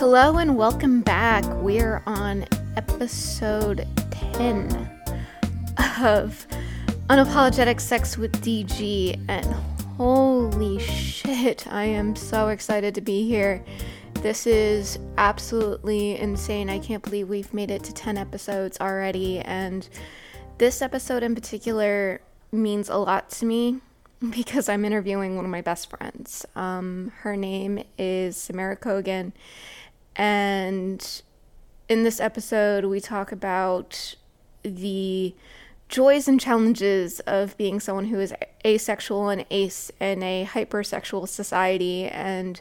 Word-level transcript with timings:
Hello 0.00 0.38
and 0.38 0.56
welcome 0.56 1.02
back. 1.02 1.44
We're 1.56 2.02
on 2.06 2.46
episode 2.74 3.86
10 4.32 4.90
of 6.02 6.46
Unapologetic 7.10 7.78
Sex 7.82 8.16
with 8.16 8.32
DG, 8.42 9.22
and 9.28 9.44
holy 9.98 10.78
shit, 10.78 11.66
I 11.70 11.84
am 11.84 12.16
so 12.16 12.48
excited 12.48 12.94
to 12.94 13.02
be 13.02 13.28
here. 13.28 13.62
This 14.22 14.46
is 14.46 14.98
absolutely 15.18 16.16
insane. 16.16 16.70
I 16.70 16.78
can't 16.78 17.02
believe 17.02 17.28
we've 17.28 17.52
made 17.52 17.70
it 17.70 17.84
to 17.84 17.92
10 17.92 18.16
episodes 18.16 18.80
already, 18.80 19.40
and 19.40 19.86
this 20.56 20.80
episode 20.80 21.22
in 21.22 21.34
particular 21.34 22.22
means 22.50 22.88
a 22.88 22.96
lot 22.96 23.28
to 23.32 23.44
me 23.44 23.80
because 24.30 24.70
I'm 24.70 24.86
interviewing 24.86 25.36
one 25.36 25.44
of 25.44 25.50
my 25.50 25.60
best 25.60 25.90
friends. 25.90 26.46
Um, 26.56 27.12
her 27.18 27.36
name 27.36 27.84
is 27.98 28.38
Samara 28.38 28.78
Kogan, 28.78 29.32
and 30.20 31.22
in 31.88 32.02
this 32.04 32.20
episode, 32.20 32.84
we 32.84 33.00
talk 33.00 33.32
about 33.32 34.16
the 34.62 35.34
joys 35.88 36.28
and 36.28 36.38
challenges 36.38 37.20
of 37.20 37.56
being 37.56 37.80
someone 37.80 38.04
who 38.04 38.20
is 38.20 38.34
asexual 38.62 39.30
and 39.30 39.46
ace 39.50 39.90
in 39.98 40.22
a 40.22 40.44
hypersexual 40.44 41.26
society 41.26 42.04
and 42.04 42.60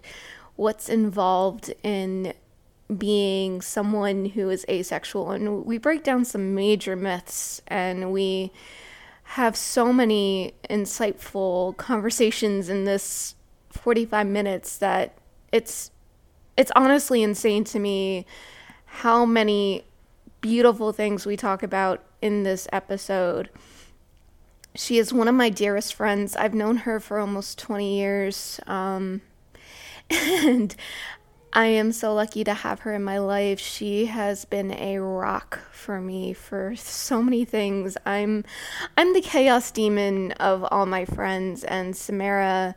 what's 0.56 0.88
involved 0.88 1.74
in 1.84 2.34
being 2.98 3.60
someone 3.62 4.28
who 4.28 4.50
is 4.50 4.66
asexual. 4.70 5.32
And 5.32 5.66
we 5.66 5.78
break 5.78 6.06
down 6.06 6.24
some 6.24 6.56
major 6.56 6.96
myths 6.96 7.62
and 7.68 8.14
we 8.14 8.54
have 9.36 9.58
so 9.58 9.92
many 9.92 10.54
insightful 10.70 11.76
conversations 11.76 12.70
in 12.70 12.86
this 12.86 13.36
45 13.72 14.28
minutes 14.28 14.78
that 14.78 15.18
it's 15.52 15.92
it's 16.60 16.74
honestly 16.76 17.24
insane 17.24 17.64
to 17.64 17.80
me 17.80 18.26
how 18.84 19.26
many 19.26 19.86
beautiful 20.42 20.92
things 20.92 21.26
we 21.26 21.38
talk 21.38 21.64
about 21.64 22.04
in 22.22 22.44
this 22.44 22.68
episode. 22.74 23.50
She 24.76 24.98
is 24.98 25.14
one 25.14 25.30
of 25.30 25.36
my 25.36 25.50
dearest 25.50 25.94
friends. 25.94 26.36
I've 26.36 26.54
known 26.54 26.76
her 26.78 27.00
for 27.00 27.18
almost 27.18 27.60
20 27.60 27.98
years. 27.98 28.60
Um, 28.68 29.22
and 30.10 30.76
I 31.54 31.68
am 31.68 31.94
so 31.94 32.14
lucky 32.14 32.44
to 32.44 32.54
have 32.54 32.82
her 32.82 32.94
in 32.94 33.06
my 33.06 33.20
life. 33.20 33.62
She 33.62 34.08
has 34.08 34.44
been 34.44 34.74
a 34.74 34.98
rock 34.98 35.62
for 35.72 36.02
me 36.02 36.34
for 36.34 36.76
so 36.76 37.24
many 37.24 37.46
things. 37.46 37.96
I'm 38.06 38.44
I'm 38.98 39.14
the 39.14 39.22
chaos 39.22 39.72
demon 39.72 40.34
of 40.34 40.66
all 40.70 40.86
my 40.86 41.06
friends 41.06 41.64
and 41.64 41.96
Samara 41.96 42.76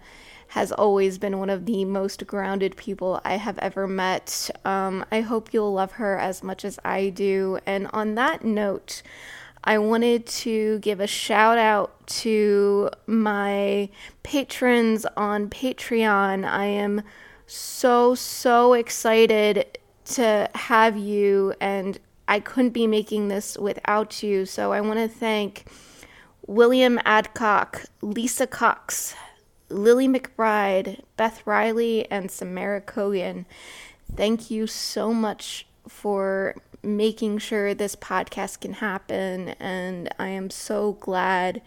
has 0.53 0.71
always 0.71 1.17
been 1.17 1.39
one 1.39 1.49
of 1.49 1.65
the 1.65 1.83
most 1.83 2.27
grounded 2.27 2.77
people 2.77 3.19
I 3.25 3.37
have 3.37 3.59
ever 3.61 3.89
met. 3.89 4.51
Um, 4.67 5.03
I 5.11 5.23
hope 5.23 5.55
you'll 5.55 5.73
love 5.73 5.93
her 5.93 6.19
as 6.19 6.43
much 6.43 6.63
as 6.63 6.79
I 6.85 7.09
do. 7.09 7.59
And 7.65 7.87
on 7.95 8.17
that 8.17 8.45
note, 8.45 9.03
I 9.65 9.79
wanted 9.79 10.27
to 10.27 10.79
give 10.81 11.01
a 11.01 11.07
shout 11.07 11.57
out 11.57 12.07
to 12.19 12.91
my 13.07 13.89
patrons 14.25 15.07
on 15.17 15.49
Patreon. 15.49 16.47
I 16.47 16.67
am 16.67 17.01
so, 17.47 18.15
so 18.15 18.75
excited 18.75 19.79
to 20.05 20.51
have 20.55 20.99
you, 20.99 21.55
and 21.63 21.99
I 22.29 22.41
couldn't 22.41 22.75
be 22.75 22.87
making 22.87 23.29
this 23.29 23.57
without 23.57 24.23
you. 24.23 24.45
So 24.45 24.71
I 24.71 24.83
want 24.83 24.99
to 24.99 25.09
thank 25.09 25.65
William 26.47 27.01
Adcock, 27.07 27.87
Lisa 28.03 28.47
Cox, 28.47 29.15
Lily 29.73 30.09
McBride, 30.09 31.01
Beth 31.17 31.47
Riley, 31.47 32.11
and 32.11 32.31
Samara 32.31 32.81
Kogan. 32.81 33.45
Thank 34.15 34.51
you 34.51 34.67
so 34.67 35.13
much 35.13 35.67
for 35.89 36.55
making 36.83 37.39
sure 37.39 37.75
this 37.75 37.97
podcast 37.97 38.61
can 38.61 38.75
happen. 38.75 39.51
And 39.61 40.09
I 40.19 40.29
am 40.29 40.51
so 40.51 40.93
glad 41.01 41.63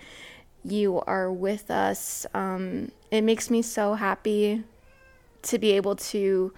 you 0.64 1.02
are 1.02 1.32
with 1.32 1.70
us. 1.72 2.26
Um, 2.34 2.92
it 3.12 3.22
makes 3.22 3.50
me 3.50 3.62
so 3.62 3.94
happy 3.94 4.64
to 5.44 5.60
be 5.60 5.72
able 5.74 5.96
to 5.96 6.52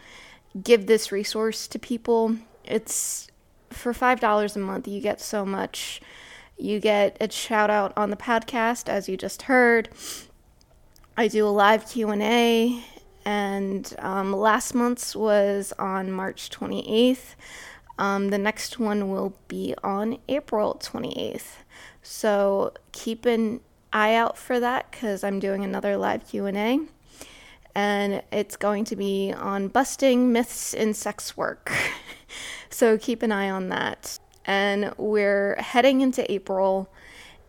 give 0.63 0.87
this 0.87 1.11
resource 1.11 1.67
to 1.67 1.79
people. 1.79 2.37
It's 2.63 3.27
for 3.69 3.93
$5 3.93 4.55
a 4.55 4.59
month, 4.59 4.87
you 4.87 5.01
get 5.01 5.21
so 5.21 5.45
much. 5.45 6.01
You 6.57 6.79
get 6.79 7.17
a 7.21 7.31
shout 7.31 7.69
out 7.69 7.93
on 7.95 8.09
the 8.09 8.15
podcast, 8.15 8.89
as 8.89 9.07
you 9.07 9.15
just 9.15 9.43
heard. 9.43 9.89
I 11.19 11.27
do 11.27 11.47
a 11.47 11.49
live 11.49 11.89
Q&A 11.89 12.79
and 13.25 13.95
um, 13.97 14.31
last 14.33 14.75
month's 14.75 15.15
was 15.15 15.73
on 15.79 16.11
March 16.11 16.51
28th. 16.51 17.33
Um, 17.97 18.29
the 18.29 18.37
next 18.37 18.77
one 18.77 19.09
will 19.09 19.33
be 19.47 19.73
on 19.83 20.19
April 20.29 20.79
28th. 20.79 21.55
So 22.03 22.71
keep 22.91 23.25
an 23.25 23.61
eye 23.91 24.13
out 24.13 24.37
for 24.37 24.59
that 24.59 24.91
because 24.91 25.23
I'm 25.23 25.39
doing 25.39 25.63
another 25.63 25.97
live 25.97 26.27
Q&A 26.27 26.81
and 27.73 28.21
it's 28.31 28.55
going 28.55 28.85
to 28.85 28.95
be 28.95 29.33
on 29.33 29.69
busting 29.69 30.31
myths 30.31 30.75
in 30.75 30.93
sex 30.93 31.35
work. 31.35 31.71
so 32.69 32.95
keep 32.95 33.23
an 33.23 33.31
eye 33.31 33.49
on 33.49 33.69
that. 33.69 34.19
And 34.45 34.93
we're 34.97 35.55
heading 35.55 36.01
into 36.01 36.31
April 36.31 36.91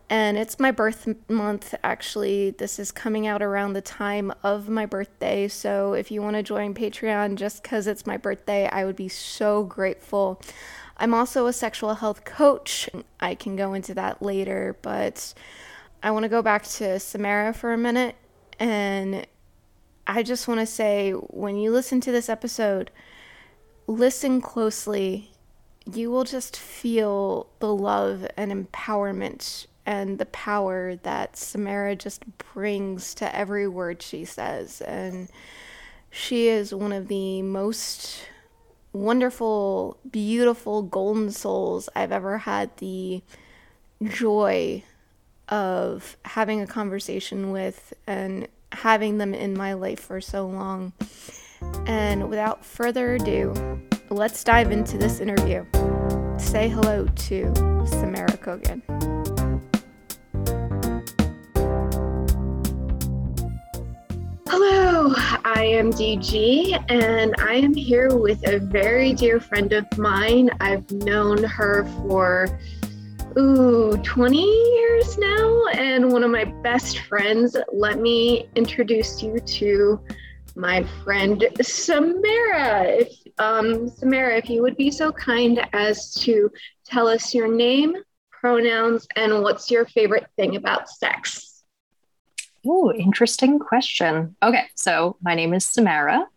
and 0.09 0.37
it's 0.37 0.59
my 0.59 0.71
birth 0.71 1.07
month 1.29 1.75
actually. 1.83 2.51
This 2.51 2.79
is 2.79 2.91
coming 2.91 3.27
out 3.27 3.41
around 3.41 3.73
the 3.73 3.81
time 3.81 4.33
of 4.43 4.67
my 4.67 4.85
birthday. 4.85 5.47
So 5.47 5.93
if 5.93 6.09
you 6.09 6.21
want 6.21 6.35
to 6.35 6.43
join 6.43 6.73
patreon 6.73 7.35
just 7.35 7.61
because 7.61 7.87
it's 7.87 8.07
my 8.07 8.17
birthday 8.17 8.67
i 8.67 8.85
would 8.85 8.95
be 8.95 9.09
so 9.09 9.63
grateful. 9.63 10.41
I'm 10.97 11.13
also 11.13 11.47
a 11.47 11.53
sexual 11.53 11.95
health 11.95 12.25
coach. 12.25 12.89
I 13.19 13.35
can 13.35 13.55
go 13.55 13.73
into 13.73 13.93
that 13.93 14.21
later 14.21 14.77
but 14.81 15.33
i 16.01 16.11
want 16.11 16.23
to 16.23 16.29
go 16.29 16.41
back 16.41 16.63
to 16.63 16.99
samara 16.99 17.53
for 17.53 17.73
a 17.73 17.77
minute. 17.77 18.15
And 18.59 19.27
i 20.07 20.23
just 20.23 20.47
want 20.47 20.59
to 20.59 20.65
say 20.65 21.11
when 21.11 21.55
you 21.57 21.71
listen 21.71 22.01
to 22.01 22.11
this 22.11 22.29
episode 22.29 22.91
listen 23.89 24.39
closely. 24.39 25.31
You 25.91 26.11
will 26.11 26.23
just 26.23 26.55
feel 26.55 27.49
the 27.59 27.73
love 27.73 28.27
and 28.37 28.51
empowerment 28.51 29.65
and 29.89 30.19
the 30.19 30.27
power 30.27 30.97
that 30.97 31.35
Samara 31.35 31.95
just 31.95 32.23
brings 32.53 33.15
to 33.15 33.35
every 33.35 33.67
word 33.67 34.03
she 34.03 34.23
says. 34.23 34.81
And 34.81 35.29
she 36.11 36.47
is 36.47 36.75
one 36.75 36.93
of 36.93 37.07
the 37.07 37.41
most 37.41 38.21
wonderful, 38.93 39.97
beautiful 40.11 40.83
golden 40.83 41.31
souls 41.31 41.89
I've 41.95 42.11
ever 42.11 42.37
had 42.37 42.77
the 42.77 43.23
joy 44.03 44.83
of 45.47 46.17
having 46.23 46.61
a 46.61 46.67
conversation 46.67 47.49
with 47.49 47.91
and 48.05 48.47
having 48.71 49.17
them 49.17 49.33
in 49.33 49.57
my 49.57 49.73
life 49.73 50.01
for 50.01 50.21
so 50.21 50.45
long. 50.45 50.93
And 51.87 52.29
without 52.29 52.63
further 52.63 53.15
ado, 53.15 53.81
let's 54.11 54.43
dive 54.43 54.71
into 54.71 54.99
this 54.99 55.19
interview. 55.19 55.65
Say 56.37 56.69
hello 56.69 57.07
to 57.07 57.55
Samara 57.87 58.37
Kogan. 58.37 59.38
Hello, 64.51 65.13
I 65.45 65.63
am 65.63 65.91
DG, 65.93 66.83
and 66.89 67.35
I 67.37 67.53
am 67.53 67.71
here 67.71 68.17
with 68.17 68.47
a 68.47 68.57
very 68.57 69.13
dear 69.13 69.39
friend 69.39 69.71
of 69.73 69.85
mine. 69.95 70.49
I've 70.59 70.89
known 70.89 71.43
her 71.43 71.85
for 72.01 72.59
ooh 73.37 73.95
20 73.97 74.41
years 74.41 75.19
now, 75.19 75.67
and 75.73 76.11
one 76.11 76.23
of 76.23 76.31
my 76.31 76.45
best 76.63 77.01
friends. 77.01 77.55
Let 77.71 77.99
me 77.99 78.49
introduce 78.55 79.21
you 79.21 79.37
to 79.37 80.01
my 80.55 80.83
friend 81.03 81.47
Samara. 81.61 82.85
If 82.85 83.13
um, 83.37 83.87
Samara, 83.87 84.35
if 84.37 84.49
you 84.49 84.63
would 84.63 84.77
be 84.77 84.89
so 84.89 85.11
kind 85.11 85.63
as 85.73 86.11
to 86.21 86.49
tell 86.87 87.07
us 87.07 87.35
your 87.35 87.53
name, 87.53 87.93
pronouns, 88.31 89.07
and 89.15 89.43
what's 89.43 89.69
your 89.69 89.85
favorite 89.85 90.25
thing 90.37 90.55
about 90.55 90.89
sex. 90.89 91.48
Oh, 92.65 92.93
interesting 92.93 93.59
question. 93.59 94.35
Okay, 94.43 94.65
so 94.75 95.17
my 95.21 95.35
name 95.35 95.53
is 95.53 95.65
Samara. 95.65 96.27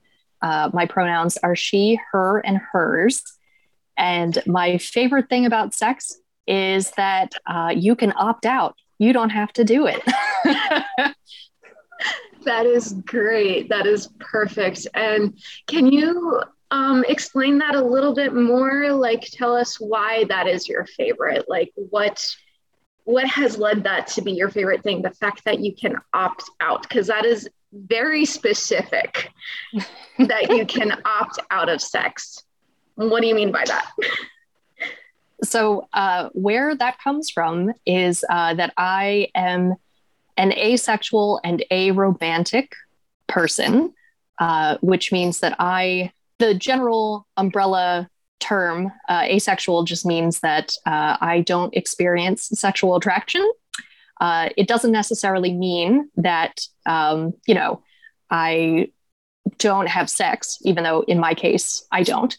Uh, 0.40 0.70
my 0.72 0.86
pronouns 0.86 1.36
are 1.38 1.56
she, 1.56 1.98
her, 2.12 2.38
and 2.40 2.58
hers. 2.58 3.22
And 3.96 4.42
my 4.46 4.78
favorite 4.78 5.28
thing 5.28 5.46
about 5.46 5.74
sex 5.74 6.18
is 6.46 6.90
that 6.92 7.32
uh, 7.46 7.72
you 7.74 7.94
can 7.94 8.12
opt 8.16 8.46
out. 8.46 8.76
You 8.98 9.12
don't 9.12 9.30
have 9.30 9.52
to 9.54 9.64
do 9.64 9.86
it. 9.86 10.02
that 12.44 12.66
is 12.66 12.94
great. 13.04 13.68
That 13.68 13.86
is 13.86 14.08
perfect. 14.18 14.86
And 14.94 15.38
can 15.66 15.86
you 15.86 16.42
um, 16.70 17.04
explain 17.08 17.58
that 17.58 17.74
a 17.74 17.84
little 17.84 18.14
bit 18.14 18.34
more? 18.34 18.92
Like, 18.92 19.22
tell 19.32 19.56
us 19.56 19.80
why 19.80 20.24
that 20.24 20.46
is 20.46 20.68
your 20.68 20.86
favorite. 20.86 21.46
Like, 21.48 21.72
what 21.74 22.24
what 23.04 23.26
has 23.26 23.58
led 23.58 23.84
that 23.84 24.06
to 24.08 24.22
be 24.22 24.32
your 24.32 24.48
favorite 24.48 24.82
thing? 24.82 25.02
The 25.02 25.10
fact 25.10 25.44
that 25.44 25.60
you 25.60 25.74
can 25.74 25.96
opt 26.12 26.50
out, 26.60 26.82
because 26.82 27.06
that 27.08 27.24
is 27.24 27.48
very 27.72 28.24
specific 28.24 29.30
that 30.18 30.50
you 30.50 30.66
can 30.66 30.92
opt 31.04 31.38
out 31.50 31.68
of 31.68 31.80
sex. 31.80 32.42
What 32.94 33.22
do 33.22 33.26
you 33.26 33.34
mean 33.34 33.50
by 33.50 33.64
that? 33.66 33.90
So, 35.42 35.88
uh, 35.92 36.28
where 36.34 36.76
that 36.76 36.98
comes 37.00 37.30
from 37.30 37.72
is 37.84 38.24
uh, 38.30 38.54
that 38.54 38.72
I 38.76 39.28
am 39.34 39.74
an 40.36 40.52
asexual 40.52 41.40
and 41.42 41.64
aromantic 41.70 42.68
person, 43.26 43.92
uh, 44.38 44.76
which 44.80 45.10
means 45.10 45.40
that 45.40 45.56
I, 45.58 46.12
the 46.38 46.54
general 46.54 47.26
umbrella 47.36 48.08
term, 48.42 48.92
uh, 49.08 49.22
asexual 49.24 49.84
just 49.84 50.04
means 50.04 50.40
that 50.40 50.74
uh, 50.84 51.16
I 51.20 51.40
don't 51.40 51.74
experience 51.74 52.48
sexual 52.54 52.96
attraction. 52.96 53.48
Uh, 54.20 54.50
it 54.56 54.68
doesn't 54.68 54.92
necessarily 54.92 55.52
mean 55.52 56.10
that, 56.16 56.60
um, 56.86 57.32
you 57.46 57.54
know, 57.54 57.82
I 58.30 58.88
don't 59.58 59.88
have 59.88 60.10
sex, 60.10 60.58
even 60.62 60.84
though 60.84 61.02
in 61.02 61.18
my 61.18 61.34
case, 61.34 61.84
I 61.90 62.02
don't. 62.02 62.36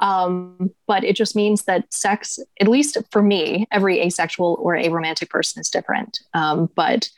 Um, 0.00 0.70
but 0.86 1.04
it 1.04 1.16
just 1.16 1.36
means 1.36 1.64
that 1.64 1.92
sex, 1.92 2.38
at 2.60 2.68
least 2.68 2.98
for 3.10 3.22
me, 3.22 3.66
every 3.70 4.00
asexual 4.00 4.58
or 4.60 4.76
aromantic 4.76 5.30
person 5.30 5.60
is 5.60 5.70
different. 5.70 6.18
Um, 6.34 6.68
but 6.74 7.08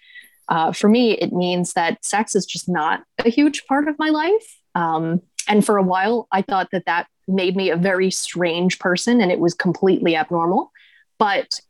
uh, 0.49 0.73
for 0.73 0.89
me, 0.89 1.13
it 1.13 1.33
means 1.33 1.73
that 1.73 2.05
sex 2.05 2.37
is 2.37 2.47
just 2.47 2.69
not 2.69 3.03
a 3.25 3.31
huge 3.31 3.67
part 3.67 3.89
of 3.89 3.99
my 3.99 4.11
life. 4.11 4.59
Um, 4.75 5.23
and 5.49 5.65
for 5.65 5.77
a 5.79 5.83
while, 5.83 6.29
I 6.31 6.43
thought 6.43 6.69
that 6.73 6.87
that 6.87 7.07
made 7.29 7.57
me 7.57 7.71
a 7.71 7.77
very 7.77 8.11
strange 8.11 8.79
person 8.79 9.21
and 9.21 9.33
it 9.33 9.41
was 9.41 9.55
completely 9.55 10.17
abnormal. 10.17 10.71
But 11.19 11.61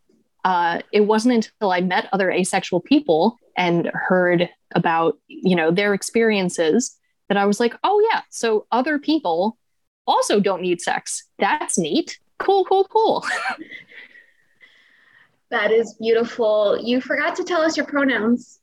uh, 0.45 0.81
it 0.93 1.01
wasn't 1.01 1.35
until 1.35 1.73
I 1.73 1.81
met 1.81 2.09
other 2.13 2.31
asexual 2.31 2.81
people 2.81 3.39
and 3.57 3.91
heard 3.93 4.49
about, 4.75 5.19
you 5.29 5.57
know, 5.57 5.71
their 5.71 5.95
experiences 5.95 6.97
that 7.29 7.37
I 7.37 7.47
was 7.47 7.59
like, 7.59 7.75
oh 7.83 8.07
yeah, 8.13 8.23
so 8.31 8.67
other 8.71 8.99
people 8.99 9.59
also 10.07 10.41
don't 10.41 10.63
need 10.63 10.81
sex. 10.81 11.25
That's 11.39 11.79
neat. 11.79 12.19
Cool, 12.39 12.65
cool, 12.65 12.85
cool. 12.85 13.25
that 15.51 15.73
is 15.73 15.95
beautiful. 15.95 16.79
You 16.81 17.01
forgot 17.01 17.37
to 17.37 17.45
tell 17.45 17.63
us 17.63 17.77
your 17.77 17.87
pronouns. 17.87 18.61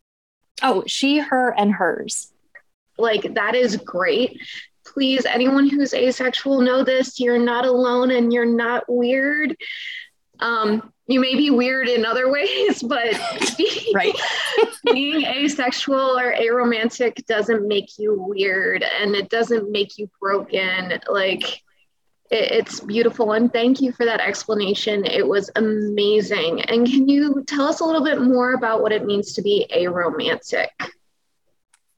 Oh, 0.62 0.84
she, 0.88 1.20
her, 1.20 1.54
and 1.58 1.74
hers. 1.74 2.32
Like, 2.98 3.34
that 3.34 3.56
is 3.56 3.76
great. 3.78 4.40
Please, 4.86 5.26
anyone 5.26 5.70
who's 5.70 5.94
asexual, 5.94 6.62
know 6.62 6.84
this. 6.84 7.20
You're 7.20 7.40
not 7.40 7.66
alone 7.66 8.12
and 8.12 8.32
you're 8.32 8.46
not 8.46 8.84
weird. 8.88 9.56
Um, 10.40 10.92
you 11.08 11.20
may 11.20 11.36
be 11.36 11.50
weird 11.50 11.88
in 11.88 12.06
other 12.06 12.32
ways, 12.32 12.82
but 12.82 13.20
being, 13.58 13.86
right. 13.96 14.16
being 14.92 15.26
asexual 15.26 16.18
or 16.18 16.34
aromantic 16.34 17.26
doesn't 17.26 17.68
make 17.68 17.98
you 17.98 18.16
weird 18.20 18.84
and 18.84 19.16
it 19.16 19.30
doesn't 19.30 19.72
make 19.72 19.98
you 19.98 20.10
broken. 20.20 21.00
Like 21.10 21.62
it, 22.32 22.52
it's 22.52 22.80
beautiful. 22.80 23.34
And 23.34 23.52
thank 23.52 23.82
you 23.82 23.92
for 23.92 24.06
that 24.06 24.20
explanation. 24.20 25.06
It 25.06 25.28
was 25.28 25.50
amazing. 25.56 26.62
And 26.62 26.88
can 26.88 27.08
you 27.08 27.44
tell 27.48 27.68
us 27.68 27.80
a 27.80 27.86
little 27.86 28.04
bit 28.04 28.22
more 28.22 28.54
about 28.54 28.82
what 28.82 28.92
it 28.92 29.06
means 29.06 29.34
to 29.34 29.42
be 29.42 29.68
aromantic? 29.74 30.70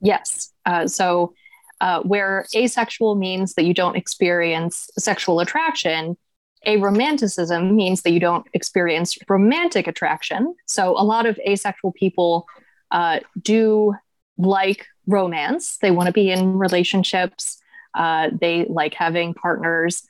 Yes. 0.02 0.52
Uh, 0.66 0.88
so, 0.88 1.34
uh, 1.82 2.02
where 2.02 2.46
asexual 2.56 3.16
means 3.16 3.54
that 3.56 3.66
you 3.66 3.74
don't 3.74 3.96
experience 3.96 4.90
sexual 4.98 5.40
attraction, 5.40 6.18
aromanticism 6.66 7.74
means 7.74 8.02
that 8.02 8.12
you 8.12 8.20
don't 8.20 8.48
experience 8.54 9.18
romantic 9.28 9.88
attraction. 9.88 10.56
So 10.66 10.92
a 10.92 11.04
lot 11.04 11.26
of 11.26 11.40
asexual 11.48 11.92
people 11.94 12.48
uh, 12.92 13.20
do 13.42 13.94
like 14.38 14.88
romance. 15.08 15.78
They 15.78 15.92
want 15.92 16.08
to 16.08 16.14
be 16.14 16.32
in 16.32 16.58
relationships. 16.58 17.62
Uh, 17.94 18.30
they 18.40 18.66
like 18.68 18.94
having 18.94 19.34
partners, 19.34 20.04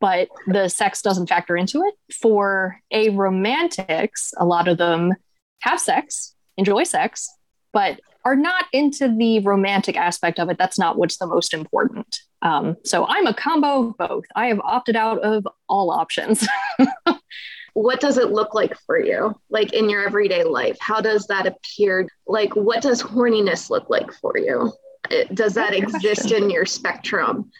but 0.00 0.28
the 0.46 0.68
sex 0.68 1.02
doesn't 1.02 1.28
factor 1.28 1.56
into 1.56 1.82
it. 1.82 1.94
For 2.14 2.80
aromantics, 2.92 4.32
a 4.36 4.44
lot 4.44 4.68
of 4.68 4.78
them 4.78 5.14
have 5.60 5.80
sex, 5.80 6.34
enjoy 6.56 6.84
sex, 6.84 7.28
but 7.72 8.00
are 8.24 8.36
not 8.36 8.66
into 8.72 9.08
the 9.08 9.40
romantic 9.40 9.96
aspect 9.96 10.38
of 10.38 10.48
it. 10.48 10.58
That's 10.58 10.78
not 10.78 10.96
what's 10.96 11.18
the 11.18 11.26
most 11.26 11.52
important. 11.52 12.18
Um, 12.42 12.76
so 12.84 13.06
I'm 13.08 13.26
a 13.26 13.34
combo 13.34 13.88
of 13.88 13.96
both. 13.96 14.24
I 14.34 14.46
have 14.46 14.60
opted 14.60 14.96
out 14.96 15.20
of 15.20 15.46
all 15.68 15.90
options. 15.90 16.46
what 17.74 18.00
does 18.00 18.18
it 18.18 18.30
look 18.30 18.54
like 18.54 18.76
for 18.86 19.00
you, 19.00 19.34
like 19.50 19.72
in 19.72 19.88
your 19.88 20.04
everyday 20.04 20.44
life? 20.44 20.76
How 20.80 21.00
does 21.00 21.26
that 21.28 21.46
appear? 21.46 22.08
Like, 22.26 22.54
what 22.54 22.82
does 22.82 23.02
horniness 23.02 23.70
look 23.70 23.88
like 23.88 24.12
for 24.12 24.36
you? 24.36 24.72
Does 25.34 25.54
that 25.54 25.74
exist 25.74 26.30
in 26.30 26.50
your 26.50 26.66
spectrum? 26.66 27.50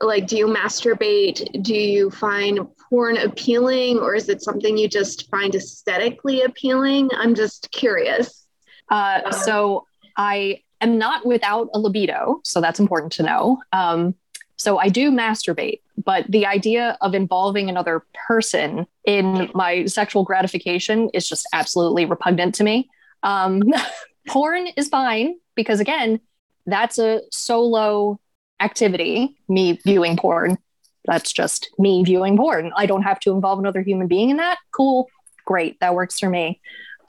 Like, 0.00 0.26
do 0.26 0.36
you 0.36 0.46
masturbate? 0.46 1.62
Do 1.62 1.74
you 1.74 2.10
find 2.10 2.60
porn 2.88 3.16
appealing, 3.16 3.98
or 3.98 4.14
is 4.14 4.28
it 4.28 4.42
something 4.42 4.76
you 4.76 4.88
just 4.88 5.30
find 5.30 5.54
aesthetically 5.54 6.42
appealing? 6.42 7.10
I'm 7.16 7.34
just 7.34 7.70
curious. 7.72 8.46
Uh, 8.90 9.30
so 9.30 9.85
I 10.16 10.62
am 10.80 10.98
not 10.98 11.26
without 11.26 11.68
a 11.74 11.78
libido, 11.78 12.40
so 12.44 12.60
that's 12.60 12.80
important 12.80 13.12
to 13.14 13.22
know. 13.22 13.62
Um, 13.72 14.14
so 14.56 14.78
I 14.78 14.88
do 14.88 15.10
masturbate, 15.10 15.80
but 16.02 16.24
the 16.30 16.46
idea 16.46 16.96
of 17.02 17.14
involving 17.14 17.68
another 17.68 18.04
person 18.26 18.86
in 19.04 19.50
my 19.54 19.84
sexual 19.84 20.24
gratification 20.24 21.10
is 21.12 21.28
just 21.28 21.46
absolutely 21.52 22.06
repugnant 22.06 22.54
to 22.56 22.64
me. 22.64 22.88
Um, 23.22 23.62
porn 24.28 24.68
is 24.76 24.88
fine 24.88 25.36
because, 25.54 25.80
again, 25.80 26.20
that's 26.64 26.98
a 26.98 27.20
solo 27.30 28.18
activity, 28.60 29.36
me 29.48 29.78
viewing 29.84 30.16
porn. 30.16 30.56
That's 31.04 31.32
just 31.32 31.68
me 31.78 32.02
viewing 32.02 32.36
porn. 32.36 32.72
I 32.76 32.86
don't 32.86 33.02
have 33.02 33.20
to 33.20 33.32
involve 33.32 33.58
another 33.58 33.82
human 33.82 34.08
being 34.08 34.30
in 34.30 34.38
that. 34.38 34.58
Cool. 34.72 35.08
Great. 35.44 35.78
That 35.80 35.94
works 35.94 36.18
for 36.18 36.28
me. 36.28 36.60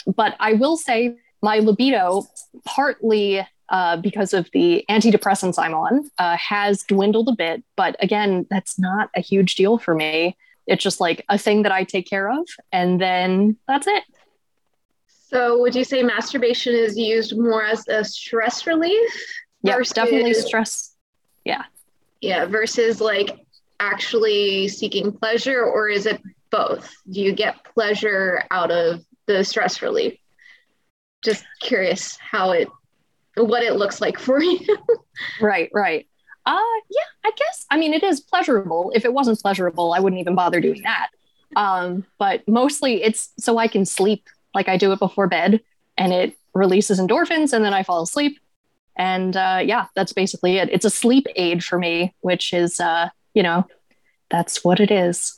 But 0.06 0.36
I 0.40 0.54
will 0.54 0.78
say 0.78 1.16
my 1.42 1.60
libido, 1.60 2.24
partly 2.66 3.46
uh, 3.70 3.98
because 3.98 4.34
of 4.34 4.50
the 4.54 4.86
antidepressants 4.90 5.56
I'm 5.58 5.74
on, 5.74 6.10
uh, 6.18 6.38
has 6.38 6.84
dwindled 6.84 7.30
a 7.30 7.36
bit. 7.36 7.64
But 7.76 7.96
again, 8.00 8.46
that's 8.50 8.80
not 8.80 9.10
a 9.16 9.22
huge 9.22 9.56
deal 9.56 9.78
for 9.78 9.94
me. 9.94 10.38
It's 10.68 10.84
just 10.84 11.00
like 11.00 11.26
a 11.30 11.38
thing 11.38 11.64
that 11.64 11.72
I 11.72 11.84
take 11.84 12.10
care 12.10 12.30
of, 12.30 12.46
and 12.72 13.00
then 13.00 13.58
that's 13.68 13.88
it. 13.88 14.04
So, 15.08 15.60
would 15.60 15.76
you 15.76 15.84
say 15.84 16.04
masturbation 16.04 16.74
is 16.74 16.98
used 16.98 17.38
more 17.38 17.64
as 17.64 17.88
a 17.88 18.04
stress 18.04 18.66
relief? 18.66 19.12
Yeah, 19.64 19.78
definitely 19.94 20.34
stress. 20.34 20.96
Yeah. 21.44 21.64
Yeah, 22.22 22.46
versus 22.46 23.02
like 23.02 23.46
actually 23.80 24.68
seeking 24.68 25.12
pleasure, 25.12 25.64
or 25.64 25.90
is 25.90 26.06
it 26.06 26.22
both? 26.50 26.94
Do 27.10 27.22
you 27.22 27.34
get 27.34 27.64
pleasure 27.74 28.44
out 28.52 28.72
of 28.72 29.04
the 29.26 29.44
stress 29.44 29.82
relief? 29.82 30.18
Just 31.28 31.44
curious 31.60 32.18
how 32.18 32.52
it 32.52 32.70
what 33.36 33.62
it 33.64 33.76
looks 33.76 34.00
like 34.00 34.18
for 34.18 34.42
you. 34.52 34.66
right, 35.42 35.70
right. 35.74 36.08
Uh 36.46 36.78
yeah, 36.90 37.10
I 37.26 37.32
guess 37.36 37.66
I 37.70 37.78
mean 37.78 37.94
it 37.94 38.02
is 38.02 38.22
pleasurable. 38.22 38.92
If 38.96 39.04
it 39.04 39.14
wasn't 39.14 39.40
pleasurable, 39.42 39.94
I 39.94 40.00
wouldn't 40.00 40.22
even 40.22 40.36
bother 40.36 40.62
doing 40.62 40.84
that. 40.84 41.10
Um, 41.56 42.06
but 42.18 42.48
mostly 42.48 43.04
it's 43.04 43.34
so 43.38 43.58
I 43.58 43.68
can 43.68 43.86
sleep 43.86 44.28
like 44.56 44.70
I 44.70 44.78
do 44.78 44.94
it 44.94 45.00
before 45.00 45.28
bed 45.28 45.62
and 45.98 46.14
it 46.14 46.38
releases 46.54 47.00
endorphins 47.00 47.52
and 47.52 47.64
then 47.66 47.74
I 47.74 47.84
fall 47.84 48.02
asleep. 48.02 48.40
And 48.96 49.36
uh 49.36 49.60
yeah, 49.64 49.88
that's 49.96 50.14
basically 50.14 50.58
it. 50.58 50.70
It's 50.72 50.86
a 50.86 50.90
sleep 50.90 51.28
aid 51.36 51.64
for 51.64 51.78
me, 51.78 52.16
which 52.22 52.54
is 52.54 52.80
uh, 52.80 53.10
you 53.34 53.44
know, 53.44 53.68
that's 54.32 54.64
what 54.64 54.80
it 54.80 54.92
is. 54.92 55.36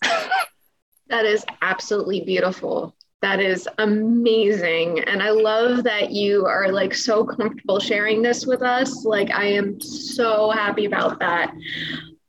that 1.07 1.25
is 1.25 1.43
absolutely 1.63 2.21
beautiful. 2.21 2.95
That 3.21 3.41
is 3.41 3.67
amazing. 3.77 5.01
And 5.01 5.21
I 5.21 5.31
love 5.31 5.83
that 5.83 6.11
you 6.11 6.45
are 6.45 6.71
like 6.71 6.93
so 6.93 7.25
comfortable 7.25 7.79
sharing 7.79 8.21
this 8.21 8.45
with 8.45 8.61
us. 8.61 9.03
Like, 9.03 9.29
I 9.31 9.45
am 9.45 9.81
so 9.81 10.51
happy 10.51 10.85
about 10.85 11.19
that. 11.19 11.53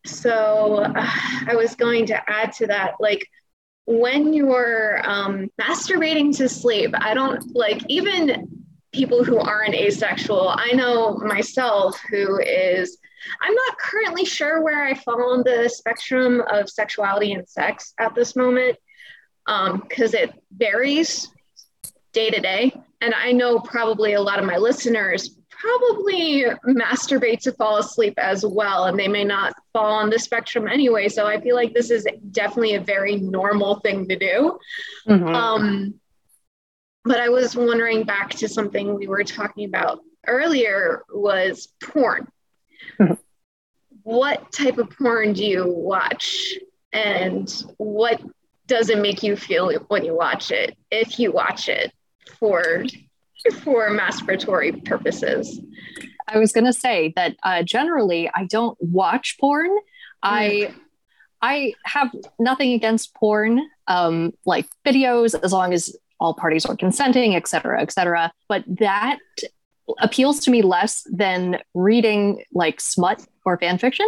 So, 0.04 0.78
uh, 0.78 1.10
I 1.46 1.54
was 1.54 1.76
going 1.76 2.06
to 2.06 2.30
add 2.30 2.52
to 2.54 2.66
that, 2.66 2.94
like, 2.98 3.24
when 3.86 4.32
you're 4.32 5.00
um, 5.08 5.48
masturbating 5.60 6.36
to 6.38 6.48
sleep, 6.48 6.92
I 6.94 7.14
don't 7.14 7.54
like 7.54 7.82
even 7.88 8.48
people 8.92 9.22
who 9.22 9.38
aren't 9.38 9.74
asexual. 9.74 10.48
I 10.48 10.72
know 10.72 11.16
myself 11.18 12.00
who 12.10 12.40
is, 12.40 12.98
I'm 13.42 13.54
not 13.54 13.78
currently 13.78 14.24
sure 14.24 14.62
where 14.62 14.84
I 14.84 14.94
fall 14.94 15.32
on 15.32 15.44
the 15.44 15.68
spectrum 15.68 16.42
of 16.50 16.68
sexuality 16.68 17.32
and 17.32 17.48
sex 17.48 17.94
at 17.98 18.14
this 18.14 18.34
moment 18.34 18.76
because 19.82 20.14
um, 20.14 20.20
it 20.20 20.42
varies 20.56 21.28
day 22.12 22.30
to 22.30 22.40
day. 22.40 22.72
And 23.00 23.14
I 23.14 23.32
know 23.32 23.58
probably 23.58 24.12
a 24.12 24.20
lot 24.20 24.38
of 24.38 24.44
my 24.44 24.56
listeners 24.58 25.36
probably 25.48 26.44
masturbate 26.66 27.40
to 27.40 27.52
fall 27.52 27.78
asleep 27.78 28.14
as 28.16 28.44
well, 28.46 28.84
and 28.84 28.98
they 28.98 29.08
may 29.08 29.24
not 29.24 29.54
fall 29.72 29.92
on 29.92 30.08
the 30.08 30.18
spectrum 30.18 30.66
anyway. 30.68 31.08
So 31.08 31.26
I 31.26 31.40
feel 31.40 31.54
like 31.54 31.74
this 31.74 31.90
is 31.90 32.06
definitely 32.30 32.74
a 32.74 32.80
very 32.80 33.16
normal 33.16 33.80
thing 33.80 34.08
to 34.08 34.16
do. 34.16 34.58
Mm-hmm. 35.08 35.34
Um, 35.34 35.94
but 37.04 37.20
I 37.20 37.28
was 37.28 37.56
wondering 37.56 38.04
back 38.04 38.30
to 38.30 38.48
something 38.48 38.94
we 38.94 39.06
were 39.06 39.24
talking 39.24 39.64
about 39.64 40.00
earlier 40.26 41.02
was 41.12 41.68
porn. 41.82 42.28
Mm-hmm. 42.98 43.14
what 44.02 44.52
type 44.52 44.78
of 44.78 44.90
porn 44.90 45.32
do 45.32 45.44
you 45.44 45.64
watch? 45.66 46.54
And 46.92 47.48
what 47.76 48.20
does 48.70 48.88
it 48.88 48.98
make 48.98 49.22
you 49.24 49.34
feel 49.34 49.72
when 49.88 50.04
you 50.04 50.14
watch 50.14 50.52
it, 50.52 50.78
if 50.92 51.18
you 51.18 51.32
watch 51.32 51.68
it 51.68 51.92
for 52.38 52.84
for 53.62 53.90
masturbatory 53.90 54.84
purposes? 54.84 55.60
I 56.28 56.38
was 56.38 56.52
going 56.52 56.66
to 56.66 56.72
say 56.72 57.12
that 57.16 57.36
uh, 57.42 57.64
generally 57.64 58.30
I 58.32 58.44
don't 58.44 58.78
watch 58.80 59.36
porn. 59.40 59.70
Mm. 59.70 59.78
I 60.22 60.74
I 61.42 61.74
have 61.84 62.14
nothing 62.38 62.72
against 62.72 63.12
porn, 63.14 63.60
um, 63.88 64.32
like 64.46 64.66
videos, 64.86 65.34
as 65.42 65.52
long 65.52 65.72
as 65.72 65.96
all 66.20 66.34
parties 66.34 66.64
are 66.66 66.76
consenting, 66.76 67.34
et 67.34 67.48
cetera, 67.48 67.82
et 67.82 67.90
cetera. 67.90 68.30
But 68.48 68.62
that 68.78 69.18
appeals 69.98 70.38
to 70.40 70.50
me 70.52 70.62
less 70.62 71.02
than 71.10 71.58
reading 71.74 72.44
like 72.52 72.80
smut 72.80 73.26
or 73.44 73.58
fan 73.58 73.78
fiction. 73.78 74.06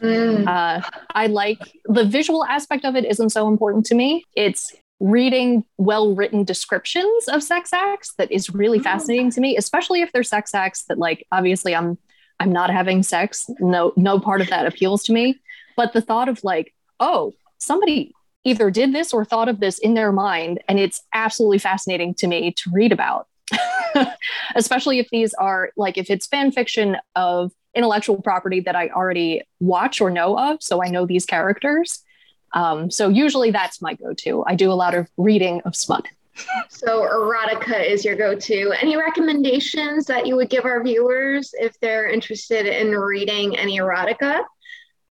Mm. 0.00 0.46
Uh, 0.46 0.86
I 1.14 1.26
like 1.26 1.58
the 1.86 2.04
visual 2.04 2.44
aspect 2.44 2.84
of 2.84 2.96
it 2.96 3.04
isn't 3.04 3.30
so 3.30 3.48
important 3.48 3.86
to 3.86 3.94
me. 3.94 4.24
It's 4.36 4.74
reading 5.00 5.64
well 5.76 6.14
written 6.14 6.44
descriptions 6.44 7.28
of 7.28 7.42
sex 7.42 7.72
acts 7.72 8.14
that 8.14 8.30
is 8.30 8.50
really 8.50 8.78
oh. 8.78 8.82
fascinating 8.82 9.30
to 9.32 9.40
me, 9.40 9.56
especially 9.56 10.02
if 10.02 10.12
they're 10.12 10.22
sex 10.22 10.54
acts 10.54 10.84
that 10.84 10.98
like 10.98 11.26
obviously 11.32 11.74
I'm 11.74 11.98
I'm 12.40 12.52
not 12.52 12.70
having 12.70 13.02
sex. 13.02 13.48
No 13.60 13.92
no 13.96 14.18
part 14.18 14.40
of 14.40 14.48
that 14.50 14.66
appeals 14.66 15.04
to 15.04 15.12
me. 15.12 15.40
But 15.76 15.92
the 15.92 16.00
thought 16.00 16.28
of 16.28 16.42
like, 16.44 16.72
oh, 17.00 17.32
somebody 17.58 18.14
either 18.44 18.70
did 18.70 18.92
this 18.92 19.12
or 19.12 19.24
thought 19.24 19.48
of 19.48 19.58
this 19.60 19.78
in 19.78 19.94
their 19.94 20.12
mind, 20.12 20.62
and 20.68 20.78
it's 20.78 21.02
absolutely 21.12 21.58
fascinating 21.58 22.14
to 22.14 22.26
me 22.26 22.52
to 22.52 22.70
read 22.72 22.92
about. 22.92 23.26
especially 24.54 24.98
if 24.98 25.08
these 25.10 25.34
are 25.34 25.70
like 25.76 25.98
if 25.98 26.10
it's 26.10 26.26
fan 26.26 26.50
fiction 26.50 26.96
of 27.14 27.52
intellectual 27.74 28.20
property 28.20 28.60
that 28.60 28.76
I 28.76 28.88
already 28.88 29.42
watch 29.60 30.00
or 30.00 30.10
know 30.10 30.38
of, 30.38 30.62
so 30.62 30.82
I 30.82 30.88
know 30.88 31.06
these 31.06 31.26
characters. 31.26 32.02
Um, 32.52 32.90
so 32.90 33.08
usually 33.08 33.50
that's 33.50 33.82
my 33.82 33.94
go-to. 33.94 34.44
I 34.46 34.54
do 34.54 34.70
a 34.70 34.74
lot 34.74 34.94
of 34.94 35.08
reading 35.16 35.60
of 35.64 35.74
smut. 35.74 36.06
So 36.68 37.02
erotica 37.02 37.84
is 37.84 38.04
your 38.04 38.16
go-to. 38.16 38.72
Any 38.80 38.96
recommendations 38.96 40.06
that 40.06 40.26
you 40.26 40.36
would 40.36 40.50
give 40.50 40.64
our 40.64 40.82
viewers 40.82 41.54
if 41.58 41.78
they're 41.80 42.08
interested 42.08 42.66
in 42.66 42.92
reading 42.92 43.56
any 43.56 43.78
erotica? 43.78 44.44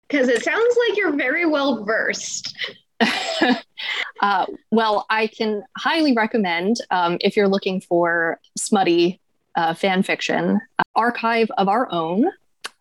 Because 0.07 0.27
it 0.27 0.43
sounds 0.43 0.77
like 0.87 0.97
you're 0.97 1.15
very 1.15 1.45
well 1.45 1.83
versed. 1.85 2.55
uh, 4.21 4.45
well, 4.71 5.05
I 5.09 5.27
can 5.27 5.63
highly 5.77 6.13
recommend 6.13 6.77
um, 6.91 7.17
if 7.21 7.35
you're 7.35 7.47
looking 7.47 7.81
for 7.81 8.39
smutty 8.57 9.19
uh, 9.55 9.73
fan 9.73 10.03
fiction, 10.03 10.59
uh, 10.79 10.83
Archive 10.95 11.49
of 11.57 11.67
Our 11.67 11.91
Own. 11.91 12.25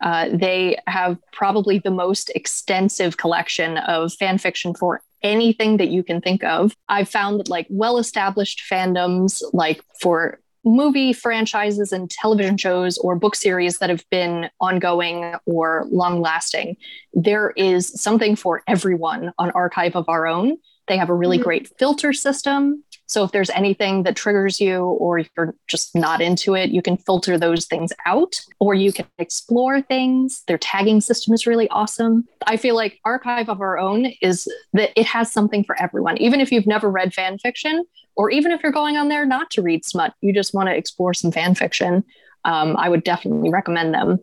Uh, 0.03 0.29
they 0.33 0.77
have 0.87 1.17
probably 1.33 1.79
the 1.79 1.91
most 1.91 2.31
extensive 2.35 3.17
collection 3.17 3.79
of 3.79 4.13
fan 4.15 4.37
fiction 4.37 4.75
for 4.75 5.01
anything 5.23 5.77
that 5.77 5.89
you 5.89 6.03
can 6.03 6.21
think 6.21 6.43
of. 6.43 6.75
I've 6.89 7.09
found 7.09 7.39
that 7.41 7.49
like 7.49 7.67
well-established 7.71 8.63
fandoms, 8.71 9.41
like 9.53 9.81
for 10.01 10.41
movie 10.65 11.13
franchises 11.13 11.93
and 11.93 12.11
television 12.11 12.57
shows 12.57 12.99
or 12.99 13.17
book 13.17 13.35
series 13.35 13.79
that 13.79 13.91
have 13.91 14.05
been 14.11 14.49
ongoing 14.61 15.35
or 15.47 15.87
long 15.91 16.21
lasting, 16.21 16.77
there 17.13 17.51
is 17.57 17.89
something 18.01 18.37
for 18.37 18.63
everyone 18.69 19.33
on 19.39 19.51
Archive 19.53 19.97
of 19.97 20.09
Our 20.09 20.27
Own. 20.27 20.57
They 20.89 20.97
have 20.97 21.11
a 21.11 21.15
really 21.15 21.39
mm-hmm. 21.39 21.45
great 21.45 21.79
filter 21.79 22.13
system. 22.13 22.85
So 23.07 23.25
if 23.25 23.33
there's 23.33 23.51
anything 23.51 24.05
that 24.05 24.17
triggers 24.17 24.61
you 24.61 24.85
or 24.85 25.19
if 25.19 25.29
you're 25.37 25.55
just 25.69 25.95
not 25.95 26.23
into 26.23 26.55
it, 26.55 26.71
you 26.71 26.81
can 26.81 26.97
filter 26.97 27.37
those 27.37 27.67
things 27.67 27.93
out 28.07 28.41
or 28.59 28.75
you 28.75 28.93
can 28.93 29.07
explore 29.19 29.83
things. 29.83 30.43
Their 30.47 30.59
tagging 30.59 31.01
system 31.01 31.35
is 31.35 31.47
really 31.47 31.69
awesome. 31.69 32.27
I 32.47 32.57
feel 32.57 32.75
like 32.75 33.01
Archive 33.05 33.49
of 33.49 33.61
Our 33.61 33.79
Own 33.79 34.07
is 34.23 34.49
that 34.73 34.99
it 34.99 35.07
has 35.07 35.33
something 35.33 35.65
for 35.65 35.81
everyone. 35.81 36.17
Even 36.19 36.41
if 36.41 36.51
you've 36.51 36.67
never 36.67 36.91
read 36.91 37.13
fan 37.13 37.39
fiction, 37.39 37.85
or 38.17 38.31
even 38.31 38.53
if 38.53 38.63
you're 38.63 38.73
going 38.73 38.97
on 38.97 39.09
there 39.09 39.27
not 39.27 39.51
to 39.51 39.63
read 39.63 39.85
smut, 39.85 40.15
you 40.21 40.33
just 40.33 40.55
want 40.55 40.69
to 40.69 40.77
explore 40.77 41.15
some 41.15 41.33
fan 41.33 41.55
fiction, 41.55 42.05
um, 42.45 42.77
I 42.77 42.89
would 42.89 43.05
definitely 43.05 43.51
recommend 43.51 43.95
them. 43.95 44.19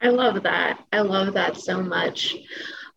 I 0.00 0.08
love 0.08 0.42
that. 0.42 0.84
I 0.92 1.00
love 1.00 1.34
that 1.34 1.56
so 1.56 1.82
much. 1.82 2.36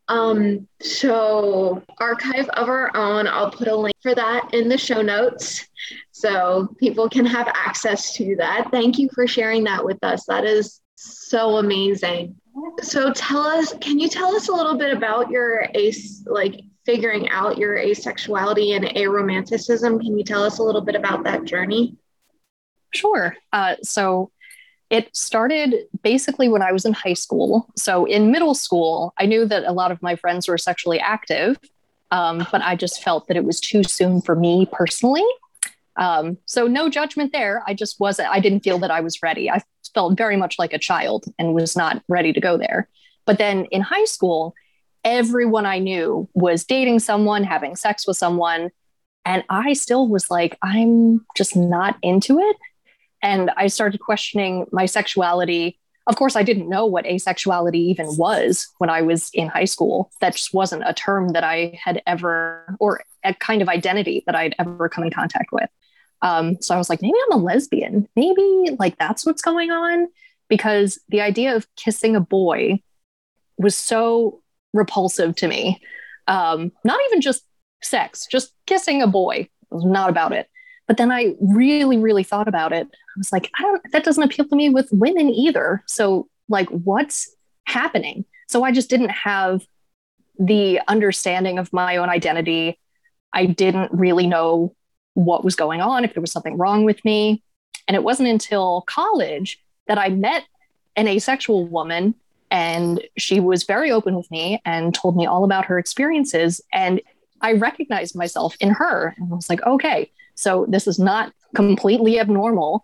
Um, 0.09 0.67
so 0.81 1.83
archive 1.97 2.47
of 2.49 2.69
our 2.69 2.95
own, 2.95 3.27
I'll 3.27 3.51
put 3.51 3.67
a 3.67 3.75
link 3.75 3.95
for 4.01 4.15
that 4.15 4.53
in 4.53 4.69
the 4.69 4.77
show 4.77 5.01
notes 5.01 5.67
so 6.11 6.73
people 6.79 7.09
can 7.09 7.25
have 7.25 7.47
access 7.49 8.13
to 8.15 8.35
that. 8.37 8.69
Thank 8.71 8.97
you 8.97 9.09
for 9.13 9.27
sharing 9.27 9.65
that 9.65 9.83
with 9.83 10.01
us. 10.03 10.25
That 10.25 10.45
is 10.45 10.81
so 10.95 11.57
amazing. 11.57 12.35
So 12.81 13.11
tell 13.13 13.41
us, 13.41 13.73
can 13.81 13.99
you 13.99 14.07
tell 14.07 14.35
us 14.35 14.47
a 14.47 14.53
little 14.53 14.77
bit 14.77 14.95
about 14.95 15.29
your 15.29 15.67
ace, 15.75 16.23
like 16.25 16.61
figuring 16.85 17.29
out 17.29 17.57
your 17.57 17.75
asexuality 17.75 18.75
and 18.75 18.85
aromanticism? 18.85 19.99
Can 20.01 20.17
you 20.17 20.23
tell 20.23 20.43
us 20.43 20.59
a 20.59 20.63
little 20.63 20.81
bit 20.81 20.95
about 20.95 21.23
that 21.25 21.45
journey? 21.45 21.97
Sure. 22.93 23.35
Uh, 23.51 23.75
so 23.83 24.31
it 24.89 25.13
started 25.15 25.75
basically 26.01 26.47
when 26.47 26.61
I 26.61 26.71
was 26.71 26.85
in 26.85 26.93
high 26.93 27.13
school. 27.13 27.69
So 27.75 28.05
in 28.05 28.31
middle 28.31 28.55
school, 28.55 29.13
I 29.17 29.25
knew 29.25 29.45
that 29.45 29.65
a 29.65 29.73
lot 29.73 29.91
of 29.91 30.01
my 30.01 30.15
friends 30.15 30.47
were 30.47 30.57
sexually 30.57 30.99
active, 30.99 31.57
um, 32.11 32.47
but 32.51 32.61
I 32.61 32.75
just 32.75 33.03
felt 33.03 33.27
that 33.27 33.37
it 33.37 33.43
was 33.43 33.59
too 33.59 33.83
soon 33.83 34.21
for 34.21 34.35
me 34.35 34.67
personally. 34.71 35.25
Um, 35.97 36.37
so 36.45 36.67
no 36.67 36.89
judgment 36.89 37.33
there. 37.33 37.63
I 37.67 37.73
just 37.73 37.99
wasn't, 37.99 38.29
I 38.29 38.39
didn't 38.39 38.61
feel 38.61 38.79
that 38.79 38.91
I 38.91 39.01
was 39.01 39.21
ready. 39.21 39.49
I 39.49 39.61
felt 39.93 40.17
very 40.17 40.37
much 40.37 40.59
like 40.59 40.73
a 40.73 40.79
child 40.79 41.25
and 41.37 41.53
was 41.53 41.75
not 41.75 42.03
ready 42.07 42.31
to 42.31 42.39
go 42.39 42.57
there. 42.57 42.87
But 43.25 43.39
then 43.39 43.65
in 43.65 43.81
high 43.81 44.05
school, 44.05 44.53
everyone 45.03 45.65
I 45.65 45.79
knew 45.79 46.29
was 46.33 46.63
dating 46.63 46.99
someone, 46.99 47.43
having 47.43 47.75
sex 47.75 48.07
with 48.07 48.15
someone. 48.15 48.69
And 49.25 49.43
I 49.49 49.73
still 49.73 50.07
was 50.07 50.29
like, 50.29 50.57
I'm 50.61 51.25
just 51.35 51.55
not 51.55 51.97
into 52.01 52.39
it. 52.39 52.55
And 53.27 53.51
I 53.57 53.67
started 53.67 53.99
questioning 53.99 54.67
my 54.71 54.85
sexuality. 54.85 55.77
Of 56.07 56.15
course, 56.15 56.37
I 56.37 56.43
didn't 56.43 56.69
know 56.69 56.85
what 56.85 57.03
asexuality 57.03 57.75
even 57.75 58.07
was 58.15 58.65
when 58.77 58.89
I 58.89 59.01
was 59.01 59.29
in 59.33 59.49
high 59.49 59.65
school. 59.65 60.09
That 60.21 60.33
just 60.33 60.53
wasn't 60.53 60.83
a 60.85 60.93
term 60.93 61.33
that 61.33 61.43
I 61.43 61.77
had 61.83 62.01
ever, 62.07 62.77
or 62.79 63.03
a 63.25 63.33
kind 63.33 63.61
of 63.61 63.67
identity 63.67 64.23
that 64.27 64.35
I'd 64.35 64.55
ever 64.57 64.87
come 64.87 65.03
in 65.03 65.11
contact 65.11 65.51
with. 65.51 65.69
Um, 66.21 66.55
so 66.61 66.73
I 66.73 66.77
was 66.77 66.89
like, 66.89 67.01
maybe 67.01 67.17
I'm 67.25 67.37
a 67.37 67.43
lesbian. 67.43 68.07
Maybe 68.15 68.77
like 68.79 68.97
that's 68.97 69.25
what's 69.25 69.41
going 69.41 69.71
on. 69.71 70.07
Because 70.47 70.97
the 71.09 71.19
idea 71.19 71.53
of 71.53 71.67
kissing 71.75 72.15
a 72.15 72.21
boy 72.21 72.81
was 73.57 73.75
so 73.75 74.41
repulsive 74.73 75.35
to 75.35 75.49
me. 75.49 75.81
Um, 76.27 76.71
not 76.85 76.99
even 77.07 77.19
just 77.19 77.43
sex, 77.83 78.25
just 78.31 78.53
kissing 78.65 79.01
a 79.01 79.07
boy 79.07 79.49
was 79.69 79.83
not 79.83 80.09
about 80.09 80.31
it. 80.31 80.49
But 80.87 80.97
then 80.97 81.11
I 81.11 81.35
really, 81.41 81.97
really 81.97 82.23
thought 82.23 82.47
about 82.47 82.73
it. 82.73 82.87
I 82.87 83.17
was 83.17 83.31
like, 83.31 83.51
I 83.57 83.61
don't, 83.61 83.91
that 83.91 84.03
doesn't 84.03 84.23
appeal 84.23 84.45
to 84.45 84.55
me 84.55 84.69
with 84.69 84.87
women 84.91 85.29
either. 85.29 85.83
So, 85.85 86.27
like, 86.49 86.69
what's 86.69 87.35
happening? 87.65 88.25
So 88.47 88.63
I 88.63 88.71
just 88.71 88.89
didn't 88.89 89.09
have 89.09 89.67
the 90.39 90.79
understanding 90.87 91.59
of 91.59 91.73
my 91.73 91.97
own 91.97 92.09
identity. 92.09 92.79
I 93.33 93.47
didn't 93.47 93.91
really 93.91 94.27
know 94.27 94.73
what 95.13 95.43
was 95.43 95.55
going 95.55 95.81
on, 95.81 96.05
if 96.05 96.13
there 96.13 96.21
was 96.21 96.31
something 96.31 96.57
wrong 96.57 96.85
with 96.85 97.03
me. 97.03 97.43
And 97.87 97.95
it 97.95 98.03
wasn't 98.03 98.29
until 98.29 98.83
college 98.87 99.59
that 99.87 99.97
I 99.97 100.09
met 100.09 100.43
an 100.95 101.07
asexual 101.07 101.65
woman 101.65 102.15
and 102.49 103.01
she 103.17 103.39
was 103.39 103.63
very 103.63 103.91
open 103.91 104.15
with 104.15 104.29
me 104.31 104.61
and 104.63 104.93
told 104.93 105.17
me 105.17 105.25
all 105.25 105.43
about 105.43 105.65
her 105.65 105.77
experiences. 105.77 106.61
And 106.71 107.01
I 107.41 107.53
recognized 107.53 108.15
myself 108.15 108.55
in 108.59 108.69
her. 108.69 109.13
And 109.17 109.31
I 109.31 109.35
was 109.35 109.49
like, 109.49 109.65
okay, 109.65 110.11
so 110.37 110.65
this 110.69 110.87
is 110.87 110.99
not 110.99 111.33
completely 111.55 112.19
abnormal. 112.19 112.83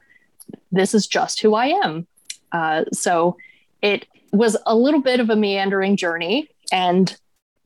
This 0.71 0.93
is 0.93 1.07
just 1.07 1.39
who 1.41 1.53
I 1.53 1.67
am. 1.67 2.07
Uh, 2.51 2.85
so 2.91 3.37
it 3.81 4.07
was 4.31 4.57
a 4.65 4.75
little 4.75 5.01
bit 5.01 5.19
of 5.19 5.29
a 5.29 5.35
meandering 5.35 5.95
journey. 5.95 6.49
And 6.71 7.15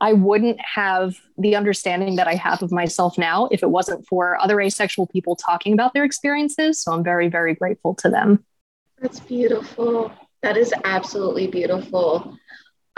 I 0.00 0.12
wouldn't 0.12 0.60
have 0.60 1.16
the 1.38 1.56
understanding 1.56 2.16
that 2.16 2.28
I 2.28 2.34
have 2.34 2.62
of 2.62 2.70
myself 2.70 3.16
now 3.16 3.48
if 3.50 3.62
it 3.62 3.70
wasn't 3.70 4.06
for 4.06 4.40
other 4.40 4.60
asexual 4.60 5.06
people 5.06 5.34
talking 5.34 5.72
about 5.72 5.94
their 5.94 6.04
experiences. 6.04 6.80
So 6.80 6.92
I'm 6.92 7.02
very, 7.02 7.28
very 7.28 7.54
grateful 7.54 7.94
to 7.96 8.10
them. 8.10 8.44
That's 9.00 9.20
beautiful. 9.20 10.12
That 10.42 10.58
is 10.58 10.72
absolutely 10.84 11.46
beautiful. 11.46 12.38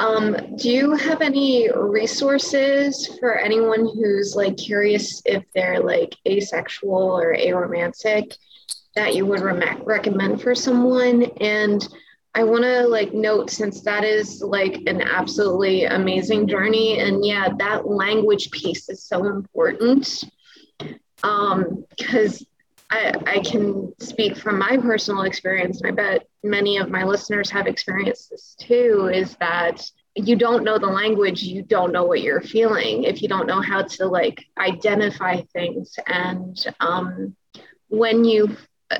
Um, 0.00 0.56
do 0.56 0.70
you 0.70 0.94
have 0.96 1.20
any 1.20 1.70
resources 1.70 3.06
for 3.18 3.36
anyone 3.36 3.80
who's 3.80 4.34
like 4.34 4.56
curious 4.56 5.20
if 5.26 5.44
they're 5.54 5.80
like 5.80 6.16
asexual 6.26 7.18
or 7.18 7.34
aromantic 7.34 8.34
that 8.96 9.14
you 9.14 9.26
would 9.26 9.40
re- 9.40 9.76
recommend 9.84 10.40
for 10.40 10.54
someone? 10.54 11.24
And 11.42 11.86
I 12.34 12.44
want 12.44 12.64
to 12.64 12.88
like 12.88 13.12
note 13.12 13.50
since 13.50 13.82
that 13.82 14.02
is 14.04 14.40
like 14.40 14.76
an 14.86 15.02
absolutely 15.02 15.84
amazing 15.84 16.48
journey, 16.48 16.98
and 16.98 17.22
yeah, 17.22 17.50
that 17.58 17.86
language 17.86 18.50
piece 18.52 18.88
is 18.88 19.04
so 19.04 19.26
important 19.26 20.24
um, 21.22 21.84
because 21.90 22.46
I, 22.90 23.12
I 23.26 23.38
can 23.40 23.92
speak 24.00 24.36
from 24.36 24.58
my 24.58 24.76
personal 24.76 25.22
experience, 25.22 25.80
and 25.80 25.90
I 25.90 25.94
bet 25.94 26.26
many 26.42 26.78
of 26.78 26.90
my 26.90 27.04
listeners 27.04 27.50
have 27.50 27.66
experienced 27.66 28.30
this 28.30 28.56
too, 28.58 29.10
is 29.12 29.36
that 29.36 29.88
you 30.16 30.34
don't 30.34 30.64
know 30.64 30.78
the 30.78 30.86
language, 30.86 31.42
you 31.42 31.62
don't 31.62 31.92
know 31.92 32.04
what 32.04 32.20
you're 32.20 32.40
feeling 32.40 33.04
if 33.04 33.22
you 33.22 33.28
don't 33.28 33.46
know 33.46 33.60
how 33.60 33.82
to 33.82 34.06
like 34.06 34.44
identify 34.58 35.40
things. 35.52 35.96
And 36.06 36.56
um, 36.80 37.36
when 37.88 38.24
you, 38.24 38.56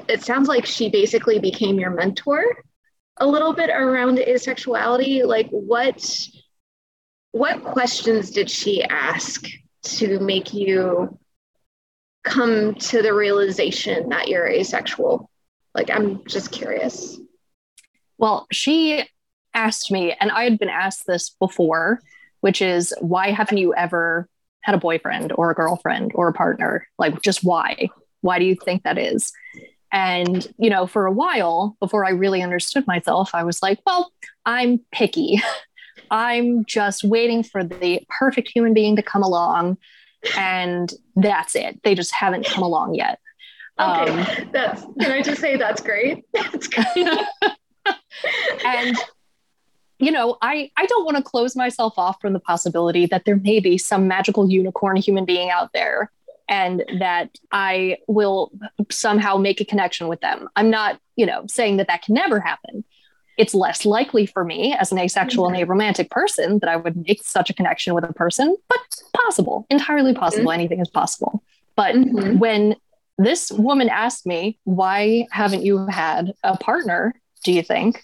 it 0.09 0.23
sounds 0.23 0.49
like 0.49 0.66
she 0.66 0.88
basically 0.88 1.40
became 1.40 1.80
your 1.80 1.90
mentor 1.90 2.44
a 3.16 3.26
little 3.26 3.52
bit 3.52 3.70
around 3.70 4.18
asexuality. 4.18 5.25
Like, 5.25 5.49
what 5.50 6.28
what 7.32 7.62
questions 7.62 8.30
did 8.30 8.50
she 8.50 8.82
ask 8.82 9.47
to 9.82 10.18
make 10.18 10.52
you 10.52 11.18
come 12.22 12.74
to 12.74 13.02
the 13.02 13.14
realization 13.14 14.08
that 14.10 14.28
you're 14.28 14.48
asexual? 14.48 15.30
Like, 15.74 15.90
I'm 15.90 16.24
just 16.26 16.52
curious. 16.52 17.18
Well, 18.18 18.46
she 18.52 19.04
asked 19.54 19.90
me, 19.90 20.14
and 20.20 20.30
I 20.30 20.44
had 20.44 20.58
been 20.58 20.68
asked 20.68 21.06
this 21.06 21.30
before, 21.30 22.00
which 22.40 22.60
is 22.62 22.94
why 23.00 23.30
haven't 23.30 23.58
you 23.58 23.74
ever 23.74 24.28
had 24.62 24.74
a 24.74 24.78
boyfriend 24.78 25.32
or 25.36 25.50
a 25.50 25.54
girlfriend 25.54 26.12
or 26.14 26.28
a 26.28 26.32
partner? 26.32 26.86
Like, 26.98 27.22
just 27.22 27.44
why? 27.44 27.88
Why 28.20 28.38
do 28.38 28.44
you 28.44 28.56
think 28.56 28.82
that 28.82 28.98
is? 28.98 29.32
And, 29.92 30.46
you 30.58 30.70
know, 30.70 30.86
for 30.86 31.06
a 31.06 31.12
while 31.12 31.76
before 31.80 32.04
I 32.04 32.10
really 32.10 32.42
understood 32.42 32.86
myself, 32.86 33.30
I 33.34 33.44
was 33.44 33.62
like, 33.62 33.80
well, 33.86 34.12
I'm 34.46 34.80
picky. 34.92 35.40
I'm 36.10 36.64
just 36.64 37.04
waiting 37.04 37.42
for 37.42 37.64
the 37.64 38.02
perfect 38.08 38.50
human 38.54 38.74
being 38.74 38.96
to 38.96 39.02
come 39.02 39.22
along. 39.22 39.78
And 40.36 40.92
that's 41.16 41.54
it. 41.54 41.80
They 41.82 41.94
just 41.94 42.14
haven't 42.14 42.46
come 42.46 42.62
along 42.62 42.94
yet. 42.94 43.18
Okay. 43.78 44.10
Um, 44.10 44.50
that's, 44.52 44.82
can 45.00 45.10
I 45.10 45.22
just 45.22 45.40
say 45.40 45.56
that's 45.56 45.80
great? 45.80 46.24
That's 46.32 46.66
great. 46.66 47.08
and, 48.66 48.96
you 49.98 50.10
know, 50.10 50.36
I, 50.42 50.70
I 50.76 50.84
don't 50.84 51.04
want 51.04 51.16
to 51.16 51.22
close 51.22 51.56
myself 51.56 51.94
off 51.96 52.20
from 52.20 52.34
the 52.34 52.40
possibility 52.40 53.06
that 53.06 53.24
there 53.24 53.36
may 53.36 53.58
be 53.58 53.78
some 53.78 54.06
magical 54.06 54.50
unicorn 54.50 54.96
human 54.96 55.24
being 55.24 55.50
out 55.50 55.70
there 55.72 56.10
and 56.50 56.84
that 56.98 57.38
I 57.52 57.98
will 58.08 58.50
somehow 58.90 59.36
make 59.36 59.60
a 59.60 59.64
connection 59.64 60.08
with 60.08 60.20
them. 60.20 60.48
I'm 60.56 60.68
not, 60.68 61.00
you 61.16 61.24
know, 61.24 61.44
saying 61.46 61.78
that 61.78 61.86
that 61.86 62.02
can 62.02 62.14
never 62.14 62.40
happen. 62.40 62.84
It's 63.40 63.54
less 63.54 63.87
likely 63.87 64.26
for 64.26 64.44
me 64.44 64.75
as 64.78 64.92
an 64.92 64.99
asexual 64.99 65.47
mm-hmm. 65.47 65.54
and 65.54 65.68
aromantic 65.68 66.11
person 66.11 66.59
that 66.59 66.68
I 66.68 66.76
would 66.76 66.97
make 67.06 67.23
such 67.23 67.49
a 67.49 67.54
connection 67.54 67.94
with 67.94 68.04
a 68.04 68.12
person, 68.12 68.56
but 68.68 68.78
possible, 69.14 69.66
entirely 69.70 70.14
possible. 70.14 70.50
Mm-hmm. 70.50 70.61
Anything 70.61 70.80
is 70.80 70.90
possible. 70.90 71.42
But 71.75 71.94
mm-hmm. 71.94 72.38
when 72.38 72.76
this 73.16 73.50
woman 73.52 73.88
asked 73.88 74.26
me, 74.26 74.59
why 74.64 75.26
haven't 75.30 75.64
you 75.64 75.87
had 75.87 76.35
a 76.44 76.56
partner, 76.56 77.14
do 77.44 77.52
you 77.52 77.62
think? 77.62 78.02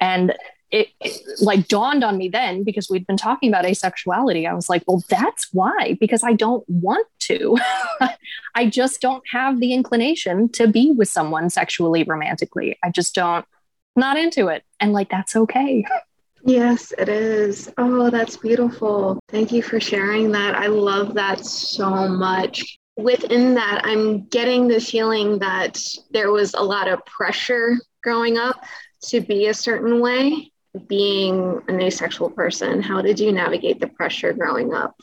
And 0.00 0.34
it, 0.70 0.88
it, 1.00 1.22
like 1.40 1.66
dawned 1.68 2.04
on 2.04 2.18
me 2.18 2.28
then 2.28 2.62
because 2.62 2.90
we'd 2.90 3.06
been 3.06 3.16
talking 3.16 3.48
about 3.48 3.64
asexuality. 3.64 4.48
I 4.48 4.52
was 4.52 4.68
like, 4.68 4.82
well, 4.86 5.02
that's 5.08 5.48
why, 5.52 5.96
because 5.98 6.22
I 6.22 6.34
don't 6.34 6.64
want 6.68 7.06
to. 7.20 7.56
I 8.54 8.66
just 8.68 9.00
don't 9.00 9.22
have 9.32 9.60
the 9.60 9.72
inclination 9.72 10.50
to 10.50 10.66
be 10.66 10.92
with 10.92 11.08
someone 11.08 11.48
sexually 11.48 12.04
romantically. 12.04 12.78
I 12.82 12.90
just 12.90 13.14
don't, 13.14 13.46
not 13.98 14.16
into 14.16 14.48
it. 14.48 14.64
And 14.80 14.92
like, 14.92 15.10
that's 15.10 15.36
okay. 15.36 15.84
Yes, 16.44 16.92
it 16.96 17.08
is. 17.08 17.70
Oh, 17.78 18.10
that's 18.10 18.36
beautiful. 18.36 19.20
Thank 19.28 19.52
you 19.52 19.62
for 19.62 19.80
sharing 19.80 20.32
that. 20.32 20.54
I 20.54 20.66
love 20.66 21.14
that 21.14 21.44
so 21.44 22.08
much. 22.08 22.78
Within 22.96 23.54
that, 23.54 23.82
I'm 23.84 24.24
getting 24.26 24.68
the 24.68 24.80
feeling 24.80 25.38
that 25.40 25.78
there 26.10 26.32
was 26.32 26.54
a 26.54 26.62
lot 26.62 26.88
of 26.88 27.04
pressure 27.04 27.76
growing 28.02 28.38
up 28.38 28.64
to 29.08 29.20
be 29.20 29.46
a 29.46 29.54
certain 29.54 30.00
way 30.00 30.50
being 30.86 31.60
an 31.68 31.80
asexual 31.80 32.30
person, 32.30 32.82
how 32.82 33.02
did 33.02 33.18
you 33.18 33.32
navigate 33.32 33.80
the 33.80 33.88
pressure 33.88 34.32
growing 34.32 34.74
up? 34.74 35.00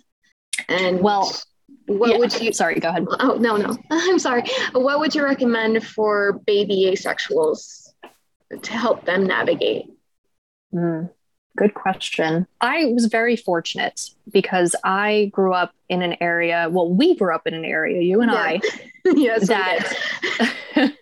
And 0.69 1.01
well, 1.01 1.33
what 1.87 2.11
yeah, 2.11 2.17
would 2.17 2.41
you 2.41 2.53
sorry, 2.53 2.79
go 2.79 2.89
ahead. 2.89 3.05
Oh 3.19 3.35
no, 3.35 3.57
no. 3.57 3.75
I'm 3.91 4.19
sorry. 4.19 4.43
What 4.71 4.99
would 4.99 5.13
you 5.13 5.23
recommend 5.23 5.85
for 5.85 6.39
baby 6.45 6.91
asexuals 6.93 7.84
to 8.63 8.73
help 8.73 9.05
them 9.05 9.25
navigate? 9.25 9.85
Mm, 10.73 11.09
good 11.57 11.73
question. 11.73 12.47
I 12.61 12.85
was 12.85 13.05
very 13.05 13.35
fortunate 13.35 14.09
because 14.31 14.75
I 14.83 15.29
grew 15.31 15.53
up 15.53 15.73
in 15.89 16.01
an 16.01 16.15
area, 16.21 16.67
well, 16.69 16.89
we 16.89 17.15
grew 17.15 17.33
up 17.33 17.47
in 17.47 17.53
an 17.53 17.65
area, 17.65 18.01
you 18.01 18.21
and 18.21 18.31
yeah. 18.31 18.37
I, 18.37 18.59
yes, 19.05 19.47
that 19.47 19.93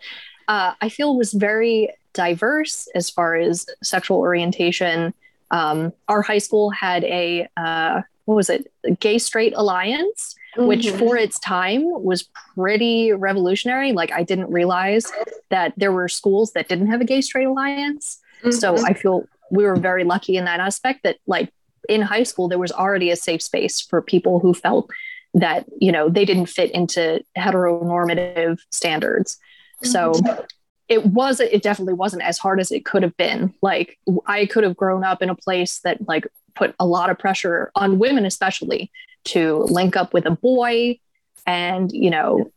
uh, 0.48 0.74
I 0.80 0.90
feel 0.90 1.18
was 1.18 1.34
very 1.34 1.90
diverse 2.14 2.88
as 2.94 3.10
far 3.10 3.36
as 3.36 3.66
sexual 3.82 4.18
orientation. 4.18 5.14
Um, 5.52 5.94
our 6.08 6.22
high 6.22 6.38
school 6.40 6.70
had 6.70 7.04
a 7.04 7.48
uh, 7.58 8.02
what 8.26 8.36
was 8.36 8.50
it, 8.50 8.72
gay 9.00 9.18
straight 9.18 9.54
alliance, 9.56 10.36
mm-hmm. 10.58 10.68
which 10.68 10.90
for 10.92 11.18
its 11.18 11.40
time 11.40 11.84
was 11.86 12.30
pretty 12.56 13.12
revolutionary. 13.12 13.92
Like 13.92 14.12
I 14.12 14.24
didn't 14.24 14.52
realize 14.52 15.12
that 15.50 15.74
there 15.78 15.92
were 15.92 16.08
schools 16.08 16.54
that 16.54 16.68
didn't 16.68 16.88
have 16.88 17.02
a 17.02 17.06
gay 17.06 17.22
straight 17.22 17.46
alliance. 17.46 18.20
Mm-hmm. 18.40 18.52
So 18.52 18.78
I 18.86 18.94
feel 18.94 19.28
we 19.52 19.66
were 19.66 19.76
very 19.76 20.04
lucky 20.04 20.38
in 20.38 20.46
that 20.46 20.60
aspect 20.60 21.04
that 21.04 21.18
like 21.28 21.52
in 21.90 22.02
high 22.02 22.24
school 22.24 22.48
there 22.48 22.60
was 22.60 22.72
already 22.72 23.12
a 23.12 23.16
safe 23.16 23.42
space 23.42 23.82
for 23.82 24.02
people 24.02 24.40
who 24.40 24.54
felt 24.54 24.90
that 25.34 25.66
you 25.82 25.92
know 25.92 26.10
they 26.10 26.26
didn't 26.26 26.46
fit 26.46 26.72
into 26.72 27.24
heteronormative 27.38 28.60
standards. 28.72 29.38
So 29.84 30.12
mm-hmm 30.12 30.44
it 30.90 31.06
was 31.06 31.40
it 31.40 31.64
definitely 31.64 31.94
wasn't 31.94 32.22
as 32.22 32.38
hard 32.38 32.60
as 32.60 32.72
it 32.72 32.86
could 32.86 33.04
have 33.04 33.16
been 33.18 33.54
like 33.62 33.98
i 34.26 34.46
could 34.46 34.64
have 34.64 34.76
grown 34.76 35.04
up 35.04 35.22
in 35.22 35.30
a 35.30 35.36
place 35.36 35.80
that 35.80 35.98
like 36.08 36.28
put 36.56 36.76
a 36.80 36.86
lot 36.86 37.10
of 37.10 37.18
pressure 37.18 37.72
on 37.76 38.00
women 38.00 38.26
especially 38.26 38.92
to 39.26 39.66
link 39.70 39.96
up 39.96 40.14
with 40.14 40.26
a 40.26 40.32
boy 40.32 40.98
and 41.46 41.92
you 41.92 42.10
know 42.10 42.52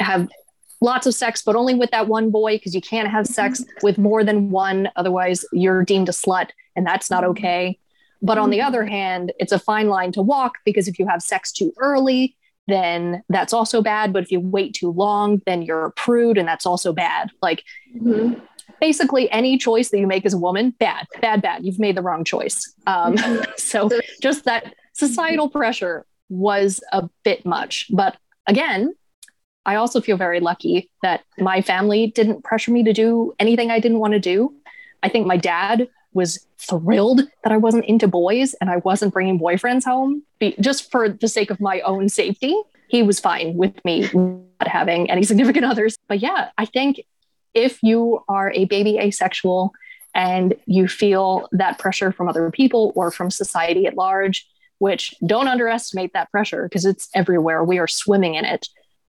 have 0.00 0.28
lots 0.80 1.06
of 1.06 1.14
sex 1.14 1.42
but 1.42 1.56
only 1.56 1.74
with 1.74 1.90
that 1.90 2.08
one 2.08 2.30
boy 2.30 2.56
because 2.56 2.74
you 2.74 2.80
can't 2.80 3.08
have 3.08 3.26
sex 3.26 3.60
mm-hmm. 3.60 3.78
with 3.82 3.98
more 3.98 4.24
than 4.24 4.50
one 4.50 4.88
otherwise 4.96 5.44
you're 5.52 5.84
deemed 5.84 6.08
a 6.08 6.12
slut 6.12 6.50
and 6.76 6.86
that's 6.86 7.10
not 7.10 7.22
mm-hmm. 7.22 7.30
okay 7.30 7.78
but 8.22 8.38
on 8.38 8.50
the 8.50 8.58
mm-hmm. 8.58 8.66
other 8.66 8.84
hand 8.84 9.32
it's 9.38 9.52
a 9.52 9.58
fine 9.58 9.88
line 9.88 10.12
to 10.12 10.22
walk 10.22 10.54
because 10.64 10.88
if 10.88 10.98
you 10.98 11.06
have 11.06 11.22
sex 11.22 11.52
too 11.52 11.72
early 11.78 12.36
then 12.66 13.22
that's 13.28 13.52
also 13.52 13.82
bad. 13.82 14.12
But 14.12 14.22
if 14.22 14.32
you 14.32 14.40
wait 14.40 14.74
too 14.74 14.90
long, 14.90 15.42
then 15.46 15.62
you're 15.62 15.86
a 15.86 15.92
prude 15.92 16.38
and 16.38 16.48
that's 16.48 16.66
also 16.66 16.92
bad. 16.92 17.30
Like 17.42 17.64
mm-hmm. 17.94 18.40
Basically 18.80 19.30
any 19.30 19.58
choice 19.58 19.90
that 19.90 19.98
you 19.98 20.06
make 20.06 20.26
as 20.26 20.34
a 20.34 20.38
woman, 20.38 20.70
bad, 20.78 21.06
bad, 21.20 21.42
bad. 21.42 21.64
You've 21.64 21.78
made 21.78 21.96
the 21.96 22.02
wrong 22.02 22.24
choice. 22.24 22.72
Um, 22.86 23.16
so 23.56 23.90
just 24.20 24.44
that 24.44 24.74
societal 24.92 25.48
pressure 25.48 26.06
was 26.28 26.80
a 26.92 27.08
bit 27.24 27.44
much. 27.44 27.86
But 27.90 28.16
again, 28.46 28.94
I 29.66 29.76
also 29.76 30.00
feel 30.00 30.16
very 30.16 30.40
lucky 30.40 30.90
that 31.02 31.22
my 31.38 31.62
family 31.62 32.08
didn't 32.08 32.44
pressure 32.44 32.70
me 32.70 32.84
to 32.84 32.92
do 32.92 33.32
anything 33.38 33.70
I 33.70 33.80
didn't 33.80 33.98
want 33.98 34.12
to 34.12 34.20
do. 34.20 34.54
I 35.02 35.08
think 35.08 35.26
my 35.26 35.36
dad 35.36 35.88
was 36.12 36.46
thrilled 36.58 37.20
that 37.42 37.52
I 37.52 37.56
wasn't 37.56 37.84
into 37.86 38.06
boys 38.06 38.54
and 38.54 38.70
I 38.70 38.76
wasn't 38.78 39.12
bringing 39.12 39.38
boyfriends 39.38 39.84
home 39.84 40.22
be, 40.38 40.54
just 40.60 40.90
for 40.90 41.08
the 41.08 41.28
sake 41.28 41.50
of 41.50 41.60
my 41.60 41.80
own 41.80 42.08
safety. 42.08 42.56
He 42.88 43.02
was 43.02 43.18
fine 43.20 43.54
with 43.54 43.84
me 43.84 44.08
not 44.14 44.68
having 44.68 45.10
any 45.10 45.24
significant 45.24 45.64
others. 45.64 45.96
But 46.08 46.20
yeah, 46.20 46.50
I 46.56 46.66
think 46.66 47.00
if 47.54 47.82
you 47.82 48.22
are 48.28 48.52
a 48.52 48.64
baby 48.66 48.98
asexual 48.98 49.72
and 50.14 50.54
you 50.66 50.86
feel 50.88 51.48
that 51.52 51.78
pressure 51.78 52.12
from 52.12 52.28
other 52.28 52.50
people 52.50 52.92
or 52.94 53.10
from 53.10 53.30
society 53.30 53.86
at 53.86 53.96
large, 53.96 54.46
which 54.78 55.14
don't 55.26 55.48
underestimate 55.48 56.12
that 56.12 56.30
pressure 56.30 56.64
because 56.64 56.84
it's 56.84 57.08
everywhere. 57.14 57.64
We 57.64 57.78
are 57.78 57.88
swimming 57.88 58.34
in 58.34 58.44
it. 58.44 58.68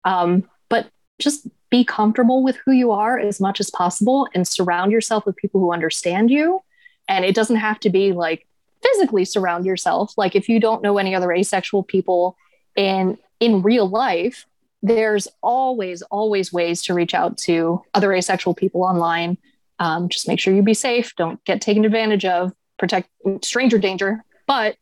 Um, 0.04 0.48
but 0.68 0.88
just 1.18 1.48
be 1.70 1.84
comfortable 1.84 2.42
with 2.42 2.56
who 2.64 2.72
you 2.72 2.92
are 2.92 3.18
as 3.18 3.40
much 3.40 3.60
as 3.60 3.70
possible 3.70 4.28
and 4.34 4.46
surround 4.46 4.92
yourself 4.92 5.26
with 5.26 5.36
people 5.36 5.60
who 5.60 5.72
understand 5.72 6.30
you 6.30 6.60
and 7.08 7.24
it 7.24 7.34
doesn't 7.34 7.56
have 7.56 7.80
to 7.80 7.90
be 7.90 8.12
like 8.12 8.46
physically 8.82 9.24
surround 9.24 9.64
yourself. 9.64 10.12
Like 10.16 10.34
if 10.36 10.48
you 10.48 10.60
don't 10.60 10.82
know 10.82 10.98
any 10.98 11.14
other 11.14 11.32
asexual 11.32 11.82
people 11.82 12.36
in 12.76 13.18
in 13.40 13.62
real 13.62 13.88
life, 13.88 14.46
there's 14.82 15.28
always 15.42 16.02
always 16.02 16.52
ways 16.52 16.82
to 16.84 16.94
reach 16.94 17.14
out 17.14 17.36
to 17.38 17.82
other 17.94 18.12
asexual 18.12 18.54
people 18.54 18.82
online. 18.82 19.38
Um, 19.78 20.08
just 20.08 20.28
make 20.28 20.40
sure 20.40 20.54
you 20.54 20.62
be 20.62 20.74
safe. 20.74 21.14
Don't 21.16 21.42
get 21.44 21.60
taken 21.60 21.84
advantage 21.84 22.24
of. 22.24 22.52
Protect 22.78 23.08
stranger 23.42 23.78
danger. 23.78 24.24
But 24.46 24.76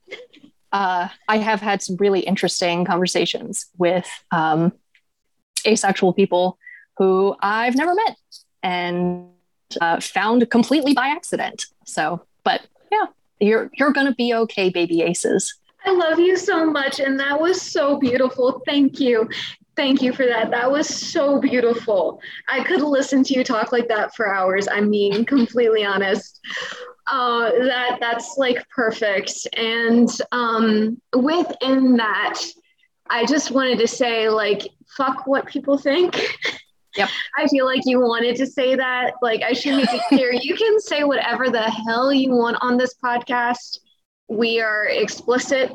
uh, 0.73 1.09
I 1.29 1.39
have 1.39 1.61
had 1.61 1.83
some 1.83 1.97
really 1.97 2.21
interesting 2.21 2.85
conversations 2.85 3.67
with 3.79 4.09
um, 4.31 4.73
asexual 5.67 6.13
people 6.13 6.59
who 6.99 7.35
I've 7.41 7.77
never 7.77 7.95
met 7.95 8.17
and 8.63 9.29
uh, 9.81 10.01
found 10.01 10.49
completely 10.51 10.93
by 10.93 11.09
accident. 11.09 11.67
So, 11.85 12.25
but 12.45 12.63
yeah, 12.93 13.07
you're 13.41 13.71
you're 13.75 13.93
gonna 13.93 14.15
be 14.15 14.35
okay, 14.35 14.69
baby 14.69 15.03
aces. 15.03 15.55
I 15.87 15.93
love 15.93 16.19
you 16.19 16.37
so 16.37 16.65
much, 16.67 16.99
and 16.99 17.21
that 17.21 17.41
was 17.41 17.61
so 17.61 17.99
beautiful. 17.99 18.63
Thank 18.67 19.01
you. 19.01 19.29
Thank 19.77 20.03
you 20.03 20.13
for 20.13 20.25
that. 20.27 20.51
That 20.51 20.71
was 20.71 20.89
so 20.89 21.41
beautiful. 21.41 22.21
I 22.49 22.63
could 22.63 22.81
listen 22.81 23.25
to 23.25 23.35
you 23.35 23.43
talk 23.43 23.73
like 23.73 23.89
that 23.89 24.15
for 24.15 24.33
hours. 24.33 24.69
I'm 24.69 24.91
being 24.91 25.25
completely 25.25 25.85
honest. 25.85 26.41
Uh, 27.11 27.51
that 27.51 27.99
that's 28.01 28.37
like 28.39 28.69
perfect. 28.71 29.33
And 29.57 30.09
um, 30.31 31.01
within 31.17 31.97
that, 31.97 32.41
I 33.11 33.27
just 33.27 33.51
wanted 33.51 33.79
to 33.79 33.89
say, 33.89 34.29
like, 34.29 34.63
fuck 34.97 35.27
what 35.27 35.47
people 35.47 35.77
think. 35.77 36.15
Yep. 36.97 37.09
I 37.39 37.49
feel 37.49 37.67
like 37.67 37.83
you 37.85 38.01
wanted 38.01 38.37
to 38.37 38.47
say 38.47 38.77
that. 38.77 39.15
Like, 39.21 39.43
I 39.43 39.53
should 39.53 39.77
make 39.77 39.93
it 39.93 40.03
clear. 40.09 40.33
you 40.33 40.57
can 40.57 40.81
say 40.81 41.05
whatever 41.05 41.51
the 41.51 41.63
hell 41.63 42.13
you 42.13 42.31
want 42.31 42.57
on 42.61 42.77
this 42.77 42.95
podcast. 43.05 43.79
We 44.29 44.61
are 44.61 44.87
explicit, 44.87 45.73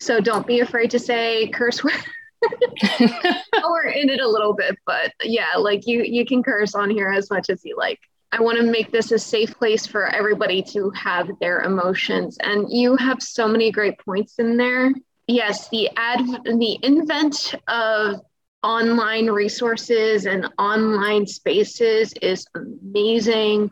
so 0.00 0.20
don't 0.20 0.46
be 0.46 0.60
afraid 0.60 0.90
to 0.90 0.98
say 0.98 1.48
curse 1.48 1.84
words. 1.84 2.02
or 3.64 3.84
in 3.84 4.08
it 4.08 4.20
a 4.20 4.28
little 4.28 4.54
bit, 4.54 4.76
but 4.86 5.12
yeah, 5.22 5.56
like 5.58 5.86
you 5.86 6.02
you 6.02 6.24
can 6.24 6.42
curse 6.42 6.74
on 6.74 6.90
here 6.90 7.10
as 7.10 7.30
much 7.30 7.50
as 7.50 7.64
you 7.64 7.76
like. 7.76 8.00
I 8.32 8.40
want 8.40 8.58
to 8.58 8.64
make 8.64 8.90
this 8.90 9.12
a 9.12 9.18
safe 9.18 9.56
place 9.56 9.86
for 9.86 10.06
everybody 10.06 10.62
to 10.72 10.90
have 10.90 11.30
their 11.40 11.62
emotions. 11.62 12.36
And 12.42 12.66
you 12.70 12.96
have 12.96 13.22
so 13.22 13.46
many 13.46 13.70
great 13.70 13.98
points 14.00 14.38
in 14.38 14.56
there. 14.56 14.92
Yes, 15.26 15.68
the 15.70 15.88
ad 15.96 16.20
the 16.44 16.78
invent 16.82 17.54
of 17.68 18.20
online 18.62 19.30
resources 19.30 20.26
and 20.26 20.48
online 20.58 21.26
spaces 21.26 22.12
is 22.20 22.46
amazing. 22.54 23.70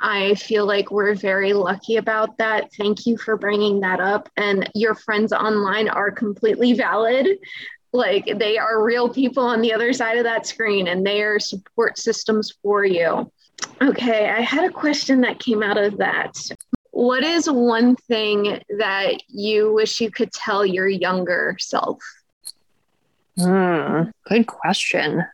I 0.00 0.34
feel 0.34 0.66
like 0.66 0.90
we're 0.90 1.14
very 1.14 1.52
lucky 1.52 1.96
about 1.96 2.38
that. 2.38 2.72
Thank 2.74 3.06
you 3.06 3.16
for 3.16 3.36
bringing 3.36 3.80
that 3.80 4.00
up. 4.00 4.28
And 4.36 4.70
your 4.74 4.94
friends 4.94 5.32
online 5.32 5.88
are 5.88 6.10
completely 6.10 6.72
valid 6.74 7.26
like 7.92 8.38
they 8.38 8.58
are 8.58 8.82
real 8.82 9.08
people 9.08 9.44
on 9.44 9.60
the 9.60 9.72
other 9.72 9.92
side 9.92 10.18
of 10.18 10.24
that 10.24 10.46
screen 10.46 10.88
and 10.88 11.06
they 11.06 11.22
are 11.22 11.38
support 11.38 11.98
systems 11.98 12.52
for 12.62 12.84
you. 12.84 13.30
Okay, 13.80 14.28
I 14.28 14.40
had 14.40 14.64
a 14.64 14.72
question 14.72 15.20
that 15.22 15.38
came 15.38 15.62
out 15.62 15.78
of 15.78 15.98
that. 15.98 16.36
What 16.90 17.22
is 17.22 17.48
one 17.48 17.96
thing 17.96 18.60
that 18.78 19.14
you 19.28 19.72
wish 19.72 20.00
you 20.00 20.10
could 20.10 20.32
tell 20.32 20.64
your 20.66 20.88
younger 20.88 21.56
self? 21.58 21.98
Hmm, 23.38 24.04
good 24.26 24.46
question. 24.46 25.24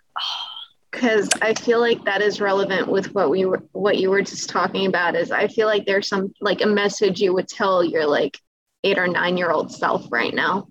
Because 0.90 1.28
I 1.42 1.54
feel 1.54 1.80
like 1.80 2.04
that 2.04 2.22
is 2.22 2.40
relevant 2.40 2.88
with 2.88 3.14
what 3.14 3.30
we 3.30 3.46
were, 3.46 3.62
what 3.72 3.98
you 3.98 4.10
were 4.10 4.22
just 4.22 4.48
talking 4.48 4.86
about. 4.86 5.16
Is 5.16 5.32
I 5.32 5.48
feel 5.48 5.66
like 5.66 5.86
there's 5.86 6.08
some 6.08 6.32
like 6.40 6.60
a 6.60 6.66
message 6.66 7.20
you 7.20 7.32
would 7.34 7.48
tell 7.48 7.82
your 7.82 8.06
like 8.06 8.38
eight 8.84 8.98
or 8.98 9.08
nine 9.08 9.36
year 9.36 9.50
old 9.50 9.72
self 9.72 10.06
right 10.12 10.34
now 10.34 10.68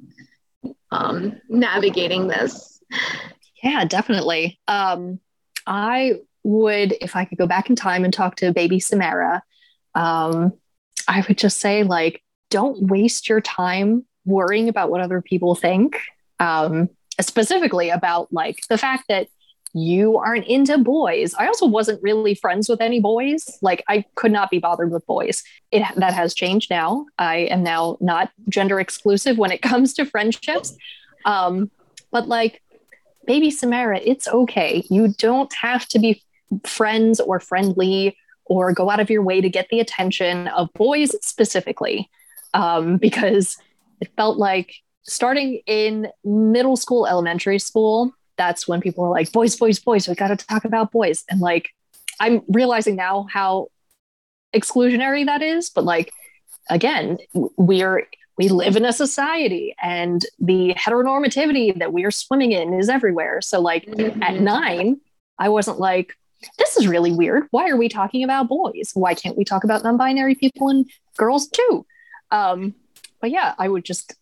um, 0.94 1.42
navigating 1.50 2.28
this. 2.28 2.82
Yeah, 3.62 3.86
definitely. 3.86 4.60
Um, 4.68 5.20
I 5.66 6.20
would, 6.44 6.96
if 7.02 7.16
I 7.16 7.26
could 7.26 7.38
go 7.38 7.48
back 7.48 7.70
in 7.70 7.76
time 7.76 8.04
and 8.04 8.14
talk 8.14 8.36
to 8.38 8.52
baby 8.54 8.80
Samara, 8.80 9.44
um, 9.96 10.54
I 11.08 11.24
would 11.28 11.38
just 11.38 11.60
say, 11.60 11.84
like, 11.84 12.22
don't 12.50 12.90
waste 12.90 13.30
your 13.30 13.42
time 13.42 14.06
worrying 14.26 14.70
about 14.70 14.90
what 14.90 15.02
other 15.02 15.22
people 15.22 15.56
think. 15.56 16.00
Um, 16.40 16.90
specifically 17.22 17.90
about 17.90 18.32
like 18.34 18.58
the 18.70 18.78
fact 18.78 19.06
that 19.10 19.28
you 19.74 20.18
aren't 20.18 20.46
into 20.46 20.78
boys. 20.78 21.34
I 21.34 21.48
also 21.48 21.66
wasn't 21.66 22.02
really 22.04 22.36
friends 22.36 22.70
with 22.70 22.80
any 22.80 23.00
boys. 23.00 23.58
Like 23.62 23.84
I 23.88 24.06
could 24.16 24.32
not 24.32 24.52
be 24.52 24.60
bothered 24.60 24.92
with 24.92 25.06
boys. 25.08 25.44
It 25.72 25.84
that 25.96 26.14
has 26.14 26.34
changed 26.34 26.70
now. 26.70 27.08
I 27.18 27.38
am 27.38 27.64
now 27.64 27.98
not 28.00 28.32
gender 28.50 28.80
exclusive 28.80 29.38
when 29.38 29.52
it 29.52 29.62
comes 29.64 29.94
to 29.96 30.06
friendships. 30.06 30.76
Um, 31.26 31.72
but 32.12 32.28
like 32.28 32.62
baby 33.26 33.50
Samara, 33.50 34.00
it's 34.00 34.28
okay. 34.28 34.84
You 34.90 35.10
don't 35.18 35.52
have 35.54 35.88
to 35.88 36.00
be 36.00 36.22
friends 36.66 37.20
or 37.20 37.40
friendly 37.40 38.16
or 38.46 38.74
go 38.74 38.90
out 38.90 39.00
of 39.00 39.10
your 39.10 39.24
way 39.24 39.42
to 39.42 39.50
get 39.50 39.70
the 39.70 39.80
attention 39.80 40.50
of 40.50 40.72
boys 40.74 41.16
specifically. 41.26 42.10
Um, 42.54 42.98
because 42.98 43.58
it 44.02 44.12
felt 44.16 44.38
like 44.38 44.76
starting 45.04 45.62
in 45.66 46.10
middle 46.24 46.78
school, 46.78 47.08
elementary 47.08 47.58
school, 47.58 48.14
that's 48.38 48.68
when 48.68 48.82
people 48.82 49.06
are 49.06 49.10
like, 49.10 49.32
boys, 49.32 49.56
boys, 49.56 49.80
boys, 49.80 50.08
we 50.08 50.16
got 50.16 50.30
to 50.30 50.46
talk 50.46 50.66
about 50.66 50.92
boys. 50.92 51.24
And 51.30 51.40
like, 51.40 51.70
I'm 52.20 52.42
realizing 52.48 52.96
now 52.96 53.28
how 53.32 53.68
exclusionary 54.54 55.26
that 55.26 55.42
is. 55.42 55.70
But 55.70 55.84
like, 55.84 56.12
again, 56.70 57.18
we're, 57.34 58.08
we 58.38 58.50
live 58.50 58.76
in 58.76 58.86
a 58.86 58.94
society 58.94 59.76
and 59.82 60.24
the 60.40 60.74
heteronormativity 60.76 61.78
that 61.80 61.94
we 61.94 62.04
are 62.04 62.12
swimming 62.12 62.52
in 62.52 62.74
is 62.74 62.90
everywhere. 62.90 63.42
So, 63.42 63.62
like, 63.62 63.86
mm-hmm. 63.86 64.24
at 64.24 64.40
nine, 64.40 65.00
I 65.38 65.50
wasn't 65.50 65.80
like, 65.80 66.18
this 66.58 66.78
is 66.78 66.88
really 66.88 67.12
weird. 67.12 67.48
Why 67.52 67.70
are 67.70 67.78
we 67.78 67.90
talking 67.90 68.24
about 68.24 68.48
boys? 68.48 68.92
Why 68.94 69.14
can't 69.14 69.38
we 69.38 69.46
talk 69.46 69.64
about 69.64 69.84
non 69.84 69.98
binary 69.98 70.36
people 70.36 70.70
and 70.70 70.90
girls 71.16 71.48
too? 71.48 71.86
Um, 72.32 72.76
but 73.22 73.32
yeah, 73.32 73.54
I 73.58 73.68
would 73.70 73.86
just 73.86 74.16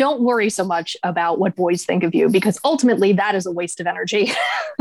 don't 0.00 0.22
worry 0.22 0.48
so 0.48 0.64
much 0.64 0.96
about 1.02 1.38
what 1.38 1.54
boys 1.54 1.84
think 1.84 2.02
of 2.02 2.14
you 2.14 2.30
because 2.30 2.58
ultimately 2.64 3.12
that 3.12 3.34
is 3.34 3.44
a 3.44 3.52
waste 3.52 3.80
of 3.80 3.86
energy. 3.86 4.32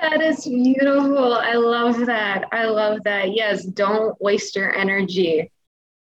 that 0.00 0.22
is 0.22 0.46
beautiful. 0.46 1.34
I 1.34 1.54
love 1.54 2.06
that. 2.06 2.44
I 2.52 2.66
love 2.66 3.02
that. 3.02 3.34
Yes, 3.34 3.64
don't 3.64 4.16
waste 4.22 4.54
your 4.54 4.72
energy. 4.72 5.50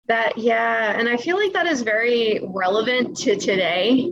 That, 0.07 0.35
yeah. 0.35 0.97
And 0.97 1.07
I 1.07 1.15
feel 1.15 1.37
like 1.37 1.53
that 1.53 1.67
is 1.67 1.83
very 1.83 2.39
relevant 2.43 3.17
to 3.17 3.35
today 3.35 4.11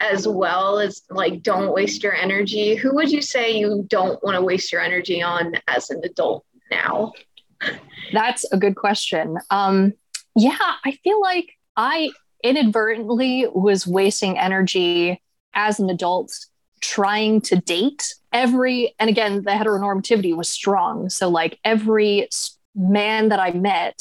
as 0.00 0.26
well 0.26 0.80
as 0.80 1.02
like, 1.10 1.44
don't 1.44 1.72
waste 1.72 2.02
your 2.02 2.16
energy. 2.16 2.74
Who 2.74 2.92
would 2.96 3.12
you 3.12 3.22
say 3.22 3.56
you 3.56 3.86
don't 3.88 4.20
want 4.24 4.34
to 4.34 4.42
waste 4.42 4.72
your 4.72 4.80
energy 4.80 5.22
on 5.22 5.52
as 5.68 5.90
an 5.90 6.00
adult 6.02 6.44
now? 6.72 7.12
That's 8.12 8.50
a 8.50 8.58
good 8.58 8.74
question. 8.74 9.38
Um, 9.48 9.92
yeah, 10.34 10.58
I 10.84 10.98
feel 11.04 11.20
like 11.20 11.52
I 11.76 12.10
inadvertently 12.42 13.46
was 13.52 13.86
wasting 13.86 14.38
energy 14.38 15.20
as 15.54 15.80
an 15.80 15.90
adult 15.90 16.32
trying 16.80 17.40
to 17.40 17.56
date 17.56 18.14
every 18.32 18.94
and 18.98 19.10
again 19.10 19.42
the 19.42 19.50
heteronormativity 19.50 20.36
was 20.36 20.48
strong. 20.48 21.08
So 21.10 21.28
like 21.28 21.58
every 21.64 22.28
man 22.74 23.30
that 23.30 23.40
i 23.40 23.50
met 23.50 24.00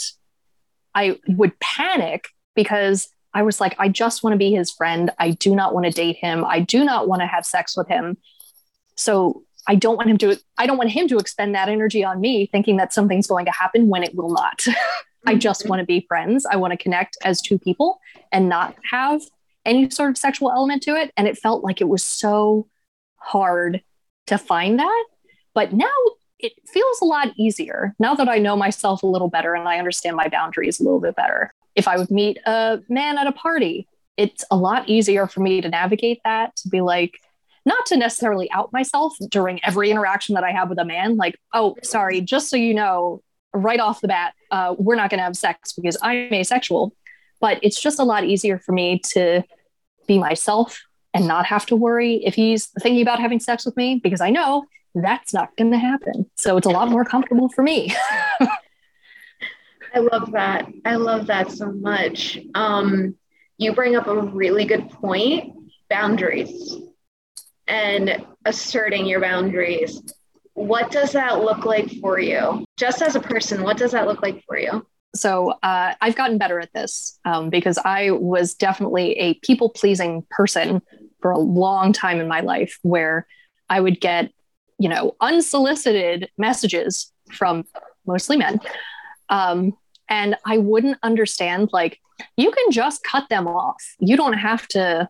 i 0.94 1.18
would 1.28 1.58
panic 1.60 2.28
because 2.54 3.10
i 3.34 3.42
was 3.42 3.60
like 3.60 3.76
i 3.80 3.90
just 3.90 4.22
want 4.22 4.34
to 4.34 4.38
be 4.38 4.52
his 4.52 4.72
friend. 4.72 5.10
I 5.18 5.32
do 5.32 5.56
not 5.56 5.74
want 5.74 5.86
to 5.86 5.92
date 5.92 6.18
him. 6.18 6.46
I 6.46 6.60
do 6.60 6.84
not 6.84 7.08
want 7.08 7.22
to 7.22 7.28
have 7.28 7.46
sex 7.46 7.76
with 7.76 7.88
him. 7.88 8.18
So 8.96 9.44
i 9.68 9.76
don't 9.76 9.98
want 9.98 10.10
him 10.10 10.18
to 10.20 10.38
i 10.58 10.68
don't 10.68 10.78
want 10.78 10.92
him 10.92 11.08
to 11.08 11.18
expend 11.18 11.56
that 11.56 11.70
energy 11.70 12.04
on 12.04 12.22
me 12.22 12.46
thinking 12.46 12.78
that 12.78 12.94
something's 12.94 13.28
going 13.28 13.46
to 13.46 13.52
happen 13.52 13.88
when 13.88 14.04
it 14.04 14.14
will 14.14 14.30
not. 14.30 14.64
I 15.26 15.36
just 15.36 15.62
mm-hmm. 15.62 15.70
want 15.70 15.80
to 15.82 15.86
be 15.86 16.06
friends. 16.08 16.46
I 16.46 16.56
want 16.56 16.72
to 16.72 16.78
connect 16.78 17.18
as 17.24 17.42
two 17.42 17.58
people 17.58 18.00
and 18.32 18.50
not 18.50 18.76
have 18.90 19.22
any 19.66 19.90
sort 19.90 20.10
of 20.10 20.18
sexual 20.18 20.52
element 20.52 20.84
to 20.84 20.96
it. 20.96 21.12
And 21.18 21.28
it 21.28 21.38
felt 21.38 21.64
like 21.64 21.82
it 21.82 21.90
was 21.90 22.04
so 22.04 22.68
hard 23.18 23.82
to 24.28 24.38
find 24.38 24.80
that. 24.80 25.06
But 25.54 25.74
now 25.74 25.88
it 26.40 26.54
feels 26.68 27.02
a 27.02 27.06
lot 27.06 27.30
easier 27.38 27.96
now 28.00 28.14
that 28.16 28.30
I 28.30 28.38
know 28.38 28.56
myself 28.56 29.04
a 29.04 29.08
little 29.08 29.30
better 29.30 29.56
and 29.56 29.68
I 29.68 29.80
understand 29.80 30.16
my 30.16 30.28
boundaries 30.28 30.80
a 30.80 30.84
little 30.84 31.00
bit 31.00 31.16
better. 31.16 31.52
If 31.76 31.88
I 31.88 31.98
would 31.98 32.12
meet 32.12 32.38
a 32.46 32.80
man 32.90 33.18
at 33.18 33.28
a 33.28 33.32
party, 33.32 33.88
it's 34.18 34.44
a 34.50 34.56
lot 34.56 34.88
easier 34.90 35.28
for 35.28 35.42
me 35.42 35.62
to 35.62 35.70
navigate 35.70 36.20
that, 36.24 36.56
to 36.58 36.70
be 36.70 36.82
like, 36.82 37.20
not 37.66 37.86
to 37.88 37.98
necessarily 37.98 38.50
out 38.52 38.72
myself 38.72 39.16
during 39.30 39.64
every 39.64 39.92
interaction 39.92 40.36
that 40.36 40.44
I 40.44 40.52
have 40.52 40.70
with 40.70 40.80
a 40.80 40.86
man, 40.86 41.18
like, 41.18 41.38
oh, 41.54 41.76
sorry, 41.84 42.22
just 42.22 42.50
so 42.50 42.56
you 42.56 42.74
know, 42.74 43.22
right 43.54 43.80
off 43.80 44.02
the 44.02 44.08
bat, 44.08 44.34
uh, 44.52 44.74
we're 44.78 44.96
not 44.96 45.10
going 45.10 45.20
to 45.20 45.24
have 45.24 45.36
sex 45.36 45.74
because 45.74 45.98
I'm 46.02 46.34
asexual. 46.34 46.94
But 47.40 47.60
it's 47.62 47.80
just 47.80 48.00
a 48.00 48.04
lot 48.04 48.24
easier 48.24 48.58
for 48.60 48.72
me 48.72 49.00
to 49.14 49.44
be 50.08 50.18
myself 50.18 50.84
and 51.14 51.28
not 51.28 51.46
have 51.46 51.66
to 51.68 51.76
worry 51.76 52.24
if 52.26 52.36
he's 52.36 52.68
thinking 52.80 53.02
about 53.02 53.20
having 53.20 53.40
sex 53.40 53.66
with 53.66 53.76
me 53.78 54.00
because 54.02 54.22
I 54.22 54.30
know 54.30 54.66
that's 54.96 55.34
not 55.34 55.56
going 55.58 55.72
to 55.72 55.78
happen. 55.78 56.30
So 56.36 56.58
it's 56.58 56.68
a 56.68 56.72
lot 56.72 56.90
more 56.90 57.06
comfortable 57.06 57.50
for 57.50 57.64
me. 57.64 57.96
I 59.94 60.00
love 60.00 60.32
that. 60.32 60.68
I 60.86 60.96
love 60.96 61.28
that 61.28 61.52
so 61.52 61.72
much. 61.72 62.40
Um, 62.54 63.16
you 63.58 63.74
bring 63.74 63.96
up 63.96 64.08
a 64.08 64.22
really 64.22 64.66
good 64.66 64.90
point 64.90 65.54
boundaries 65.90 66.76
and 67.68 68.26
asserting 68.46 69.06
your 69.06 69.22
boundaries 69.22 70.02
what 70.58 70.90
does 70.90 71.12
that 71.12 71.40
look 71.40 71.66
like 71.66 72.00
for 72.02 72.20
you? 72.20 72.66
Just 72.78 73.04
as 73.04 73.16
a 73.16 73.20
person, 73.20 73.62
what 73.62 73.78
does 73.78 73.92
that 73.92 74.08
look 74.08 74.24
like 74.24 74.44
for 74.48 74.58
you? 74.58 74.88
So 75.16 75.52
uh, 75.64 75.94
I've 76.00 76.16
gotten 76.16 76.38
better 76.38 76.60
at 76.60 76.74
this 76.74 77.20
um, 77.26 77.50
because 77.50 77.78
I 77.78 78.12
was 78.12 78.54
definitely 78.54 79.14
a 79.14 79.34
people 79.36 79.70
pleasing 79.70 80.26
person 80.30 80.82
for 81.22 81.32
a 81.32 81.40
long 81.40 81.94
time 81.94 82.20
in 82.20 82.28
my 82.28 82.42
life 82.42 82.78
where 82.84 83.26
I 83.70 83.80
would 83.82 84.00
get, 84.00 84.32
you 84.78 84.90
know, 84.90 85.16
unsolicited 85.20 86.30
messages 86.38 87.12
from 87.32 87.66
mostly 88.06 88.38
men. 88.38 88.60
Um, 89.30 89.76
and 90.08 90.36
I 90.46 90.58
wouldn't 90.58 91.00
understand, 91.04 91.70
like, 91.74 92.00
you 92.36 92.52
can 92.52 92.72
just 92.72 93.04
cut 93.04 93.28
them 93.30 93.48
off. 93.48 93.84
You 94.00 94.18
don't 94.18 94.38
have 94.38 94.68
to 94.70 95.10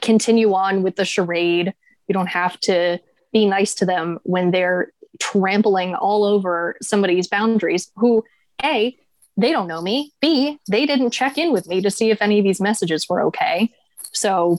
continue 0.00 0.52
on 0.54 0.82
with 0.82 0.96
the 0.96 1.04
charade. 1.04 1.74
You 2.08 2.12
don't 2.12 2.28
have 2.28 2.58
to 2.60 3.00
be 3.32 3.46
nice 3.46 3.74
to 3.76 3.86
them 3.86 4.18
when 4.22 4.50
they're 4.50 4.92
trampling 5.18 5.94
all 5.94 6.24
over 6.24 6.76
somebody's 6.82 7.28
boundaries 7.28 7.90
who, 7.96 8.22
A, 8.64 8.96
they 9.36 9.52
don't 9.52 9.68
know 9.68 9.82
me. 9.82 10.12
B, 10.20 10.58
they 10.68 10.86
didn't 10.86 11.10
check 11.10 11.36
in 11.38 11.52
with 11.52 11.68
me 11.68 11.80
to 11.82 11.90
see 11.90 12.10
if 12.10 12.22
any 12.22 12.38
of 12.38 12.44
these 12.44 12.60
messages 12.60 13.06
were 13.08 13.22
okay. 13.22 13.70
So, 14.12 14.58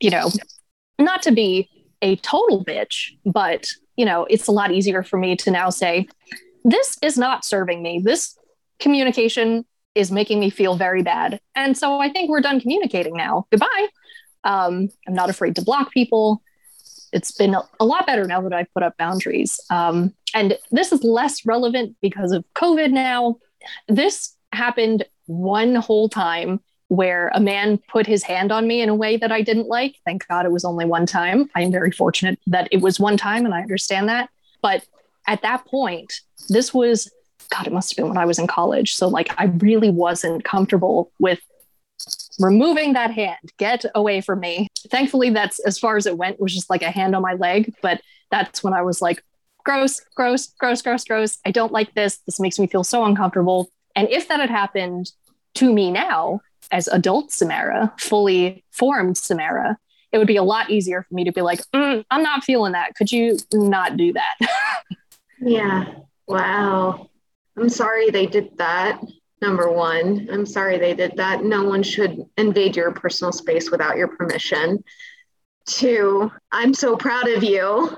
you 0.00 0.10
know, 0.10 0.30
not 0.98 1.22
to 1.22 1.32
be 1.32 1.68
a 2.02 2.16
total 2.16 2.64
bitch, 2.64 3.12
but, 3.24 3.66
you 3.96 4.04
know, 4.04 4.26
it's 4.28 4.46
a 4.46 4.52
lot 4.52 4.72
easier 4.72 5.02
for 5.02 5.18
me 5.18 5.36
to 5.36 5.50
now 5.50 5.70
say, 5.70 6.08
this 6.64 6.98
is 7.02 7.16
not 7.16 7.44
serving 7.44 7.82
me. 7.82 8.00
This 8.04 8.36
communication 8.78 9.64
is 9.94 10.10
making 10.10 10.40
me 10.40 10.50
feel 10.50 10.76
very 10.76 11.02
bad. 11.02 11.40
And 11.54 11.76
so 11.76 11.98
I 11.98 12.10
think 12.10 12.30
we're 12.30 12.40
done 12.40 12.60
communicating 12.60 13.16
now. 13.16 13.46
Goodbye. 13.50 13.88
Um, 14.44 14.88
I'm 15.06 15.14
not 15.14 15.30
afraid 15.30 15.56
to 15.56 15.62
block 15.62 15.92
people. 15.92 16.42
It's 17.12 17.32
been 17.32 17.54
a 17.80 17.84
lot 17.84 18.06
better 18.06 18.24
now 18.26 18.40
that 18.42 18.52
I've 18.52 18.72
put 18.72 18.82
up 18.82 18.96
boundaries. 18.96 19.60
Um, 19.70 20.14
and 20.34 20.56
this 20.70 20.92
is 20.92 21.04
less 21.04 21.44
relevant 21.44 21.96
because 22.00 22.32
of 22.32 22.44
COVID 22.54 22.90
now. 22.90 23.36
This 23.88 24.34
happened 24.52 25.04
one 25.26 25.74
whole 25.74 26.08
time 26.08 26.60
where 26.88 27.30
a 27.34 27.40
man 27.40 27.78
put 27.90 28.06
his 28.06 28.22
hand 28.22 28.52
on 28.52 28.66
me 28.66 28.82
in 28.82 28.88
a 28.88 28.94
way 28.94 29.16
that 29.16 29.32
I 29.32 29.40
didn't 29.40 29.66
like. 29.66 29.96
Thank 30.04 30.26
God 30.28 30.44
it 30.44 30.52
was 30.52 30.64
only 30.64 30.84
one 30.84 31.06
time. 31.06 31.48
I'm 31.54 31.72
very 31.72 31.90
fortunate 31.90 32.38
that 32.48 32.68
it 32.70 32.82
was 32.82 33.00
one 33.00 33.16
time 33.16 33.46
and 33.46 33.54
I 33.54 33.62
understand 33.62 34.08
that. 34.08 34.28
But 34.60 34.84
at 35.26 35.42
that 35.42 35.64
point, 35.64 36.20
this 36.48 36.74
was 36.74 37.10
God, 37.50 37.66
it 37.66 37.72
must 37.72 37.90
have 37.90 37.96
been 37.96 38.08
when 38.08 38.18
I 38.18 38.24
was 38.24 38.38
in 38.38 38.46
college. 38.46 38.94
So, 38.94 39.08
like, 39.08 39.34
I 39.38 39.44
really 39.44 39.90
wasn't 39.90 40.44
comfortable 40.44 41.12
with 41.18 41.40
removing 42.42 42.92
that 42.92 43.12
hand. 43.12 43.52
Get 43.58 43.84
away 43.94 44.20
from 44.20 44.40
me. 44.40 44.68
Thankfully, 44.90 45.30
that's 45.30 45.58
as 45.60 45.78
far 45.78 45.96
as 45.96 46.06
it 46.06 46.18
went, 46.18 46.40
was 46.40 46.54
just 46.54 46.70
like 46.70 46.82
a 46.82 46.90
hand 46.90 47.14
on 47.14 47.22
my 47.22 47.34
leg. 47.34 47.74
But 47.82 48.00
that's 48.30 48.62
when 48.62 48.74
I 48.74 48.82
was 48.82 49.00
like, 49.02 49.22
gross, 49.64 50.00
gross, 50.14 50.48
gross, 50.58 50.82
gross, 50.82 51.04
gross. 51.04 51.38
I 51.44 51.50
don't 51.50 51.72
like 51.72 51.94
this. 51.94 52.18
This 52.26 52.40
makes 52.40 52.58
me 52.58 52.66
feel 52.66 52.84
so 52.84 53.04
uncomfortable. 53.04 53.70
And 53.94 54.08
if 54.10 54.28
that 54.28 54.40
had 54.40 54.50
happened 54.50 55.12
to 55.54 55.72
me 55.72 55.90
now, 55.90 56.40
as 56.70 56.88
adult 56.88 57.30
Samara, 57.30 57.92
fully 57.98 58.64
formed 58.70 59.18
Samara, 59.18 59.78
it 60.10 60.18
would 60.18 60.26
be 60.26 60.36
a 60.36 60.42
lot 60.42 60.70
easier 60.70 61.02
for 61.02 61.14
me 61.14 61.24
to 61.24 61.32
be 61.32 61.42
like, 61.42 61.60
mm, 61.74 62.04
I'm 62.10 62.22
not 62.22 62.44
feeling 62.44 62.72
that. 62.72 62.94
Could 62.94 63.12
you 63.12 63.38
not 63.52 63.96
do 63.96 64.12
that? 64.12 64.34
yeah. 65.40 65.84
Wow. 66.26 67.10
I'm 67.56 67.68
sorry 67.68 68.10
they 68.10 68.26
did 68.26 68.56
that. 68.58 69.00
Number 69.42 69.68
one, 69.68 70.28
I'm 70.30 70.46
sorry 70.46 70.78
they 70.78 70.94
did 70.94 71.16
that. 71.16 71.42
No 71.42 71.64
one 71.64 71.82
should 71.82 72.24
invade 72.38 72.76
your 72.76 72.92
personal 72.92 73.32
space 73.32 73.72
without 73.72 73.96
your 73.96 74.06
permission. 74.06 74.84
Two, 75.66 76.30
I'm 76.52 76.72
so 76.72 76.96
proud 76.96 77.28
of 77.28 77.42
you. 77.42 77.90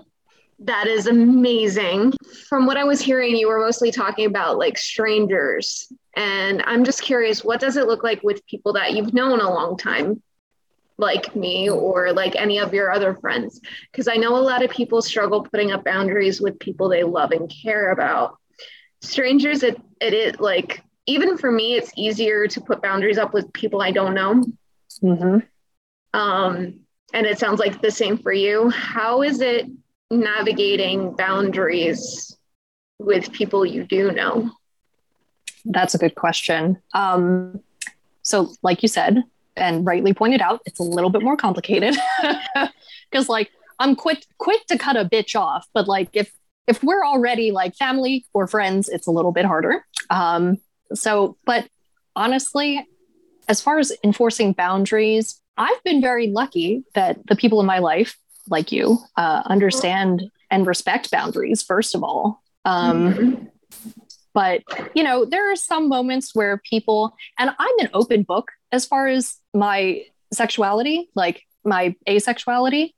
That 0.61 0.87
is 0.87 1.07
amazing. 1.07 2.15
From 2.49 2.65
what 2.65 2.79
I 2.79 2.85
was 2.85 3.03
hearing, 3.03 3.37
you 3.37 3.49
were 3.49 3.61
mostly 3.61 3.93
talking 3.93 4.25
about 4.25 4.57
like 4.57 4.79
strangers. 4.79 5.93
And 6.17 6.63
I'm 6.65 6.83
just 6.83 7.03
curious, 7.03 7.45
what 7.45 7.61
does 7.61 7.77
it 7.77 7.89
look 7.89 8.03
like 8.03 8.23
with 8.23 8.47
people 8.47 8.73
that 8.73 8.95
you've 8.95 9.13
known 9.13 9.41
a 9.41 9.53
long 9.53 9.77
time? 9.77 10.23
like 10.97 11.35
me 11.35 11.69
or 11.69 12.13
like 12.13 12.37
any 12.37 12.61
of 12.61 12.73
your 12.73 12.93
other 12.93 13.15
friends 13.17 13.61
because 13.91 14.07
i 14.07 14.15
know 14.15 14.37
a 14.37 14.39
lot 14.39 14.63
of 14.63 14.71
people 14.71 15.03
struggle 15.03 15.43
putting 15.43 15.73
up 15.73 15.85
boundaries 15.85 16.41
with 16.41 16.57
people 16.61 16.89
they 16.89 17.03
love 17.03 17.33
and 17.33 17.51
care 17.51 17.91
about 17.91 18.39
strangers 19.01 19.65
it 19.65 19.77
it, 20.01 20.15
it 20.15 20.41
like 20.41 20.85
even 21.07 21.37
for 21.37 21.51
me 21.51 21.75
it's 21.75 21.93
easier 21.97 22.47
to 22.47 22.61
put 22.61 22.83
boundaries 22.83 23.19
up 23.19 23.33
with 23.33 23.53
people 23.53 23.83
i 23.83 23.91
don't 23.91 24.15
know. 24.15 24.45
Mm-hmm. 25.03 26.19
um 26.19 26.81
and 27.13 27.27
it 27.27 27.39
sounds 27.39 27.61
like 27.61 27.81
the 27.81 27.91
same 27.91 28.19
for 28.19 28.33
you. 28.33 28.71
How 28.71 29.23
is 29.23 29.41
it 29.41 29.67
navigating 30.11 31.15
boundaries 31.15 32.37
with 32.99 33.31
people 33.31 33.65
you 33.65 33.85
do 33.85 34.11
know? 34.11 34.51
That's 35.65 35.95
a 35.95 35.99
good 35.99 36.15
question. 36.15 36.79
Um 36.93 37.61
so 38.23 38.53
like 38.63 38.83
you 38.83 38.89
said 38.89 39.23
and 39.57 39.87
rightly 39.87 40.13
pointed 40.13 40.41
out 40.41 40.61
it's 40.65 40.81
a 40.81 40.85
little 40.85 41.11
bit 41.11 41.23
more 41.23 41.37
complicated. 41.37 41.97
Because 43.11 43.29
like 43.29 43.51
i'm 43.79 43.95
quick 43.95 44.25
quick 44.39 44.67
to 44.67 44.77
cut 44.77 44.97
a 44.97 45.05
bitch 45.05 45.39
off 45.39 45.69
but 45.73 45.87
like 45.87 46.09
if 46.15 46.33
if 46.67 46.83
we're 46.83 47.05
already 47.05 47.51
like 47.51 47.77
family 47.77 48.27
or 48.33 48.47
friends, 48.47 48.89
it's 48.89 49.07
a 49.07 49.11
little 49.11 49.33
bit 49.33 49.45
harder. 49.45 49.85
Um, 50.11 50.59
so, 50.95 51.37
but 51.45 51.69
honestly, 52.17 52.87
as 53.49 53.61
far 53.61 53.79
as 53.79 53.93
enforcing 54.03 54.53
boundaries, 54.53 55.41
I've 55.57 55.83
been 55.85 56.01
very 56.01 56.29
lucky 56.29 56.85
that 56.95 57.27
the 57.27 57.37
people 57.37 57.61
in 57.61 57.67
my 57.67 57.79
life, 57.79 58.17
like 58.49 58.73
you, 58.73 58.99
uh, 59.17 59.43
understand 59.47 60.31
and 60.51 60.67
respect 60.67 61.11
boundaries, 61.11 61.63
first 61.63 61.95
of 61.95 62.03
all. 62.03 62.43
Um, 62.65 63.15
mm-hmm. 63.15 63.45
But, 64.33 64.63
you 64.95 65.05
know, 65.05 65.25
there 65.25 65.53
are 65.53 65.57
some 65.57 65.89
moments 65.89 66.35
where 66.35 66.59
people, 66.59 67.15
and 67.39 67.51
I'm 67.59 67.79
an 67.79 67.91
open 67.95 68.25
book 68.25 68.51
as 68.73 68.85
far 68.85 69.07
as 69.07 69.37
my 69.53 70.03
sexuality, 70.33 71.09
like 71.15 71.43
my 71.65 71.95
asexuality. 72.09 72.95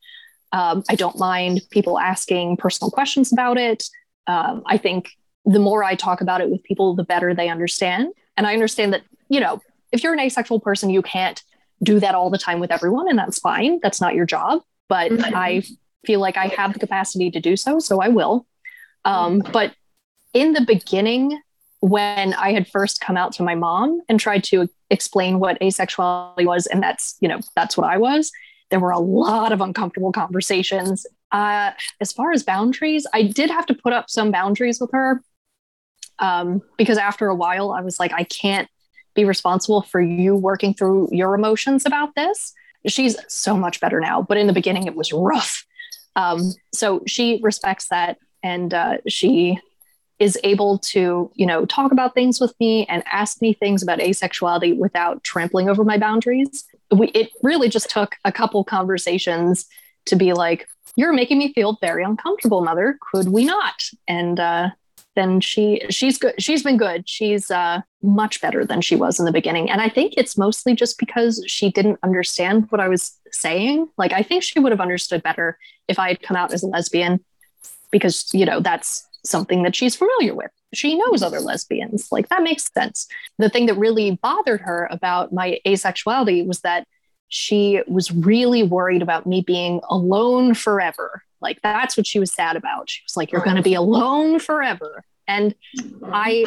Um, 0.52 0.82
I 0.88 0.94
don't 0.94 1.18
mind 1.18 1.60
people 1.70 1.98
asking 1.98 2.56
personal 2.56 2.90
questions 2.90 3.32
about 3.32 3.58
it. 3.58 3.84
Um, 4.26 4.62
I 4.66 4.78
think 4.78 5.10
the 5.46 5.58
more 5.60 5.82
I 5.82 5.94
talk 5.94 6.20
about 6.20 6.40
it 6.40 6.50
with 6.50 6.62
people, 6.64 6.94
the 6.94 7.04
better 7.04 7.34
they 7.34 7.48
understand. 7.48 8.12
And 8.36 8.46
I 8.46 8.52
understand 8.52 8.92
that, 8.92 9.02
you 9.28 9.40
know, 9.40 9.62
if 9.92 10.02
you're 10.02 10.12
an 10.12 10.20
asexual 10.20 10.60
person, 10.60 10.90
you 10.90 11.00
can't 11.00 11.42
do 11.82 12.00
that 12.00 12.14
all 12.14 12.30
the 12.30 12.38
time 12.38 12.60
with 12.60 12.70
everyone, 12.70 13.08
and 13.08 13.18
that's 13.18 13.38
fine. 13.38 13.78
That's 13.82 14.00
not 14.00 14.14
your 14.14 14.26
job. 14.26 14.62
But 14.88 15.12
mm-hmm. 15.12 15.34
I 15.34 15.62
feel 16.04 16.20
like 16.20 16.36
I 16.36 16.48
have 16.48 16.72
the 16.72 16.78
capacity 16.78 17.30
to 17.30 17.40
do 17.40 17.56
so, 17.56 17.78
so 17.78 18.00
I 18.00 18.08
will. 18.08 18.46
Um, 19.04 19.42
but 19.52 19.72
in 20.34 20.52
the 20.52 20.62
beginning, 20.62 21.40
when 21.80 22.34
I 22.34 22.52
had 22.52 22.68
first 22.68 23.00
come 23.00 23.16
out 23.16 23.32
to 23.34 23.42
my 23.42 23.54
mom 23.54 24.00
and 24.08 24.18
tried 24.18 24.42
to 24.44 24.68
explain 24.90 25.38
what 25.38 25.60
asexuality 25.60 26.44
was, 26.44 26.66
and 26.66 26.82
that's, 26.82 27.16
you 27.20 27.28
know, 27.28 27.40
that's 27.54 27.76
what 27.76 27.88
I 27.88 27.98
was, 27.98 28.32
there 28.70 28.80
were 28.80 28.90
a 28.90 28.98
lot 28.98 29.52
of 29.52 29.60
uncomfortable 29.60 30.12
conversations. 30.12 31.06
Uh, 31.30 31.70
as 32.00 32.12
far 32.12 32.32
as 32.32 32.42
boundaries, 32.42 33.06
I 33.12 33.22
did 33.22 33.50
have 33.50 33.66
to 33.66 33.74
put 33.74 33.92
up 33.92 34.10
some 34.10 34.30
boundaries 34.30 34.80
with 34.80 34.90
her 34.92 35.22
um, 36.18 36.62
because 36.76 36.98
after 36.98 37.28
a 37.28 37.34
while, 37.34 37.72
I 37.72 37.80
was 37.80 37.98
like, 37.98 38.12
I 38.12 38.24
can't 38.24 38.68
be 39.14 39.24
responsible 39.24 39.82
for 39.82 40.00
you 40.00 40.34
working 40.34 40.74
through 40.74 41.08
your 41.12 41.34
emotions 41.34 41.86
about 41.86 42.14
this. 42.14 42.52
She's 42.86 43.16
so 43.28 43.56
much 43.56 43.80
better 43.80 44.00
now, 44.00 44.22
but 44.22 44.36
in 44.36 44.46
the 44.46 44.52
beginning, 44.52 44.86
it 44.86 44.94
was 44.94 45.12
rough. 45.12 45.64
Um, 46.14 46.52
so 46.72 47.02
she 47.06 47.40
respects 47.42 47.88
that 47.88 48.18
and 48.42 48.72
uh, 48.72 48.98
she 49.08 49.58
is 50.18 50.38
able 50.44 50.78
to 50.78 51.30
you 51.34 51.44
know 51.44 51.66
talk 51.66 51.92
about 51.92 52.14
things 52.14 52.40
with 52.40 52.54
me 52.58 52.86
and 52.86 53.02
ask 53.04 53.42
me 53.42 53.52
things 53.52 53.82
about 53.82 53.98
asexuality 53.98 54.74
without 54.74 55.22
trampling 55.24 55.68
over 55.68 55.84
my 55.84 55.98
boundaries 55.98 56.64
we, 56.90 57.08
it 57.08 57.30
really 57.42 57.68
just 57.68 57.90
took 57.90 58.16
a 58.24 58.32
couple 58.32 58.62
conversations 58.64 59.66
to 60.06 60.16
be 60.16 60.32
like, 60.32 60.68
you're 60.94 61.12
making 61.12 61.38
me 61.38 61.52
feel 61.52 61.78
very 61.80 62.04
uncomfortable, 62.04 62.62
mother. 62.62 62.98
Could 63.12 63.28
we 63.28 63.44
not? 63.44 63.82
And 64.08 64.38
uh, 64.38 64.70
then 65.16 65.40
she 65.40 65.82
she's 65.90 66.18
good. 66.18 66.34
She's 66.38 66.62
been 66.62 66.76
good. 66.76 67.08
She's 67.08 67.50
uh, 67.50 67.80
much 68.02 68.40
better 68.40 68.64
than 68.64 68.80
she 68.80 68.94
was 68.94 69.18
in 69.18 69.24
the 69.24 69.32
beginning. 69.32 69.68
And 69.70 69.80
I 69.80 69.88
think 69.88 70.14
it's 70.16 70.38
mostly 70.38 70.74
just 70.74 70.98
because 70.98 71.42
she 71.46 71.70
didn't 71.70 71.98
understand 72.02 72.66
what 72.70 72.80
I 72.80 72.88
was 72.88 73.18
saying. 73.32 73.88
Like 73.98 74.12
I 74.12 74.22
think 74.22 74.42
she 74.42 74.60
would 74.60 74.72
have 74.72 74.80
understood 74.80 75.22
better 75.22 75.58
if 75.88 75.98
I 75.98 76.08
had 76.08 76.22
come 76.22 76.36
out 76.36 76.52
as 76.52 76.62
a 76.62 76.66
lesbian, 76.66 77.24
because 77.90 78.32
you 78.32 78.44
know 78.44 78.60
that's 78.60 79.06
something 79.24 79.64
that 79.64 79.74
she's 79.74 79.96
familiar 79.96 80.34
with. 80.34 80.50
She 80.72 80.96
knows 80.96 81.22
other 81.22 81.40
lesbians. 81.40 82.12
Like 82.12 82.28
that 82.28 82.42
makes 82.42 82.70
sense. 82.72 83.08
The 83.38 83.48
thing 83.48 83.66
that 83.66 83.74
really 83.74 84.18
bothered 84.22 84.60
her 84.60 84.86
about 84.90 85.32
my 85.32 85.58
asexuality 85.66 86.46
was 86.46 86.60
that 86.60 86.86
she 87.28 87.80
was 87.88 88.12
really 88.12 88.62
worried 88.62 89.02
about 89.02 89.26
me 89.26 89.40
being 89.40 89.80
alone 89.88 90.54
forever. 90.54 91.22
Like 91.46 91.62
that's 91.62 91.96
what 91.96 92.08
she 92.08 92.18
was 92.18 92.34
sad 92.34 92.56
about. 92.56 92.90
She 92.90 93.02
was 93.04 93.16
like, 93.16 93.30
You're 93.30 93.40
going 93.40 93.54
to 93.54 93.62
be 93.62 93.74
alone 93.74 94.40
forever. 94.40 95.04
And 95.28 95.54
I 96.12 96.44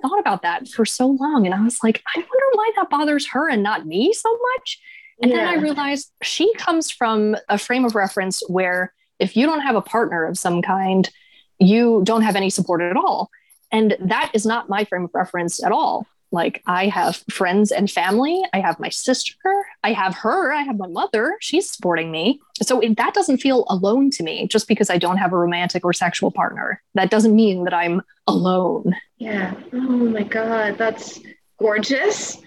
thought 0.00 0.18
about 0.18 0.40
that 0.42 0.66
for 0.66 0.86
so 0.86 1.08
long. 1.08 1.44
And 1.44 1.54
I 1.54 1.62
was 1.62 1.78
like, 1.82 2.02
I 2.16 2.18
wonder 2.18 2.46
why 2.52 2.72
that 2.76 2.88
bothers 2.88 3.28
her 3.28 3.50
and 3.50 3.62
not 3.62 3.86
me 3.86 4.14
so 4.14 4.30
much. 4.54 4.80
And 5.20 5.30
yeah. 5.30 5.36
then 5.36 5.48
I 5.48 5.54
realized 5.56 6.10
she 6.22 6.54
comes 6.54 6.90
from 6.90 7.36
a 7.50 7.58
frame 7.58 7.84
of 7.84 7.94
reference 7.94 8.42
where 8.48 8.94
if 9.18 9.36
you 9.36 9.44
don't 9.44 9.60
have 9.60 9.76
a 9.76 9.82
partner 9.82 10.24
of 10.24 10.38
some 10.38 10.62
kind, 10.62 11.10
you 11.58 12.00
don't 12.04 12.22
have 12.22 12.36
any 12.36 12.48
support 12.48 12.80
at 12.80 12.96
all. 12.96 13.28
And 13.70 13.94
that 14.00 14.30
is 14.32 14.46
not 14.46 14.70
my 14.70 14.84
frame 14.84 15.04
of 15.04 15.10
reference 15.12 15.62
at 15.62 15.72
all. 15.72 16.06
Like, 16.30 16.62
I 16.66 16.86
have 16.88 17.24
friends 17.30 17.72
and 17.72 17.90
family. 17.90 18.42
I 18.52 18.60
have 18.60 18.78
my 18.78 18.90
sister. 18.90 19.34
I 19.82 19.92
have 19.92 20.14
her. 20.16 20.52
I 20.52 20.62
have 20.62 20.78
my 20.78 20.86
mother. 20.86 21.36
She's 21.40 21.70
supporting 21.70 22.10
me. 22.10 22.40
So 22.62 22.80
it, 22.80 22.96
that 22.96 23.14
doesn't 23.14 23.38
feel 23.38 23.64
alone 23.68 24.10
to 24.10 24.22
me 24.22 24.46
just 24.46 24.68
because 24.68 24.90
I 24.90 24.98
don't 24.98 25.16
have 25.16 25.32
a 25.32 25.38
romantic 25.38 25.84
or 25.84 25.92
sexual 25.92 26.30
partner. 26.30 26.82
That 26.94 27.10
doesn't 27.10 27.34
mean 27.34 27.64
that 27.64 27.74
I'm 27.74 28.02
alone. 28.26 28.94
Yeah. 29.16 29.54
Oh 29.72 29.78
my 29.78 30.22
God. 30.22 30.76
That's 30.76 31.18
gorgeous. 31.58 32.38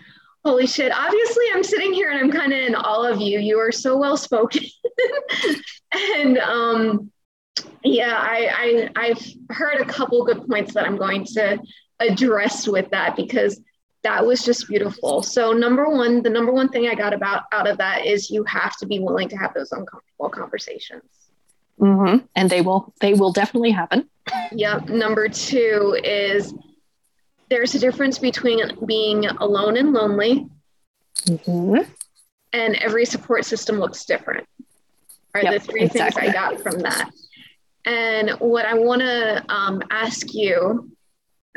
Holy 0.43 0.67
shit. 0.67 0.91
Obviously, 0.91 1.45
I'm 1.53 1.63
sitting 1.63 1.93
here 1.93 2.09
and 2.09 2.19
I'm 2.19 2.31
kind 2.31 2.53
of 2.53 2.59
in 2.59 2.75
all 2.75 3.05
of 3.05 3.19
you. 3.19 3.39
You 3.39 3.59
are 3.59 3.71
so 3.71 3.97
well 3.97 4.17
spoken. 4.17 4.63
and 5.93 6.37
um, 6.39 7.11
yeah, 7.83 8.15
I, 8.15 8.89
I, 8.95 9.07
I've 9.07 9.27
heard 9.49 9.81
a 9.81 9.85
couple 9.85 10.23
good 10.25 10.47
points 10.47 10.73
that 10.73 10.85
I'm 10.85 10.97
going 10.97 11.25
to 11.25 11.59
address 11.99 12.67
with 12.67 12.89
that 12.91 13.15
because 13.15 13.61
that 14.03 14.25
was 14.25 14.43
just 14.43 14.67
beautiful. 14.67 15.21
So 15.21 15.53
number 15.53 15.89
one, 15.89 16.23
the 16.23 16.29
number 16.29 16.51
one 16.51 16.69
thing 16.69 16.87
I 16.87 16.95
got 16.95 17.13
about 17.13 17.43
out 17.51 17.69
of 17.69 17.77
that 17.77 18.05
is 18.05 18.31
you 18.31 18.43
have 18.45 18.75
to 18.77 18.85
be 18.85 18.99
willing 18.99 19.29
to 19.29 19.35
have 19.35 19.53
those 19.53 19.71
uncomfortable 19.71 20.29
conversations. 20.29 21.03
Mm-hmm. 21.79 22.25
And 22.35 22.49
they 22.49 22.61
will, 22.61 22.93
they 22.99 23.13
will 23.13 23.31
definitely 23.31 23.71
happen. 23.71 24.09
Yep. 24.51 24.89
Number 24.89 25.27
two 25.29 25.97
is 26.03 26.53
there's 27.49 27.75
a 27.75 27.79
difference 27.79 28.17
between 28.17 28.61
being 28.85 29.25
alone 29.25 29.77
and 29.77 29.91
lonely, 29.91 30.47
mm-hmm. 31.25 31.81
and 32.53 32.75
every 32.75 33.05
support 33.05 33.45
system 33.45 33.77
looks 33.77 34.05
different. 34.05 34.47
Are 35.33 35.43
yep, 35.43 35.53
the 35.53 35.59
three 35.59 35.81
exactly. 35.83 36.21
things 36.21 36.29
I 36.29 36.33
got 36.33 36.61
from 36.61 36.79
that. 36.79 37.09
And 37.85 38.31
what 38.39 38.65
I 38.65 38.75
want 38.75 39.01
to 39.01 39.43
um, 39.49 39.81
ask 39.89 40.33
you 40.33 40.91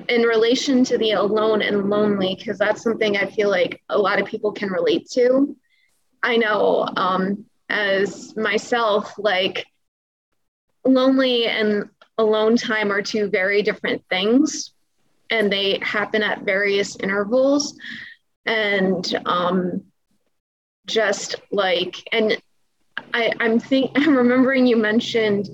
in 0.09 0.23
relation 0.23 0.85
to 0.85 0.99
the 0.99 1.13
alone 1.13 1.63
and 1.63 1.89
lonely, 1.89 2.35
because 2.39 2.59
that's 2.59 2.83
something 2.83 3.17
I 3.17 3.31
feel 3.31 3.51
like 3.51 3.83
a 3.89 3.99
lot 3.99 4.21
of 4.21 4.27
people 4.27 4.53
can 4.53 4.71
relate 4.71 5.09
to. 5.13 5.57
I 6.23 6.37
know 6.37 6.89
um, 6.97 7.47
as 7.69 8.37
myself, 8.37 9.15
like 9.19 9.67
lonely 10.85 11.47
and 11.47 11.89
alone 12.19 12.57
time 12.57 12.93
are 12.93 13.03
two 13.03 13.29
very 13.29 13.63
different 13.63 14.03
things 14.09 14.73
and 15.31 15.53
they 15.53 15.79
happen 15.83 16.23
at 16.23 16.43
various 16.43 16.97
intervals 16.97 17.77
and 18.47 19.21
um, 19.27 19.85
just 20.87 21.37
like 21.51 21.97
and 22.13 22.41
I, 23.13 23.33
I'm 23.41 23.59
think 23.59 23.93
I'm 23.97 24.17
remembering 24.17 24.67
you 24.67 24.77
mentioned 24.77 25.49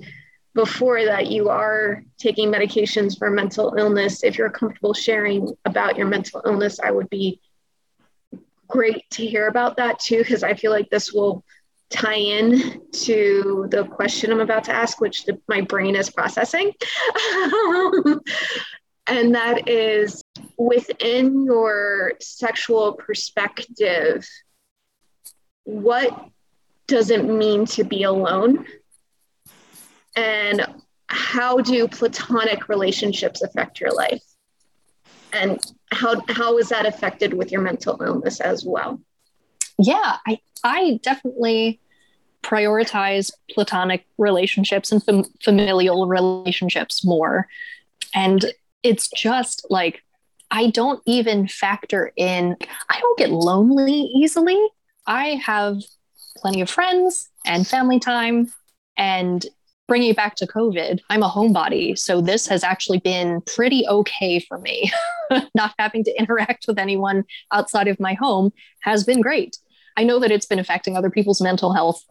before 0.53 1.05
that 1.05 1.27
you 1.27 1.49
are 1.49 2.03
taking 2.17 2.51
medications 2.51 3.17
for 3.17 3.29
mental 3.29 3.75
illness. 3.77 4.23
If 4.23 4.37
you're 4.37 4.49
comfortable 4.49 4.93
sharing 4.93 5.53
about 5.65 5.97
your 5.97 6.07
mental 6.07 6.41
illness, 6.45 6.79
I 6.79 6.91
would 6.91 7.09
be 7.09 7.39
great 8.67 9.09
to 9.11 9.25
hear 9.25 9.47
about 9.47 9.77
that 9.77 9.99
too, 9.99 10.19
because 10.19 10.43
I 10.43 10.53
feel 10.55 10.71
like 10.71 10.89
this 10.89 11.13
will 11.13 11.43
tie 11.89 12.15
in 12.15 12.81
to 12.91 13.67
the 13.69 13.85
question 13.85 14.31
I'm 14.31 14.39
about 14.39 14.63
to 14.65 14.73
ask, 14.73 14.99
which 14.99 15.25
the, 15.25 15.39
my 15.47 15.61
brain 15.61 15.95
is 15.95 16.09
processing. 16.09 16.71
and 19.07 19.35
that 19.35 19.67
is 19.67 20.23
within 20.57 21.45
your 21.45 22.13
sexual 22.19 22.93
perspective, 22.93 24.27
what 25.63 26.29
does 26.87 27.09
it 27.09 27.25
mean 27.25 27.65
to 27.65 27.83
be 27.83 28.03
alone? 28.03 28.65
And 30.15 30.65
how 31.07 31.57
do 31.57 31.87
platonic 31.87 32.69
relationships 32.69 33.41
affect 33.41 33.79
your 33.79 33.91
life? 33.91 34.23
And 35.33 35.59
how, 35.91 36.21
how 36.29 36.57
is 36.57 36.69
that 36.69 36.85
affected 36.85 37.33
with 37.33 37.51
your 37.51 37.61
mental 37.61 38.01
illness 38.01 38.39
as 38.39 38.65
well? 38.65 39.01
Yeah, 39.77 40.17
I, 40.27 40.39
I 40.63 40.99
definitely 41.01 41.79
prioritize 42.43 43.31
platonic 43.49 44.05
relationships 44.17 44.91
and 44.91 45.03
fam- 45.03 45.25
familial 45.43 46.07
relationships 46.07 47.05
more. 47.05 47.47
And 48.13 48.51
it's 48.83 49.09
just 49.15 49.65
like 49.69 50.03
I 50.49 50.69
don't 50.69 51.01
even 51.05 51.47
factor 51.47 52.11
in, 52.17 52.57
I 52.89 52.99
don't 52.99 53.17
get 53.17 53.29
lonely 53.31 53.93
easily. 53.93 54.59
I 55.07 55.41
have 55.45 55.81
plenty 56.37 56.61
of 56.61 56.69
friends 56.69 57.29
and 57.45 57.65
family 57.65 57.99
time. 57.99 58.51
And 58.97 59.45
bringing 59.91 60.11
it 60.11 60.15
back 60.15 60.35
to 60.35 60.47
COVID, 60.47 61.01
I'm 61.09 61.21
a 61.21 61.27
homebody. 61.27 61.99
So 61.99 62.21
this 62.21 62.47
has 62.47 62.63
actually 62.63 62.99
been 62.99 63.41
pretty 63.41 63.85
okay 63.89 64.39
for 64.39 64.57
me. 64.57 64.89
Not 65.53 65.73
having 65.77 66.05
to 66.05 66.17
interact 66.17 66.63
with 66.65 66.79
anyone 66.79 67.25
outside 67.51 67.89
of 67.89 67.99
my 67.99 68.13
home 68.13 68.53
has 68.83 69.03
been 69.03 69.19
great. 69.19 69.57
I 69.97 70.05
know 70.05 70.17
that 70.19 70.31
it's 70.31 70.45
been 70.45 70.59
affecting 70.59 70.95
other 70.95 71.09
people's 71.09 71.41
mental 71.41 71.73
health 71.73 72.05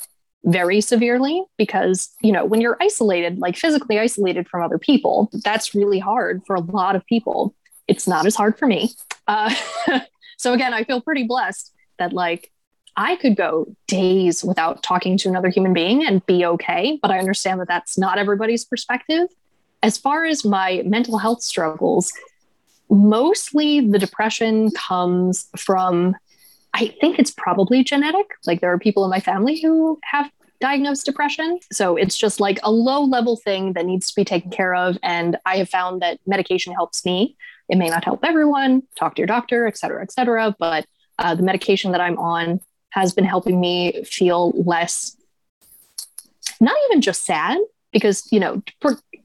very 0.44 0.82
severely 0.82 1.42
because 1.56 2.10
you 2.20 2.32
know 2.32 2.44
when 2.44 2.60
you're 2.60 2.76
isolated 2.82 3.38
like 3.38 3.56
physically 3.56 3.98
isolated 3.98 4.46
from 4.48 4.62
other 4.62 4.78
people 4.78 5.30
that's 5.44 5.74
really 5.74 5.98
hard 5.98 6.40
for 6.46 6.56
a 6.56 6.60
lot 6.60 6.96
of 6.96 7.04
people 7.04 7.54
it's 7.88 8.08
not 8.08 8.24
as 8.24 8.34
hard 8.34 8.58
for 8.58 8.66
me 8.66 8.90
uh, 9.26 9.54
so 10.38 10.54
again 10.54 10.72
i 10.72 10.82
feel 10.82 11.02
pretty 11.02 11.24
blessed 11.24 11.74
that 11.98 12.14
like 12.14 12.50
i 12.96 13.16
could 13.16 13.36
go 13.36 13.66
days 13.86 14.44
without 14.44 14.82
talking 14.82 15.16
to 15.16 15.28
another 15.28 15.48
human 15.48 15.72
being 15.72 16.04
and 16.04 16.24
be 16.26 16.44
okay 16.44 16.98
but 17.02 17.10
i 17.10 17.18
understand 17.18 17.60
that 17.60 17.68
that's 17.68 17.98
not 17.98 18.18
everybody's 18.18 18.64
perspective 18.64 19.28
as 19.82 19.96
far 19.96 20.24
as 20.24 20.44
my 20.44 20.82
mental 20.84 21.18
health 21.18 21.42
struggles 21.42 22.12
mostly 22.90 23.80
the 23.80 23.98
depression 23.98 24.70
comes 24.72 25.48
from 25.56 26.16
I 26.74 26.94
think 27.00 27.18
it's 27.18 27.30
probably 27.30 27.82
genetic. 27.82 28.26
Like 28.46 28.60
there 28.60 28.72
are 28.72 28.78
people 28.78 29.04
in 29.04 29.10
my 29.10 29.20
family 29.20 29.60
who 29.60 29.98
have 30.04 30.30
diagnosed 30.60 31.06
depression. 31.06 31.58
So 31.72 31.96
it's 31.96 32.16
just 32.16 32.38
like 32.38 32.58
a 32.62 32.70
low 32.70 33.02
level 33.02 33.36
thing 33.36 33.72
that 33.72 33.86
needs 33.86 34.08
to 34.10 34.14
be 34.14 34.24
taken 34.24 34.50
care 34.50 34.74
of. 34.74 34.98
And 35.02 35.36
I 35.46 35.56
have 35.56 35.68
found 35.68 36.02
that 36.02 36.20
medication 36.26 36.74
helps 36.74 37.04
me. 37.04 37.36
It 37.68 37.78
may 37.78 37.88
not 37.88 38.04
help 38.04 38.24
everyone, 38.24 38.82
talk 38.96 39.14
to 39.14 39.20
your 39.20 39.26
doctor, 39.26 39.66
et 39.66 39.78
cetera, 39.78 40.02
et 40.02 40.12
cetera. 40.12 40.54
But 40.58 40.86
uh, 41.18 41.34
the 41.34 41.42
medication 41.42 41.92
that 41.92 42.00
I'm 42.00 42.18
on 42.18 42.60
has 42.90 43.12
been 43.12 43.24
helping 43.24 43.60
me 43.60 44.04
feel 44.04 44.50
less, 44.52 45.16
not 46.60 46.76
even 46.88 47.00
just 47.00 47.24
sad, 47.24 47.58
because, 47.92 48.28
you 48.30 48.38
know, 48.38 48.62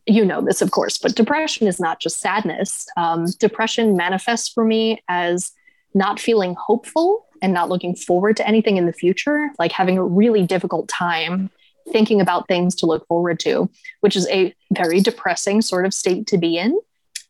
you 0.08 0.26
know 0.26 0.42
this, 0.42 0.62
of 0.62 0.72
course, 0.72 0.98
but 0.98 1.16
depression 1.16 1.68
is 1.68 1.80
not 1.80 2.00
just 2.00 2.20
sadness. 2.20 2.88
Um, 2.98 3.26
depression 3.40 3.96
manifests 3.96 4.50
for 4.50 4.64
me 4.64 5.04
as 5.08 5.52
not 5.94 6.20
feeling 6.20 6.56
hopeful 6.60 7.26
and 7.42 7.54
not 7.54 7.70
looking 7.70 7.96
forward 7.96 8.38
to 8.38 8.48
anything 8.48 8.78
in 8.78 8.86
the 8.86 8.94
future, 8.94 9.50
like 9.60 9.72
having 9.72 9.98
a 9.98 10.04
really 10.04 10.46
difficult 10.46 10.88
time 10.88 11.50
thinking 11.92 12.20
about 12.20 12.48
things 12.48 12.76
to 12.76 12.86
look 12.86 13.06
forward 13.08 13.40
to, 13.40 13.70
which 14.02 14.16
is 14.16 14.28
a 14.30 14.54
very 14.74 15.00
depressing 15.00 15.62
sort 15.62 15.86
of 15.86 15.94
state 15.94 16.26
to 16.28 16.38
be 16.38 16.58
in. 16.58 16.80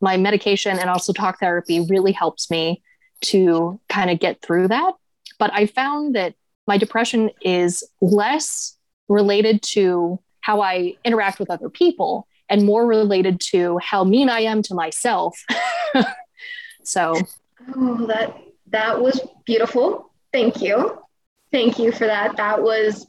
My 0.00 0.16
medication 0.16 0.78
and 0.78 0.88
also 0.88 1.12
talk 1.12 1.40
therapy 1.40 1.80
really 1.80 2.12
helps 2.12 2.50
me 2.50 2.82
to 3.22 3.78
kind 3.88 4.10
of 4.10 4.18
get 4.18 4.40
through 4.42 4.68
that. 4.68 4.94
But 5.38 5.52
I 5.52 5.66
found 5.66 6.14
that 6.14 6.34
my 6.66 6.78
depression 6.78 7.30
is 7.42 7.84
less 8.00 8.76
related 9.08 9.62
to 9.62 10.20
how 10.40 10.60
I 10.60 10.94
interact 11.04 11.38
with 11.38 11.50
other 11.50 11.68
people 11.68 12.26
and 12.48 12.64
more 12.64 12.86
related 12.86 13.40
to 13.40 13.78
how 13.78 14.04
mean 14.04 14.28
I 14.28 14.40
am 14.40 14.62
to 14.62 14.74
myself. 14.74 15.44
so, 16.84 17.14
oh, 17.76 18.06
that 18.06 18.36
that 18.68 19.00
was 19.00 19.20
beautiful. 19.44 20.12
Thank 20.32 20.60
you. 20.60 20.98
Thank 21.52 21.78
you 21.78 21.92
for 21.92 22.06
that. 22.06 22.36
That 22.36 22.62
was 22.62 23.06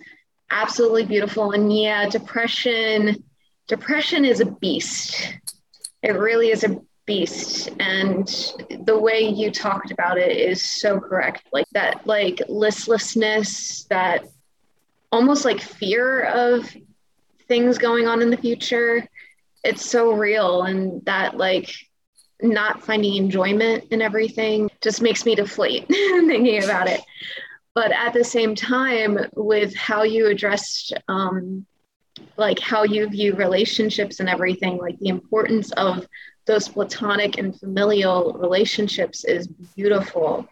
absolutely 0.49 1.05
beautiful. 1.05 1.51
And 1.51 1.75
yeah, 1.75 2.07
depression, 2.09 3.23
depression 3.67 4.25
is 4.25 4.39
a 4.39 4.45
beast. 4.45 5.33
It 6.03 6.11
really 6.11 6.51
is 6.51 6.63
a 6.63 6.79
beast. 7.07 7.69
And 7.79 8.27
the 8.85 8.97
way 8.97 9.21
you 9.21 9.49
talked 9.49 9.89
about 9.89 10.19
it 10.19 10.37
is 10.37 10.63
so 10.63 10.99
correct. 10.99 11.47
Like 11.51 11.65
that, 11.71 12.05
like 12.05 12.41
listlessness, 12.47 13.85
that 13.85 14.25
almost 15.11 15.45
like 15.45 15.59
fear 15.59 16.25
of 16.25 16.69
things 17.47 17.79
going 17.79 18.07
on 18.07 18.21
in 18.21 18.29
the 18.29 18.37
future. 18.37 19.07
It's 19.63 19.83
so 19.83 20.11
real. 20.11 20.63
And 20.63 21.03
that, 21.05 21.37
like, 21.37 21.73
not 22.41 22.83
finding 22.83 23.15
enjoyment 23.15 23.85
in 23.89 24.01
everything 24.01 24.69
just 24.81 25.01
makes 25.01 25.25
me 25.25 25.33
deflate 25.33 25.87
thinking 25.87 26.63
about 26.63 26.87
it. 26.87 27.01
But 27.73 27.91
at 27.91 28.13
the 28.13 28.23
same 28.23 28.53
time, 28.53 29.17
with 29.35 29.75
how 29.75 30.03
you 30.03 30.27
addressed, 30.27 30.93
um, 31.07 31.65
like 32.35 32.59
how 32.59 32.83
you 32.83 33.07
view 33.09 33.35
relationships 33.35 34.19
and 34.19 34.29
everything, 34.29 34.77
like 34.77 34.97
the 34.99 35.09
importance 35.09 35.71
of 35.73 36.05
those 36.47 36.67
platonic 36.67 37.37
and 37.37 37.57
familial 37.57 38.33
relationships 38.33 39.23
is 39.23 39.47
beautiful. 39.47 40.47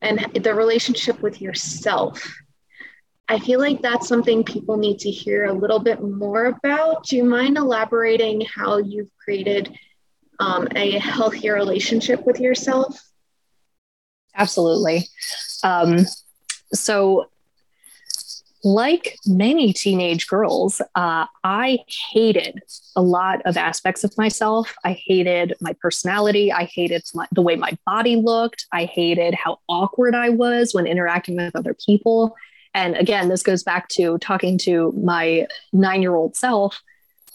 And 0.00 0.18
the 0.42 0.54
relationship 0.54 1.20
with 1.20 1.40
yourself. 1.40 2.34
I 3.28 3.38
feel 3.38 3.60
like 3.60 3.82
that's 3.82 4.08
something 4.08 4.42
people 4.42 4.76
need 4.76 4.98
to 5.00 5.10
hear 5.10 5.44
a 5.44 5.52
little 5.52 5.78
bit 5.78 6.02
more 6.02 6.46
about. 6.46 7.04
Do 7.04 7.16
you 7.16 7.24
mind 7.24 7.56
elaborating 7.56 8.42
how 8.42 8.78
you've 8.78 9.10
created 9.22 9.76
um, 10.40 10.66
a 10.74 10.98
healthier 10.98 11.54
relationship 11.54 12.26
with 12.26 12.40
yourself? 12.40 13.00
Absolutely. 14.34 15.08
Um, 15.62 16.00
so, 16.72 17.30
like 18.64 19.18
many 19.26 19.72
teenage 19.72 20.26
girls, 20.28 20.80
uh, 20.94 21.26
I 21.42 21.78
hated 22.12 22.62
a 22.94 23.02
lot 23.02 23.42
of 23.44 23.56
aspects 23.56 24.04
of 24.04 24.16
myself. 24.16 24.74
I 24.84 24.92
hated 24.92 25.54
my 25.60 25.74
personality. 25.80 26.52
I 26.52 26.64
hated 26.64 27.02
my, 27.14 27.26
the 27.32 27.42
way 27.42 27.56
my 27.56 27.76
body 27.86 28.16
looked. 28.16 28.66
I 28.72 28.84
hated 28.84 29.34
how 29.34 29.58
awkward 29.68 30.14
I 30.14 30.28
was 30.28 30.74
when 30.74 30.86
interacting 30.86 31.36
with 31.36 31.56
other 31.56 31.74
people. 31.74 32.36
And 32.74 32.96
again, 32.96 33.28
this 33.28 33.42
goes 33.42 33.62
back 33.62 33.88
to 33.90 34.18
talking 34.18 34.58
to 34.58 34.92
my 34.92 35.46
nine 35.72 36.00
year 36.02 36.14
old 36.14 36.36
self 36.36 36.80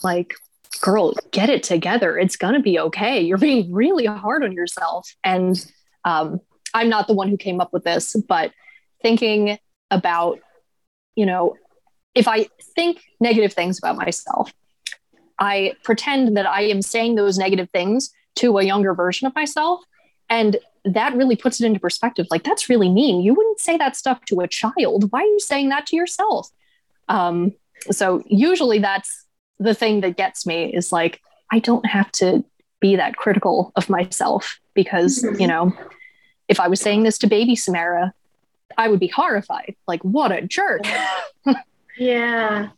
like, 0.04 0.34
girl, 0.82 1.14
get 1.32 1.50
it 1.50 1.64
together. 1.64 2.18
It's 2.18 2.38
going 2.38 2.54
to 2.54 2.60
be 2.60 2.80
okay. 2.80 3.22
You're 3.22 3.38
being 3.38 3.72
really 3.72 4.06
hard 4.06 4.44
on 4.44 4.52
yourself. 4.52 5.10
And 5.24 5.64
um, 6.06 6.40
I'm 6.74 6.90
not 6.90 7.08
the 7.08 7.14
one 7.14 7.30
who 7.30 7.38
came 7.38 7.60
up 7.60 7.74
with 7.74 7.84
this, 7.84 8.16
but 8.28 8.52
thinking 9.02 9.58
about 9.92 10.40
you 11.18 11.26
know, 11.26 11.58
if 12.16 12.28
I 12.28 12.48
think 12.76 13.02
negative 13.20 13.52
things 13.52 13.78
about 13.78 13.98
myself, 13.98 14.54
I 15.40 15.74
pretend 15.84 16.38
that 16.38 16.46
I 16.46 16.62
am 16.62 16.82
saying 16.82 17.16
those 17.16 17.38
negative 17.38 17.70
things 17.72 18.12
to 18.36 18.58
a 18.58 18.64
younger 18.64 18.94
version 18.94 19.28
of 19.28 19.36
myself. 19.36 19.82
And 20.30 20.58
that 20.86 21.16
really 21.16 21.36
puts 21.36 21.60
it 21.60 21.66
into 21.66 21.80
perspective. 21.80 22.28
Like, 22.30 22.44
that's 22.44 22.70
really 22.70 22.90
mean. 22.90 23.22
You 23.22 23.34
wouldn't 23.34 23.60
say 23.60 23.78
that 23.78 23.96
stuff 23.96 24.24
to 24.26 24.40
a 24.42 24.48
child. 24.48 25.12
Why 25.12 25.22
are 25.22 25.26
you 25.26 25.40
saying 25.40 25.70
that 25.70 25.88
to 25.88 25.96
yourself? 25.96 26.50
Um, 27.10 27.54
so, 27.92 28.24
usually, 28.28 28.80
that's 28.80 29.26
the 29.60 29.74
thing 29.74 30.02
that 30.02 30.18
gets 30.18 30.46
me 30.46 30.74
is 30.74 30.92
like, 30.92 31.20
I 31.52 31.60
don't 31.60 31.86
have 31.86 32.12
to 32.14 32.44
be 32.80 32.96
that 32.96 33.16
critical 33.16 33.72
of 33.76 33.90
myself 33.90 34.60
because, 34.76 35.24
mm-hmm. 35.24 35.42
you 35.42 35.48
know, 35.48 35.74
if 36.48 36.60
I 36.60 36.68
was 36.68 36.80
saying 36.80 37.04
this 37.04 37.18
to 37.20 37.28
baby 37.28 37.56
Samara, 37.56 38.14
I 38.78 38.88
would 38.90 39.00
be 39.00 39.08
horrified. 39.08 39.76
Like, 39.88 40.04
what 40.04 40.32
a 40.32 40.42
jerk. 40.42 40.82
yeah. 41.98 42.70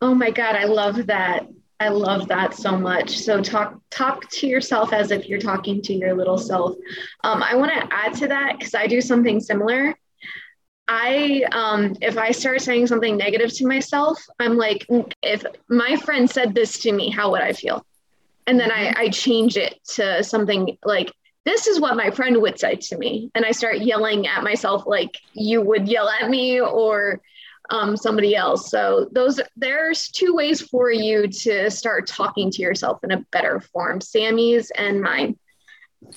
Oh 0.00 0.14
my 0.14 0.30
God. 0.30 0.54
I 0.56 0.64
love 0.64 1.06
that. 1.06 1.48
I 1.80 1.88
love 1.88 2.26
that 2.28 2.54
so 2.54 2.76
much. 2.76 3.18
So 3.18 3.40
talk 3.40 3.80
talk 3.90 4.28
to 4.30 4.46
yourself 4.48 4.92
as 4.92 5.10
if 5.12 5.28
you're 5.28 5.38
talking 5.38 5.80
to 5.82 5.94
your 5.94 6.14
little 6.14 6.38
self. 6.38 6.76
Um, 7.22 7.42
I 7.42 7.54
want 7.54 7.72
to 7.72 7.94
add 7.94 8.14
to 8.14 8.26
that 8.28 8.58
because 8.58 8.74
I 8.74 8.86
do 8.88 9.00
something 9.00 9.38
similar. 9.40 9.94
I 10.88 11.44
um, 11.52 11.94
if 12.00 12.18
I 12.18 12.32
start 12.32 12.62
saying 12.62 12.88
something 12.88 13.16
negative 13.16 13.52
to 13.54 13.66
myself, 13.66 14.18
I'm 14.40 14.56
like, 14.56 14.86
if 15.22 15.44
my 15.68 15.96
friend 15.96 16.28
said 16.28 16.54
this 16.54 16.78
to 16.80 16.92
me, 16.92 17.10
how 17.10 17.30
would 17.30 17.42
I 17.42 17.52
feel? 17.52 17.84
And 18.46 18.58
then 18.58 18.72
I. 18.72 18.94
I 18.96 19.08
change 19.10 19.56
it 19.56 19.78
to 19.94 20.24
something 20.24 20.78
like 20.84 21.12
this 21.48 21.66
is 21.66 21.80
what 21.80 21.96
my 21.96 22.10
friend 22.10 22.40
would 22.42 22.58
say 22.58 22.76
to 22.76 22.98
me. 22.98 23.30
And 23.34 23.44
I 23.44 23.52
start 23.52 23.78
yelling 23.78 24.26
at 24.26 24.42
myself 24.42 24.84
like 24.86 25.18
you 25.32 25.62
would 25.62 25.88
yell 25.88 26.08
at 26.08 26.28
me 26.28 26.60
or 26.60 27.22
um, 27.70 27.96
somebody 27.96 28.36
else. 28.36 28.70
So 28.70 29.08
those 29.12 29.40
there's 29.56 30.10
two 30.10 30.34
ways 30.34 30.60
for 30.60 30.90
you 30.90 31.26
to 31.26 31.70
start 31.70 32.06
talking 32.06 32.50
to 32.50 32.62
yourself 32.62 33.02
in 33.02 33.12
a 33.12 33.24
better 33.32 33.60
form, 33.60 34.00
Sammy's 34.00 34.70
and 34.72 35.00
mine. 35.00 35.38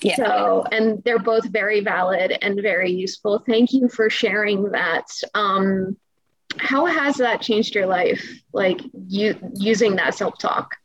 Yeah. 0.00 0.16
So, 0.16 0.64
and 0.70 1.02
they're 1.04 1.18
both 1.18 1.46
very 1.48 1.80
valid 1.80 2.38
and 2.40 2.60
very 2.60 2.92
useful. 2.92 3.42
Thank 3.46 3.72
you 3.72 3.88
for 3.88 4.08
sharing 4.08 4.70
that. 4.70 5.06
Um, 5.34 5.96
how 6.58 6.86
has 6.86 7.16
that 7.16 7.40
changed 7.40 7.74
your 7.74 7.86
life? 7.86 8.24
Like 8.52 8.80
you 9.08 9.34
using 9.54 9.96
that 9.96 10.14
self 10.14 10.38
talk? 10.38 10.76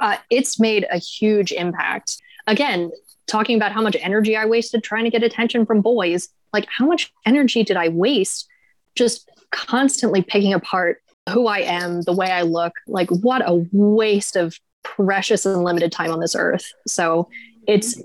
Uh, 0.00 0.16
it's 0.30 0.58
made 0.58 0.86
a 0.90 0.98
huge 0.98 1.52
impact. 1.52 2.16
Again, 2.46 2.90
talking 3.26 3.56
about 3.56 3.72
how 3.72 3.82
much 3.82 3.96
energy 4.00 4.36
I 4.36 4.46
wasted 4.46 4.82
trying 4.82 5.04
to 5.04 5.10
get 5.10 5.22
attention 5.22 5.66
from 5.66 5.80
boys. 5.80 6.28
Like, 6.52 6.66
how 6.68 6.86
much 6.86 7.12
energy 7.24 7.64
did 7.64 7.76
I 7.76 7.88
waste 7.88 8.48
just 8.94 9.30
constantly 9.50 10.22
picking 10.22 10.54
apart 10.54 11.02
who 11.30 11.46
I 11.46 11.60
am, 11.60 12.02
the 12.02 12.12
way 12.12 12.30
I 12.30 12.42
look? 12.42 12.72
Like, 12.86 13.10
what 13.10 13.42
a 13.46 13.66
waste 13.72 14.36
of 14.36 14.58
precious 14.82 15.44
and 15.44 15.64
limited 15.64 15.90
time 15.90 16.12
on 16.12 16.20
this 16.20 16.36
earth. 16.36 16.72
So 16.86 17.28
it's 17.66 18.00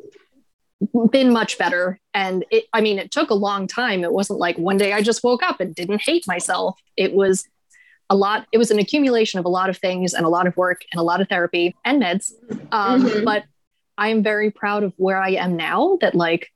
been 1.12 1.32
much 1.32 1.58
better. 1.58 2.00
And 2.14 2.44
it, 2.50 2.66
I 2.74 2.82
mean, 2.82 2.98
it 2.98 3.12
took 3.12 3.30
a 3.30 3.36
long 3.36 3.68
time. 3.68 4.04
It 4.04 4.12
wasn't 4.12 4.40
like 4.40 4.58
one 4.58 4.78
day 4.78 4.94
I 4.94 5.02
just 5.02 5.24
woke 5.24 5.44
up 5.44 5.60
and 5.60 5.76
didn't 5.76 6.02
hate 6.02 6.26
myself. 6.28 6.80
It 6.98 7.14
was 7.14 7.48
a 8.10 8.16
lot, 8.16 8.48
it 8.52 8.58
was 8.58 8.72
an 8.72 8.80
accumulation 8.80 9.40
of 9.40 9.46
a 9.46 9.50
lot 9.50 9.70
of 9.70 9.78
things 9.78 10.14
and 10.14 10.26
a 10.26 10.30
lot 10.30 10.48
of 10.48 10.58
work 10.58 10.82
and 10.92 11.00
a 11.00 11.04
lot 11.04 11.22
of 11.22 11.30
therapy 11.30 11.76
and 11.86 12.02
meds. 12.02 12.34
Um, 12.72 13.04
mm-hmm. 13.04 13.24
But 13.24 13.46
I 13.98 14.10
am 14.10 14.24
very 14.24 14.52
proud 14.52 14.84
of 14.84 14.94
where 14.98 15.22
I 15.22 15.32
am 15.32 15.56
now 15.56 15.98
that 16.02 16.16
like 16.16 16.52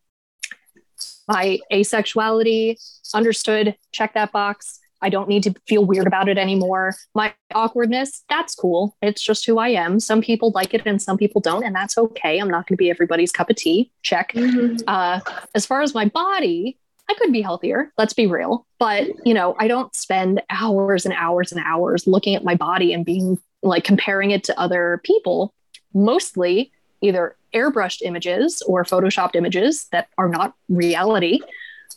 my 1.27 1.59
asexuality 1.71 2.77
understood, 3.13 3.75
check 3.91 4.13
that 4.13 4.31
box. 4.31 4.79
I 5.01 5.09
don't 5.09 5.27
need 5.29 5.43
to 5.43 5.53
feel 5.67 5.85
weird 5.85 6.07
about 6.07 6.29
it 6.29 6.37
anymore. 6.37 6.95
My 7.13 7.33
awkwardness, 7.53 8.23
that's 8.29 8.55
cool. 8.55 8.95
It's 9.01 9.21
just 9.21 9.45
who 9.45 9.59
I 9.59 9.69
am. 9.69 9.99
Some 9.99 10.21
people 10.21 10.51
like 10.55 10.73
it 10.73 10.81
and 10.85 11.01
some 11.01 11.17
people 11.17 11.41
don't, 11.41 11.63
and 11.63 11.75
that's 11.75 11.97
okay. 11.97 12.39
I'm 12.39 12.49
not 12.49 12.67
going 12.67 12.75
to 12.75 12.81
be 12.81 12.89
everybody's 12.89 13.31
cup 13.31 13.49
of 13.49 13.55
tea. 13.55 13.91
Check. 14.01 14.31
Mm-hmm. 14.33 14.77
Uh, 14.87 15.19
as 15.53 15.65
far 15.65 15.81
as 15.81 15.93
my 15.93 16.05
body, 16.05 16.79
I 17.09 17.13
could 17.15 17.31
be 17.31 17.41
healthier. 17.41 17.91
Let's 17.97 18.13
be 18.13 18.25
real. 18.25 18.65
But, 18.79 19.07
you 19.25 19.33
know, 19.33 19.55
I 19.59 19.67
don't 19.67 19.93
spend 19.95 20.41
hours 20.49 21.05
and 21.05 21.13
hours 21.15 21.51
and 21.51 21.61
hours 21.63 22.07
looking 22.07 22.33
at 22.33 22.43
my 22.43 22.55
body 22.55 22.93
and 22.93 23.05
being 23.05 23.37
like 23.61 23.83
comparing 23.83 24.31
it 24.31 24.43
to 24.45 24.59
other 24.59 25.01
people. 25.03 25.53
Mostly 25.93 26.71
either 27.01 27.35
airbrushed 27.53 28.01
images 28.01 28.61
or 28.67 28.83
photoshopped 28.83 29.35
images 29.35 29.87
that 29.91 30.07
are 30.17 30.29
not 30.29 30.53
reality, 30.69 31.39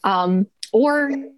um, 0.04 0.46
or 0.72 1.10
you 1.10 1.32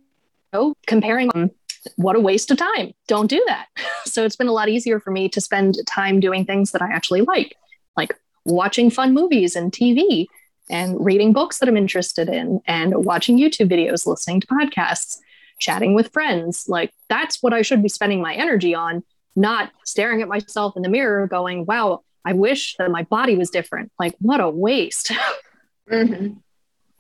know, 0.53 0.75
comparing 0.87 1.29
them. 1.29 1.51
What 1.97 2.17
a 2.17 2.21
waste 2.21 2.51
of 2.51 2.59
time. 2.59 2.93
Don't 3.09 3.29
do 3.29 3.43
that. 3.47 3.67
So 4.07 4.25
it's 4.25 4.35
been 4.35 4.49
a 4.49 4.53
lot 4.53 4.71
easier 4.71 4.99
for 4.99 5.11
me 5.11 5.29
to 5.29 5.41
spend 5.43 5.77
time 5.87 6.21
doing 6.21 6.45
things 6.45 6.73
that 6.73 6.81
I 6.81 6.91
actually 6.91 7.21
like, 7.21 7.55
like 7.99 8.19
watching 8.45 8.91
fun 8.91 9.13
movies 9.13 9.55
and 9.55 9.71
TV 9.71 10.27
and 10.71 11.05
reading 11.05 11.33
books 11.33 11.59
that 11.59 11.69
I'm 11.69 11.77
interested 11.77 12.29
in 12.29 12.61
and 12.67 13.05
watching 13.05 13.39
YouTube 13.39 13.71
videos, 13.71 14.07
listening 14.07 14.41
to 14.41 14.47
podcasts, 14.47 15.19
chatting 15.59 15.95
with 15.95 16.13
friends. 16.13 16.67
Like 16.67 16.93
that's 17.09 17.43
what 17.43 17.53
I 17.53 17.63
should 17.63 17.83
be 17.83 17.89
spending 17.89 18.23
my 18.23 18.35
energy 18.35 18.75
on, 18.75 19.05
not 19.37 19.71
staring 19.85 20.23
at 20.23 20.29
myself 20.29 20.77
in 20.77 20.83
the 20.83 20.89
mirror 20.89 21.27
going, 21.27 21.67
wow, 21.67 22.03
I 22.25 22.33
wish 22.33 22.77
that 22.79 22.91
my 22.91 23.05
body 23.05 23.37
was 23.37 23.51
different. 23.51 23.93
Like, 23.99 24.15
what 24.19 24.41
a 24.41 24.49
waste. 24.49 25.13
mm-hmm. 25.91 26.35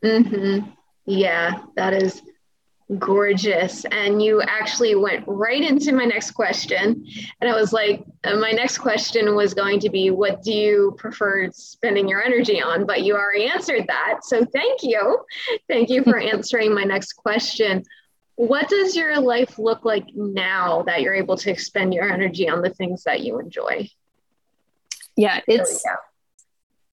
Mm-hmm. 0.06 0.70
Yeah, 1.06 1.62
that 1.76 1.92
is 1.92 2.22
gorgeous. 2.98 3.84
And 3.86 4.22
you 4.22 4.42
actually 4.42 4.94
went 4.94 5.24
right 5.26 5.62
into 5.62 5.92
my 5.92 6.04
next 6.04 6.32
question. 6.32 7.06
And 7.40 7.50
I 7.50 7.54
was 7.54 7.72
like, 7.72 8.04
uh, 8.24 8.36
my 8.36 8.50
next 8.50 8.78
question 8.78 9.34
was 9.36 9.54
going 9.54 9.80
to 9.80 9.90
be, 9.90 10.10
what 10.10 10.42
do 10.42 10.52
you 10.52 10.94
prefer 10.98 11.50
spending 11.52 12.08
your 12.08 12.22
energy 12.22 12.60
on? 12.60 12.86
But 12.86 13.02
you 13.02 13.14
already 13.14 13.46
answered 13.46 13.84
that. 13.86 14.20
So 14.24 14.44
thank 14.44 14.82
you. 14.82 15.24
Thank 15.68 15.88
you 15.90 16.02
for 16.02 16.18
answering 16.32 16.74
my 16.74 16.84
next 16.84 17.12
question. 17.12 17.84
What 18.36 18.68
does 18.68 18.96
your 18.96 19.20
life 19.20 19.58
look 19.58 19.84
like 19.84 20.06
now 20.14 20.82
that 20.84 21.02
you're 21.02 21.14
able 21.14 21.36
to 21.38 21.50
expend 21.50 21.92
your 21.92 22.10
energy 22.10 22.48
on 22.48 22.62
the 22.62 22.70
things 22.70 23.04
that 23.04 23.20
you 23.20 23.38
enjoy? 23.38 23.88
Yeah 25.16 25.40
it's 25.46 25.84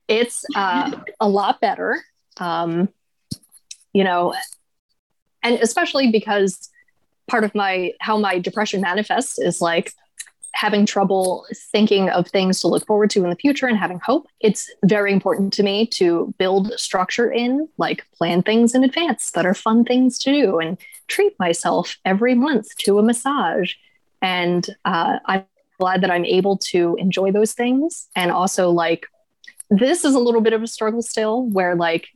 it's 0.08 0.44
uh, 0.54 0.92
a 1.20 1.28
lot 1.28 1.60
better 1.60 2.02
um, 2.38 2.88
you 3.92 4.04
know 4.04 4.34
and 5.42 5.58
especially 5.60 6.10
because 6.10 6.70
part 7.28 7.44
of 7.44 7.54
my 7.54 7.92
how 8.00 8.16
my 8.16 8.38
depression 8.38 8.80
manifests 8.80 9.38
is 9.38 9.60
like 9.60 9.92
having 10.56 10.86
trouble 10.86 11.46
thinking 11.54 12.08
of 12.08 12.26
things 12.28 12.60
to 12.60 12.66
look 12.66 12.86
forward 12.86 13.10
to 13.10 13.22
in 13.22 13.28
the 13.28 13.36
future 13.36 13.66
and 13.66 13.76
having 13.76 14.00
hope. 14.00 14.26
It's 14.40 14.70
very 14.84 15.12
important 15.12 15.52
to 15.54 15.62
me 15.62 15.86
to 15.88 16.34
build 16.38 16.72
structure 16.78 17.30
in 17.30 17.68
like 17.76 18.06
plan 18.12 18.42
things 18.42 18.74
in 18.74 18.82
advance 18.82 19.32
that 19.32 19.44
are 19.44 19.52
fun 19.52 19.84
things 19.84 20.18
to 20.20 20.32
do 20.32 20.58
and 20.58 20.78
treat 21.08 21.38
myself 21.38 21.98
every 22.06 22.34
month 22.34 22.74
to 22.78 22.98
a 22.98 23.02
massage. 23.02 23.74
And 24.22 24.66
uh, 24.86 25.18
i'm 25.26 25.44
glad 25.78 26.02
that 26.02 26.10
I'm 26.10 26.24
able 26.24 26.58
to 26.58 26.96
enjoy 26.98 27.32
those 27.32 27.52
things. 27.52 28.08
And 28.14 28.30
also, 28.30 28.70
like, 28.70 29.06
this 29.70 30.04
is 30.04 30.14
a 30.14 30.18
little 30.18 30.40
bit 30.40 30.52
of 30.52 30.62
a 30.62 30.66
struggle 30.66 31.02
still 31.02 31.48
where, 31.48 31.74
like, 31.74 32.08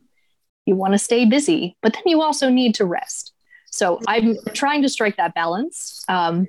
you 0.65 0.75
want 0.75 0.93
to 0.93 0.99
stay 0.99 1.25
busy, 1.25 1.75
but 1.81 1.93
then 1.93 2.03
you 2.05 2.21
also 2.21 2.49
need 2.49 2.75
to 2.75 2.85
rest. 2.85 3.33
So 3.71 3.99
I'm 4.07 4.37
trying 4.53 4.81
to 4.83 4.89
strike 4.89 5.17
that 5.17 5.33
balance. 5.33 6.03
Um, 6.07 6.47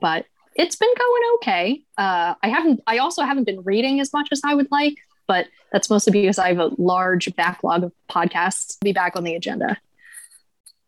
but 0.00 0.26
it's 0.54 0.76
been 0.76 0.92
going 0.98 1.22
okay. 1.36 1.82
Uh, 1.96 2.34
I 2.42 2.48
haven't, 2.48 2.80
I 2.86 2.98
also 2.98 3.22
haven't 3.22 3.44
been 3.44 3.62
reading 3.62 4.00
as 4.00 4.12
much 4.12 4.28
as 4.32 4.40
I 4.44 4.54
would 4.54 4.68
like, 4.70 4.96
but 5.26 5.46
that's 5.72 5.88
mostly 5.88 6.12
because 6.12 6.38
I 6.38 6.48
have 6.48 6.58
a 6.58 6.70
large 6.76 7.34
backlog 7.36 7.84
of 7.84 7.92
podcasts 8.10 8.78
to 8.78 8.78
be 8.82 8.92
back 8.92 9.16
on 9.16 9.24
the 9.24 9.34
agenda. 9.34 9.78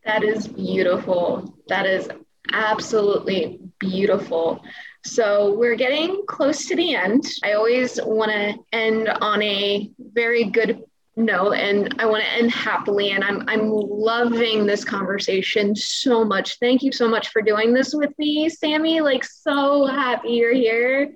That 0.04 0.24
is 0.24 0.48
beautiful. 0.48 1.56
That 1.68 1.86
is 1.86 2.08
absolutely 2.52 3.60
beautiful. 3.78 4.62
So 5.04 5.54
we're 5.54 5.74
getting 5.74 6.24
close 6.26 6.66
to 6.66 6.76
the 6.76 6.94
end. 6.94 7.24
I 7.42 7.54
always 7.54 7.98
want 8.02 8.30
to 8.30 8.54
end 8.72 9.08
on 9.08 9.42
a 9.42 9.90
very 9.98 10.44
good 10.44 10.82
note 11.16 11.52
and 11.52 11.94
I 11.98 12.06
want 12.06 12.22
to 12.22 12.30
end 12.30 12.50
happily 12.50 13.10
and 13.10 13.22
I'm 13.22 13.46
I'm 13.48 13.68
loving 13.68 14.64
this 14.64 14.84
conversation 14.84 15.76
so 15.76 16.24
much. 16.24 16.58
Thank 16.58 16.82
you 16.82 16.92
so 16.92 17.08
much 17.08 17.28
for 17.28 17.42
doing 17.42 17.74
this 17.74 17.94
with 17.94 18.16
me, 18.18 18.48
Sammy. 18.48 19.00
Like 19.00 19.24
so 19.24 19.86
happy 19.86 20.30
you're 20.30 20.54
here. 20.54 21.14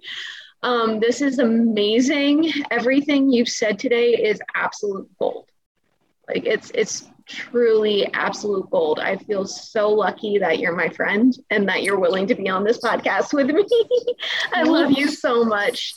Um, 0.62 1.00
this 1.00 1.22
is 1.22 1.38
amazing. 1.38 2.52
Everything 2.70 3.30
you've 3.30 3.48
said 3.48 3.78
today 3.78 4.10
is 4.14 4.40
absolute 4.54 5.08
gold. 5.18 5.48
Like 6.28 6.44
it's 6.44 6.70
it's 6.74 7.08
truly 7.26 8.06
absolute 8.12 8.70
gold. 8.70 9.00
I 9.00 9.16
feel 9.16 9.46
so 9.46 9.90
lucky 9.90 10.38
that 10.38 10.58
you're 10.58 10.76
my 10.76 10.88
friend 10.88 11.36
and 11.50 11.68
that 11.68 11.82
you're 11.82 11.98
willing 11.98 12.26
to 12.28 12.34
be 12.34 12.48
on 12.48 12.64
this 12.64 12.78
podcast 12.78 13.32
with 13.32 13.48
me. 13.48 13.66
I 14.52 14.62
love 14.62 14.92
you 14.92 15.08
so 15.08 15.44
much. 15.44 15.94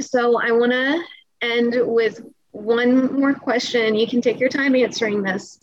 So 0.00 0.40
I 0.40 0.52
want 0.52 0.72
to 0.72 1.02
end 1.42 1.74
with 1.78 2.20
one 2.52 3.12
more 3.12 3.34
question. 3.34 3.94
You 3.94 4.06
can 4.06 4.20
take 4.20 4.40
your 4.40 4.48
time 4.48 4.74
answering 4.74 5.22
this. 5.22 5.60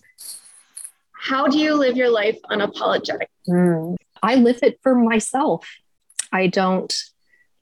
How 1.12 1.48
do 1.48 1.58
you 1.58 1.76
live 1.76 1.98
your 1.98 2.10
life 2.10 2.38
unapologetic? 2.52 3.28
Mm. 3.48 3.96
I 4.22 4.36
live 4.36 4.60
it 4.62 4.80
for 4.84 4.96
myself. 4.96 5.68
I 6.32 6.48
don't 6.48 6.94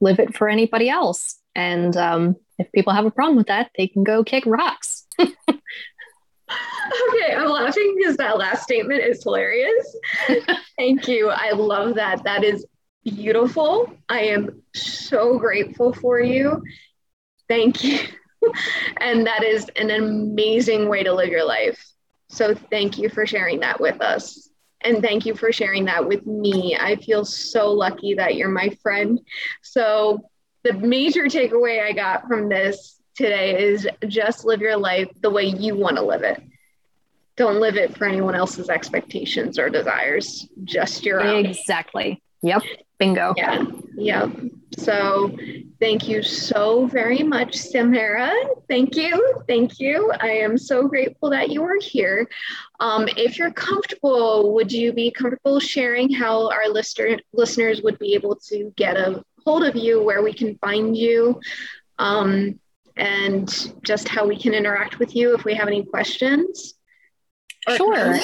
live 0.01 0.19
it 0.19 0.35
for 0.35 0.49
anybody 0.49 0.89
else. 0.89 1.37
And 1.55 1.95
um, 1.95 2.35
if 2.57 2.71
people 2.71 2.93
have 2.93 3.05
a 3.05 3.11
problem 3.11 3.37
with 3.37 3.47
that, 3.47 3.71
they 3.77 3.87
can 3.87 4.03
go 4.03 4.23
kick 4.23 4.43
rocks. 4.45 5.05
okay, 6.49 7.33
I'm 7.33 7.49
laughing 7.49 7.95
because 7.97 8.17
that 8.17 8.37
last 8.37 8.63
statement 8.63 9.01
is 9.01 9.23
hilarious. 9.23 9.95
Thank 10.77 11.07
you. 11.07 11.29
I 11.29 11.51
love 11.51 11.95
that. 11.95 12.23
That 12.23 12.43
is 12.43 12.65
beautiful. 13.03 13.91
I 14.09 14.21
am 14.21 14.61
so 14.73 15.37
grateful 15.37 15.93
for 15.93 16.19
you. 16.19 16.63
Thank 17.47 17.83
you. 17.83 17.99
and 18.97 19.25
that 19.27 19.43
is 19.43 19.69
an 19.75 19.91
amazing 19.91 20.89
way 20.89 21.03
to 21.03 21.13
live 21.13 21.29
your 21.29 21.45
life. 21.45 21.83
So 22.29 22.55
thank 22.55 22.97
you 22.97 23.09
for 23.09 23.25
sharing 23.25 23.59
that 23.59 23.79
with 23.79 24.01
us. 24.01 24.49
And 24.81 25.01
thank 25.01 25.25
you 25.25 25.35
for 25.35 25.51
sharing 25.51 25.85
that 25.85 26.07
with 26.07 26.25
me. 26.25 26.75
I 26.77 26.97
feel 26.97 27.23
so 27.25 27.71
lucky 27.71 28.15
that 28.15 28.35
you're 28.35 28.49
my 28.49 28.69
friend. 28.81 29.19
So, 29.61 30.29
the 30.63 30.73
major 30.73 31.23
takeaway 31.23 31.83
I 31.83 31.91
got 31.91 32.27
from 32.27 32.47
this 32.47 33.01
today 33.15 33.61
is 33.61 33.87
just 34.07 34.45
live 34.45 34.61
your 34.61 34.77
life 34.77 35.09
the 35.21 35.29
way 35.29 35.45
you 35.45 35.75
want 35.75 35.97
to 35.97 36.03
live 36.03 36.23
it. 36.23 36.41
Don't 37.35 37.59
live 37.59 37.75
it 37.75 37.97
for 37.97 38.05
anyone 38.05 38.35
else's 38.35 38.69
expectations 38.69 39.57
or 39.57 39.69
desires, 39.69 40.47
just 40.63 41.03
your 41.03 41.21
own. 41.21 41.45
Exactly. 41.45 42.21
Yep. 42.43 42.61
Bingo. 42.99 43.33
Yeah. 43.37 43.63
Yep. 43.95 44.31
So 44.77 45.35
thank 45.79 46.07
you 46.07 46.21
so 46.21 46.87
very 46.87 47.23
much, 47.23 47.55
Samara. 47.55 48.31
Thank 48.67 48.95
you. 48.95 49.41
Thank 49.47 49.79
you. 49.79 50.11
I 50.19 50.29
am 50.29 50.57
so 50.57 50.87
grateful 50.87 51.29
that 51.31 51.49
you 51.49 51.63
are 51.63 51.79
here. 51.81 52.27
Um, 52.79 53.07
if 53.17 53.37
you're 53.37 53.51
comfortable, 53.51 54.53
would 54.53 54.71
you 54.71 54.93
be 54.93 55.09
comfortable 55.11 55.59
sharing 55.59 56.11
how 56.11 56.49
our 56.49 56.67
listener, 56.69 57.19
listeners 57.33 57.81
would 57.81 57.97
be 57.97 58.13
able 58.13 58.35
to 58.47 58.73
get 58.75 58.97
a 58.97 59.23
hold 59.45 59.63
of 59.63 59.75
you, 59.75 60.01
where 60.01 60.21
we 60.21 60.33
can 60.33 60.57
find 60.57 60.95
you, 60.95 61.39
um, 61.99 62.59
and 62.95 63.73
just 63.83 64.07
how 64.07 64.25
we 64.25 64.37
can 64.37 64.53
interact 64.53 64.99
with 64.99 65.15
you 65.15 65.33
if 65.35 65.43
we 65.43 65.53
have 65.55 65.67
any 65.67 65.83
questions? 65.83 66.75
Sure. 67.75 68.17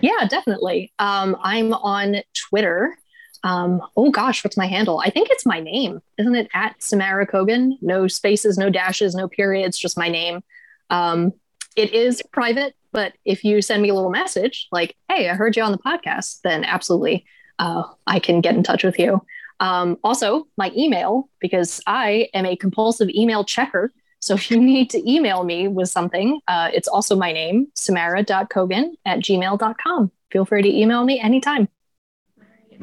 Yeah, 0.00 0.26
definitely. 0.28 0.92
Um, 0.98 1.36
I'm 1.42 1.72
on 1.72 2.16
Twitter 2.48 2.96
um, 3.42 3.82
oh 3.96 4.10
gosh, 4.10 4.44
what's 4.44 4.56
my 4.56 4.66
handle? 4.66 5.00
I 5.00 5.10
think 5.10 5.28
it's 5.30 5.46
my 5.46 5.60
name. 5.60 6.00
Isn't 6.18 6.34
it 6.34 6.48
at 6.52 6.82
Samara 6.82 7.26
Kogan? 7.26 7.72
No 7.80 8.06
spaces, 8.06 8.58
no 8.58 8.70
dashes, 8.70 9.14
no 9.14 9.28
periods, 9.28 9.78
just 9.78 9.98
my 9.98 10.08
name. 10.08 10.42
Um, 10.90 11.32
it 11.76 11.94
is 11.94 12.22
private, 12.32 12.74
but 12.92 13.14
if 13.24 13.44
you 13.44 13.62
send 13.62 13.82
me 13.82 13.88
a 13.88 13.94
little 13.94 14.10
message 14.10 14.68
like, 14.72 14.96
hey, 15.08 15.28
I 15.28 15.34
heard 15.34 15.56
you 15.56 15.62
on 15.62 15.72
the 15.72 15.78
podcast, 15.78 16.40
then 16.42 16.64
absolutely 16.64 17.24
uh, 17.58 17.84
I 18.06 18.18
can 18.18 18.40
get 18.40 18.56
in 18.56 18.62
touch 18.62 18.84
with 18.84 18.98
you. 18.98 19.22
Um, 19.60 19.98
also, 20.02 20.46
my 20.56 20.72
email, 20.76 21.28
because 21.38 21.80
I 21.86 22.28
am 22.34 22.46
a 22.46 22.56
compulsive 22.56 23.10
email 23.10 23.44
checker. 23.44 23.92
So 24.18 24.34
if 24.34 24.50
you 24.50 24.60
need 24.60 24.90
to 24.90 25.10
email 25.10 25.44
me 25.44 25.68
with 25.68 25.88
something, 25.88 26.40
uh, 26.48 26.70
it's 26.72 26.88
also 26.88 27.16
my 27.16 27.32
name, 27.32 27.68
samara.kogan 27.74 28.92
at 29.06 29.20
gmail.com. 29.20 30.10
Feel 30.30 30.44
free 30.44 30.62
to 30.62 30.68
email 30.68 31.04
me 31.04 31.20
anytime. 31.20 31.68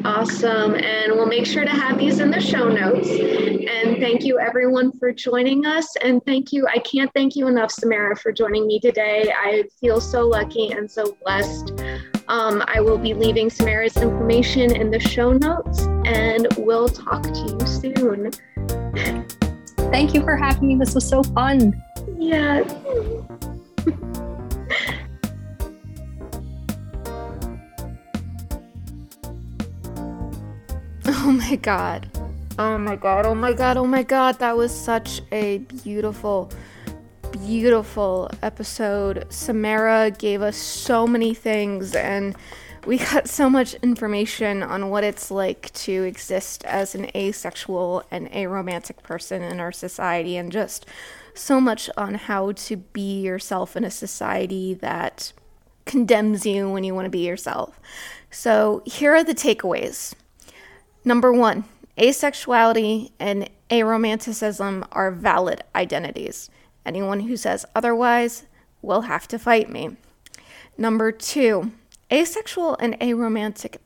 Awesome. 0.05 0.75
And 0.75 1.13
we'll 1.13 1.25
make 1.25 1.45
sure 1.45 1.63
to 1.63 1.71
have 1.71 1.97
these 1.97 2.19
in 2.19 2.29
the 2.29 2.39
show 2.39 2.69
notes. 2.69 3.09
And 3.09 3.97
thank 3.99 4.23
you 4.23 4.39
everyone 4.39 4.91
for 4.99 5.11
joining 5.11 5.65
us. 5.65 5.95
And 5.97 6.23
thank 6.23 6.53
you. 6.53 6.67
I 6.67 6.77
can't 6.79 7.11
thank 7.15 7.35
you 7.35 7.47
enough, 7.47 7.71
Samara, 7.71 8.15
for 8.15 8.31
joining 8.31 8.67
me 8.67 8.79
today. 8.79 9.33
I 9.35 9.63
feel 9.79 9.99
so 9.99 10.27
lucky 10.27 10.71
and 10.71 10.89
so 10.89 11.17
blessed. 11.23 11.73
Um, 12.29 12.63
I 12.67 12.81
will 12.81 12.97
be 12.97 13.13
leaving 13.13 13.49
Samara's 13.49 13.95
information 13.97 14.75
in 14.75 14.91
the 14.91 14.99
show 14.99 15.31
notes 15.31 15.83
and 16.05 16.47
we'll 16.57 16.89
talk 16.89 17.23
to 17.23 17.57
you 17.59 17.67
soon. 17.67 18.31
Thank 19.91 20.13
you 20.13 20.21
for 20.21 20.35
having 20.35 20.67
me. 20.67 20.75
This 20.75 20.93
was 20.93 21.07
so 21.07 21.23
fun. 21.23 21.81
Yeah. 22.17 22.63
Oh 31.09 31.31
my 31.31 31.57
god. 31.57 32.09
Oh 32.57 32.77
my 32.77 32.95
god. 32.95 33.25
Oh 33.25 33.35
my 33.35 33.51
god. 33.53 33.75
Oh 33.77 33.85
my 33.85 34.03
god. 34.03 34.39
That 34.39 34.55
was 34.55 34.73
such 34.73 35.21
a 35.31 35.57
beautiful, 35.57 36.49
beautiful 37.31 38.29
episode. 38.41 39.25
Samara 39.29 40.11
gave 40.11 40.41
us 40.41 40.57
so 40.57 41.07
many 41.07 41.33
things 41.33 41.95
and 41.95 42.35
we 42.85 42.97
got 42.97 43.27
so 43.27 43.49
much 43.49 43.73
information 43.75 44.63
on 44.63 44.89
what 44.89 45.03
it's 45.03 45.29
like 45.29 45.71
to 45.73 46.03
exist 46.03 46.63
as 46.65 46.95
an 46.95 47.09
asexual 47.15 48.03
and 48.09 48.29
aromantic 48.31 49.03
person 49.03 49.41
in 49.43 49.59
our 49.59 49.71
society 49.71 50.37
and 50.37 50.51
just 50.51 50.85
so 51.33 51.59
much 51.59 51.89
on 51.97 52.15
how 52.15 52.53
to 52.53 52.77
be 52.77 53.21
yourself 53.21 53.75
in 53.75 53.83
a 53.83 53.91
society 53.91 54.73
that 54.75 55.33
condemns 55.85 56.45
you 56.45 56.69
when 56.69 56.83
you 56.83 56.95
want 56.95 57.05
to 57.05 57.09
be 57.09 57.25
yourself. 57.25 57.79
So, 58.31 58.81
here 58.85 59.15
are 59.15 59.23
the 59.23 59.35
takeaways. 59.35 60.13
Number 61.05 61.31
one, 61.31 61.63
asexuality 61.97 63.11
and 63.19 63.49
aromanticism 63.69 64.87
are 64.91 65.11
valid 65.11 65.63
identities. 65.75 66.49
Anyone 66.87 67.19
who 67.19 67.35
says 67.35 67.65
otherwise 67.75 68.45
will 68.81 69.01
have 69.01 69.27
to 69.27 69.37
fight 69.37 69.69
me. 69.69 69.97
Number 70.77 71.11
two, 71.11 71.73
asexual 72.11 72.77
and 72.79 72.97
aromantic 72.99 73.77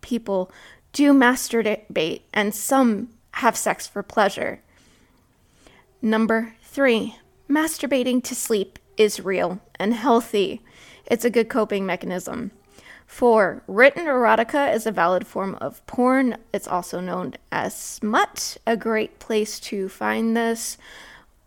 people 0.00 0.50
do 0.92 1.12
masturbate 1.12 2.22
and 2.32 2.54
some 2.54 3.10
have 3.32 3.56
sex 3.56 3.86
for 3.86 4.02
pleasure. 4.02 4.60
Number 6.00 6.54
three, 6.62 7.16
masturbating 7.48 8.22
to 8.24 8.34
sleep 8.34 8.78
is 8.96 9.20
real 9.20 9.60
and 9.78 9.92
healthy. 9.92 10.62
It's 11.04 11.24
a 11.24 11.30
good 11.30 11.50
coping 11.50 11.84
mechanism. 11.84 12.52
Four, 13.06 13.62
written 13.66 14.06
erotica 14.06 14.74
is 14.74 14.86
a 14.86 14.92
valid 14.92 15.26
form 15.26 15.56
of 15.56 15.86
porn. 15.86 16.38
It's 16.52 16.66
also 16.66 17.00
known 17.00 17.34
as 17.52 17.76
smut, 17.76 18.56
a 18.66 18.76
great 18.76 19.18
place 19.18 19.60
to 19.60 19.88
find 19.88 20.36
this, 20.36 20.78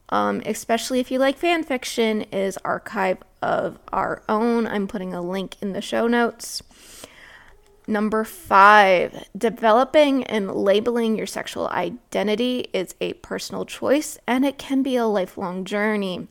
um, 0.09 0.41
especially 0.45 0.99
if 0.99 1.11
you 1.11 1.19
like 1.19 1.37
fan 1.37 1.63
fiction, 1.63 2.23
is 2.23 2.57
Archive 2.63 3.17
of 3.41 3.79
Our 3.91 4.23
Own. 4.29 4.67
I'm 4.67 4.87
putting 4.87 5.13
a 5.13 5.21
link 5.21 5.55
in 5.61 5.73
the 5.73 5.81
show 5.81 6.07
notes. 6.07 6.61
Number 7.89 8.25
five, 8.25 9.25
developing 9.37 10.25
and 10.25 10.53
labeling 10.53 11.17
your 11.17 11.27
sexual 11.27 11.69
identity 11.69 12.67
is 12.73 12.95
a 12.99 13.13
personal 13.13 13.65
choice 13.65 14.17
and 14.27 14.45
it 14.45 14.57
can 14.57 14.83
be 14.83 14.97
a 14.97 15.05
lifelong 15.05 15.63
journey. 15.63 16.27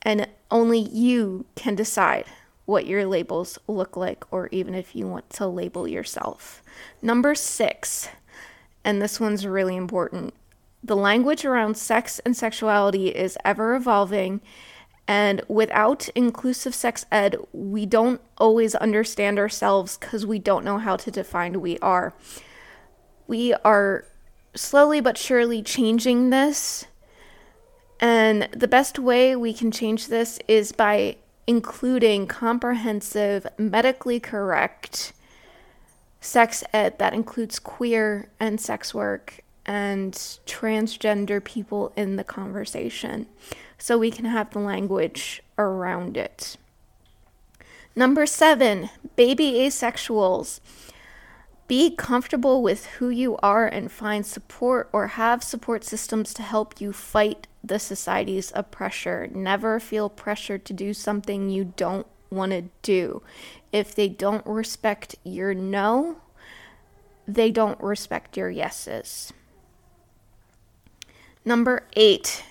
And 0.00 0.28
only 0.50 0.78
you 0.78 1.44
can 1.56 1.74
decide 1.74 2.24
what 2.64 2.86
your 2.86 3.06
labels 3.06 3.58
look 3.68 3.96
like, 3.96 4.24
or 4.32 4.48
even 4.50 4.74
if 4.74 4.96
you 4.96 5.06
want 5.06 5.28
to 5.30 5.46
label 5.46 5.86
yourself. 5.86 6.62
Number 7.00 7.34
six, 7.34 8.08
and 8.84 9.00
this 9.00 9.20
one's 9.20 9.46
really 9.46 9.76
important 9.76 10.34
the 10.86 10.96
language 10.96 11.44
around 11.44 11.76
sex 11.76 12.20
and 12.24 12.36
sexuality 12.36 13.08
is 13.08 13.36
ever 13.44 13.74
evolving. 13.74 14.40
And 15.08 15.42
without 15.48 16.08
inclusive 16.14 16.74
sex 16.74 17.06
ed, 17.12 17.36
we 17.52 17.86
don't 17.86 18.20
always 18.38 18.74
understand 18.74 19.38
ourselves 19.38 19.96
because 19.96 20.26
we 20.26 20.38
don't 20.38 20.64
know 20.64 20.78
how 20.78 20.96
to 20.96 21.10
define 21.10 21.60
we 21.60 21.78
are. 21.78 22.14
We 23.26 23.54
are 23.64 24.04
slowly 24.54 25.00
but 25.00 25.18
surely 25.18 25.62
changing 25.62 26.30
this. 26.30 26.86
And 28.00 28.48
the 28.52 28.68
best 28.68 28.98
way 28.98 29.36
we 29.36 29.54
can 29.54 29.70
change 29.70 30.08
this 30.08 30.38
is 30.48 30.72
by 30.72 31.16
including 31.46 32.26
comprehensive, 32.26 33.46
medically 33.58 34.18
correct 34.18 35.12
sex 36.20 36.64
ed 36.72 36.98
that 36.98 37.14
includes 37.14 37.58
queer 37.60 38.28
and 38.40 38.60
sex 38.60 38.92
work 38.92 39.44
and 39.66 40.12
transgender 40.46 41.42
people 41.42 41.92
in 41.96 42.16
the 42.16 42.24
conversation 42.24 43.26
so 43.78 43.98
we 43.98 44.10
can 44.10 44.24
have 44.24 44.50
the 44.50 44.58
language 44.58 45.42
around 45.58 46.16
it. 46.16 46.56
Number 47.94 48.26
seven, 48.26 48.90
baby 49.16 49.52
asexuals. 49.52 50.60
Be 51.68 51.90
comfortable 51.90 52.62
with 52.62 52.86
who 52.86 53.08
you 53.08 53.36
are 53.38 53.66
and 53.66 53.90
find 53.90 54.24
support 54.24 54.88
or 54.92 55.08
have 55.08 55.42
support 55.42 55.82
systems 55.82 56.32
to 56.34 56.42
help 56.42 56.80
you 56.80 56.92
fight 56.92 57.48
the 57.64 57.80
society's 57.80 58.52
oppressor. 58.54 59.28
Never 59.32 59.80
feel 59.80 60.08
pressured 60.08 60.64
to 60.66 60.72
do 60.72 60.94
something 60.94 61.50
you 61.50 61.72
don't 61.76 62.06
want 62.30 62.52
to 62.52 62.64
do. 62.82 63.22
If 63.72 63.94
they 63.94 64.08
don't 64.08 64.46
respect 64.46 65.16
your 65.24 65.54
no, 65.54 66.18
they 67.26 67.50
don't 67.50 67.80
respect 67.80 68.36
your 68.36 68.50
yeses. 68.50 69.32
Number 71.46 71.84
eight, 71.94 72.42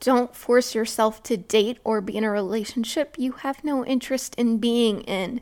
don't 0.00 0.34
force 0.34 0.74
yourself 0.74 1.22
to 1.22 1.36
date 1.36 1.78
or 1.84 2.00
be 2.00 2.16
in 2.16 2.24
a 2.24 2.30
relationship 2.32 3.14
you 3.16 3.30
have 3.32 3.62
no 3.62 3.86
interest 3.86 4.34
in 4.34 4.58
being 4.58 5.02
in. 5.02 5.40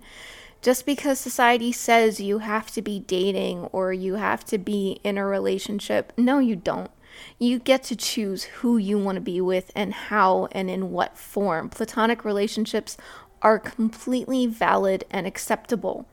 Just 0.61 0.85
because 0.85 1.19
society 1.19 1.73
says 1.73 2.21
you 2.21 2.41
have 2.41 2.71
to 2.73 2.83
be 2.83 2.99
dating 3.01 3.61
or 3.73 3.95
you 3.95 4.17
have 4.17 4.45
to 4.45 4.59
be 4.59 5.01
in 5.05 5.17
a 5.17 5.25
relationship, 5.25 6.13
no, 6.19 6.39
you 6.39 6.55
don't. 6.55 6.91
You 7.39 7.59
get 7.59 7.83
to 7.85 7.97
choose 7.97 8.45
who 8.45 8.77
you 8.77 8.99
want 8.99 9.17
to 9.17 9.23
be 9.23 9.41
with 9.41 9.73
and 9.75 9.95
how 9.95 10.49
and 10.53 10.69
in 10.69 10.91
what 10.91 11.17
form. 11.17 11.71
Platonic 11.71 12.27
relationships 12.27 12.99
are 13.41 13.59
completely 13.59 14.47
valid 14.47 15.05
and 15.11 15.27
acceptable. 15.27 16.07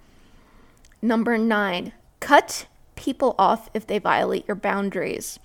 Number 1.01 1.37
nine, 1.37 1.91
cut 2.21 2.67
people 2.95 3.35
off 3.37 3.69
if 3.73 3.85
they 3.85 3.99
violate 3.99 4.47
your 4.47 4.55
boundaries. 4.55 5.39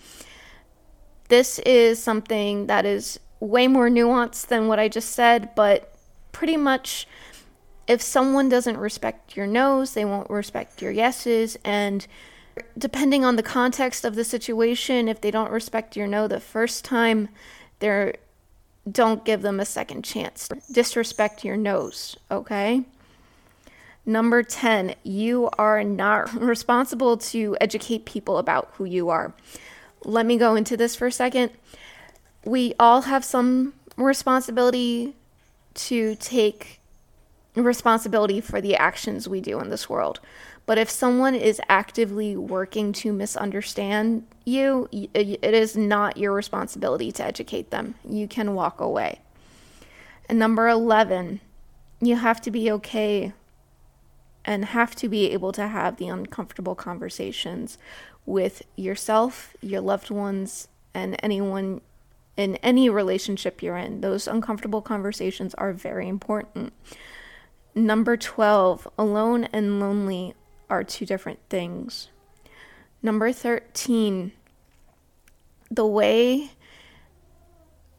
This 1.30 1.60
is 1.60 2.02
something 2.02 2.66
that 2.66 2.84
is 2.84 3.20
way 3.38 3.68
more 3.68 3.88
nuanced 3.88 4.48
than 4.48 4.66
what 4.66 4.80
I 4.80 4.88
just 4.88 5.10
said, 5.10 5.54
but 5.54 5.94
pretty 6.32 6.56
much 6.56 7.06
if 7.86 8.02
someone 8.02 8.48
doesn't 8.48 8.76
respect 8.76 9.36
your 9.36 9.46
no's, 9.46 9.94
they 9.94 10.04
won't 10.04 10.28
respect 10.28 10.82
your 10.82 10.90
yeses. 10.90 11.56
And 11.64 12.04
depending 12.76 13.24
on 13.24 13.36
the 13.36 13.44
context 13.44 14.04
of 14.04 14.16
the 14.16 14.24
situation, 14.24 15.08
if 15.08 15.20
they 15.20 15.30
don't 15.30 15.52
respect 15.52 15.96
your 15.96 16.08
no 16.08 16.26
the 16.26 16.40
first 16.40 16.84
time, 16.84 17.28
they're 17.78 18.14
don't 18.90 19.24
give 19.24 19.42
them 19.42 19.60
a 19.60 19.64
second 19.64 20.04
chance. 20.04 20.48
Disrespect 20.72 21.44
your 21.44 21.56
no's, 21.56 22.16
okay? 22.28 22.82
Number 24.04 24.42
10, 24.42 24.96
you 25.04 25.48
are 25.58 25.84
not 25.84 26.32
responsible 26.40 27.18
to 27.18 27.56
educate 27.60 28.04
people 28.04 28.38
about 28.38 28.70
who 28.74 28.84
you 28.84 29.10
are. 29.10 29.32
Let 30.04 30.26
me 30.26 30.36
go 30.38 30.54
into 30.54 30.76
this 30.76 30.96
for 30.96 31.06
a 31.06 31.12
second. 31.12 31.50
We 32.44 32.74
all 32.78 33.02
have 33.02 33.24
some 33.24 33.74
responsibility 33.96 35.14
to 35.74 36.14
take 36.16 36.80
responsibility 37.54 38.40
for 38.40 38.60
the 38.60 38.76
actions 38.76 39.28
we 39.28 39.40
do 39.40 39.60
in 39.60 39.70
this 39.70 39.88
world. 39.88 40.20
But 40.66 40.78
if 40.78 40.88
someone 40.88 41.34
is 41.34 41.60
actively 41.68 42.36
working 42.36 42.92
to 42.94 43.12
misunderstand 43.12 44.26
you, 44.44 44.88
it 44.92 45.42
is 45.42 45.76
not 45.76 46.16
your 46.16 46.32
responsibility 46.32 47.10
to 47.12 47.24
educate 47.24 47.70
them. 47.70 47.96
You 48.08 48.28
can 48.28 48.54
walk 48.54 48.80
away. 48.80 49.20
And 50.28 50.38
number 50.38 50.68
11, 50.68 51.40
you 52.00 52.16
have 52.16 52.40
to 52.42 52.50
be 52.50 52.70
okay 52.70 53.32
and 54.44 54.64
have 54.66 54.94
to 54.96 55.08
be 55.08 55.32
able 55.32 55.52
to 55.52 55.66
have 55.66 55.96
the 55.96 56.08
uncomfortable 56.08 56.74
conversations 56.76 57.76
with 58.30 58.62
yourself, 58.76 59.56
your 59.60 59.80
loved 59.80 60.10
ones, 60.10 60.68
and 60.94 61.16
anyone 61.22 61.80
in 62.36 62.56
any 62.56 62.88
relationship 62.88 63.62
you're 63.62 63.76
in. 63.76 64.00
Those 64.00 64.28
uncomfortable 64.28 64.80
conversations 64.80 65.52
are 65.54 65.72
very 65.72 66.08
important. 66.08 66.72
Number 67.74 68.16
12, 68.16 68.88
alone 68.98 69.44
and 69.52 69.80
lonely 69.80 70.34
are 70.70 70.84
two 70.84 71.04
different 71.04 71.40
things. 71.50 72.08
Number 73.02 73.32
13, 73.32 74.32
the 75.70 75.86
way 75.86 76.50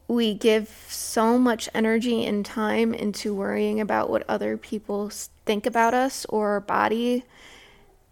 we 0.08 0.34
give 0.34 0.68
so 0.88 1.38
much 1.38 1.68
energy 1.74 2.24
and 2.24 2.44
time 2.44 2.92
into 2.94 3.34
worrying 3.34 3.80
about 3.80 4.10
what 4.10 4.24
other 4.28 4.56
people 4.56 5.10
think 5.46 5.66
about 5.66 5.94
us 5.94 6.24
or 6.28 6.50
our 6.50 6.60
body 6.60 7.24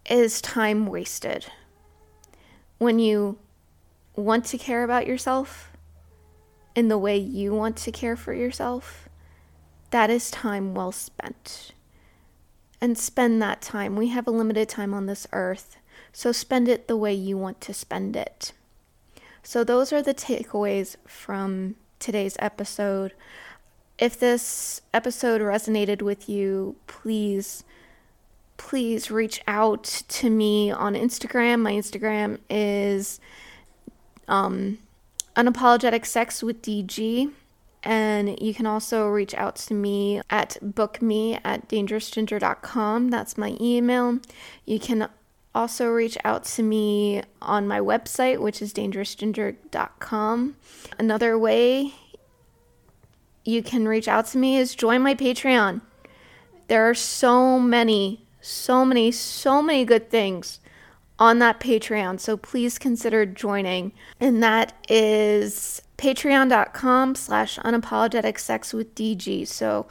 is 0.09 0.41
time 0.41 0.87
wasted. 0.87 1.45
When 2.81 2.97
you 2.97 3.37
want 4.15 4.43
to 4.45 4.57
care 4.57 4.83
about 4.83 5.05
yourself 5.05 5.71
in 6.73 6.87
the 6.87 6.97
way 6.97 7.15
you 7.15 7.53
want 7.53 7.77
to 7.77 7.91
care 7.91 8.15
for 8.15 8.33
yourself, 8.33 9.07
that 9.91 10.09
is 10.09 10.31
time 10.31 10.73
well 10.73 10.91
spent. 10.91 11.73
And 12.81 12.97
spend 12.97 13.39
that 13.39 13.61
time. 13.61 13.95
We 13.95 14.07
have 14.07 14.25
a 14.25 14.31
limited 14.31 14.67
time 14.67 14.95
on 14.95 15.05
this 15.05 15.27
earth, 15.31 15.77
so 16.11 16.31
spend 16.31 16.67
it 16.67 16.87
the 16.87 16.97
way 16.97 17.13
you 17.13 17.37
want 17.37 17.61
to 17.61 17.73
spend 17.75 18.15
it. 18.15 18.51
So, 19.43 19.63
those 19.63 19.93
are 19.93 20.01
the 20.01 20.15
takeaways 20.15 20.95
from 21.05 21.75
today's 21.99 22.35
episode. 22.39 23.13
If 23.99 24.19
this 24.19 24.81
episode 24.91 25.41
resonated 25.41 26.01
with 26.01 26.27
you, 26.27 26.77
please, 26.87 27.63
please 28.67 29.09
reach 29.09 29.41
out 29.47 29.83
to 30.07 30.29
me 30.29 30.71
on 30.71 30.93
Instagram. 30.93 31.61
My 31.61 31.73
Instagram 31.73 32.39
is 32.49 33.19
um, 34.27 34.77
unapologetic 35.35 36.05
sex 36.05 36.43
with 36.43 36.61
DG. 36.61 37.31
And 37.83 38.39
you 38.39 38.53
can 38.53 38.67
also 38.67 39.07
reach 39.07 39.33
out 39.33 39.55
to 39.67 39.73
me 39.73 40.21
at 40.29 40.57
bookme 40.61 41.39
at 41.43 41.67
dangerousginger.com. 41.67 43.09
That's 43.09 43.37
my 43.37 43.57
email. 43.59 44.19
You 44.65 44.79
can 44.79 45.09
also 45.55 45.87
reach 45.87 46.17
out 46.23 46.45
to 46.45 46.63
me 46.63 47.23
on 47.41 47.67
my 47.67 47.79
website, 47.79 48.39
which 48.39 48.61
is 48.61 48.73
dangerousginger.com. 48.73 50.55
Another 50.99 51.37
way 51.37 51.93
you 53.43 53.63
can 53.63 53.87
reach 53.87 54.07
out 54.07 54.27
to 54.27 54.37
me 54.37 54.57
is 54.57 54.75
join 54.75 55.01
my 55.01 55.15
Patreon. 55.15 55.81
There 56.67 56.87
are 56.87 56.95
so 56.95 57.59
many, 57.59 58.23
so 58.41 58.83
many, 58.83 59.11
so 59.11 59.61
many 59.61 59.85
good 59.85 60.09
things 60.09 60.59
on 61.19 61.39
that 61.39 61.59
Patreon. 61.59 62.19
So 62.19 62.35
please 62.35 62.79
consider 62.79 63.25
joining. 63.25 63.93
And 64.19 64.41
that 64.41 64.73
is 64.89 65.81
patreon.com 65.97 67.15
slash 67.15 67.59
unapologetic 67.59 68.39
sex 68.39 68.73
with 68.73 68.95
DG. 68.95 69.47
So 69.47 69.87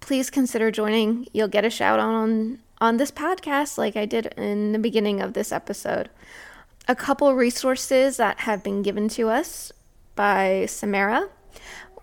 please 0.00 0.30
consider 0.30 0.70
joining. 0.70 1.28
You'll 1.32 1.48
get 1.48 1.64
a 1.64 1.70
shout 1.70 2.00
out 2.00 2.10
on 2.10 2.58
on 2.80 2.96
this 2.96 3.10
podcast 3.10 3.76
like 3.76 3.96
I 3.96 4.06
did 4.06 4.26
in 4.36 4.72
the 4.72 4.78
beginning 4.78 5.20
of 5.20 5.32
this 5.32 5.50
episode. 5.50 6.10
A 6.86 6.94
couple 6.94 7.34
resources 7.34 8.16
that 8.16 8.40
have 8.40 8.62
been 8.62 8.82
given 8.82 9.08
to 9.10 9.28
us 9.28 9.72
by 10.14 10.66
Samara 10.66 11.28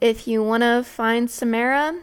If 0.00 0.26
you 0.28 0.44
want 0.44 0.62
to 0.62 0.84
find 0.84 1.28
Samara, 1.30 2.00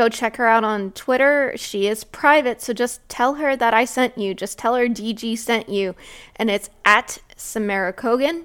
go 0.00 0.08
check 0.08 0.36
her 0.36 0.46
out 0.46 0.64
on 0.64 0.92
Twitter. 0.92 1.52
She 1.56 1.86
is 1.86 2.04
private, 2.04 2.62
so 2.62 2.72
just 2.72 3.06
tell 3.10 3.34
her 3.34 3.54
that 3.54 3.74
I 3.74 3.84
sent 3.84 4.16
you. 4.16 4.32
Just 4.32 4.56
tell 4.56 4.74
her 4.74 4.86
DG 4.86 5.36
sent 5.36 5.68
you, 5.68 5.94
and 6.36 6.50
it's 6.50 6.70
at 6.86 7.18
Samara 7.36 7.92
Kogan. 7.92 8.44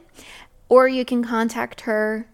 Or 0.67 0.89
you 0.89 1.05
can 1.05 1.23
contact 1.23 1.81
her 1.81 2.27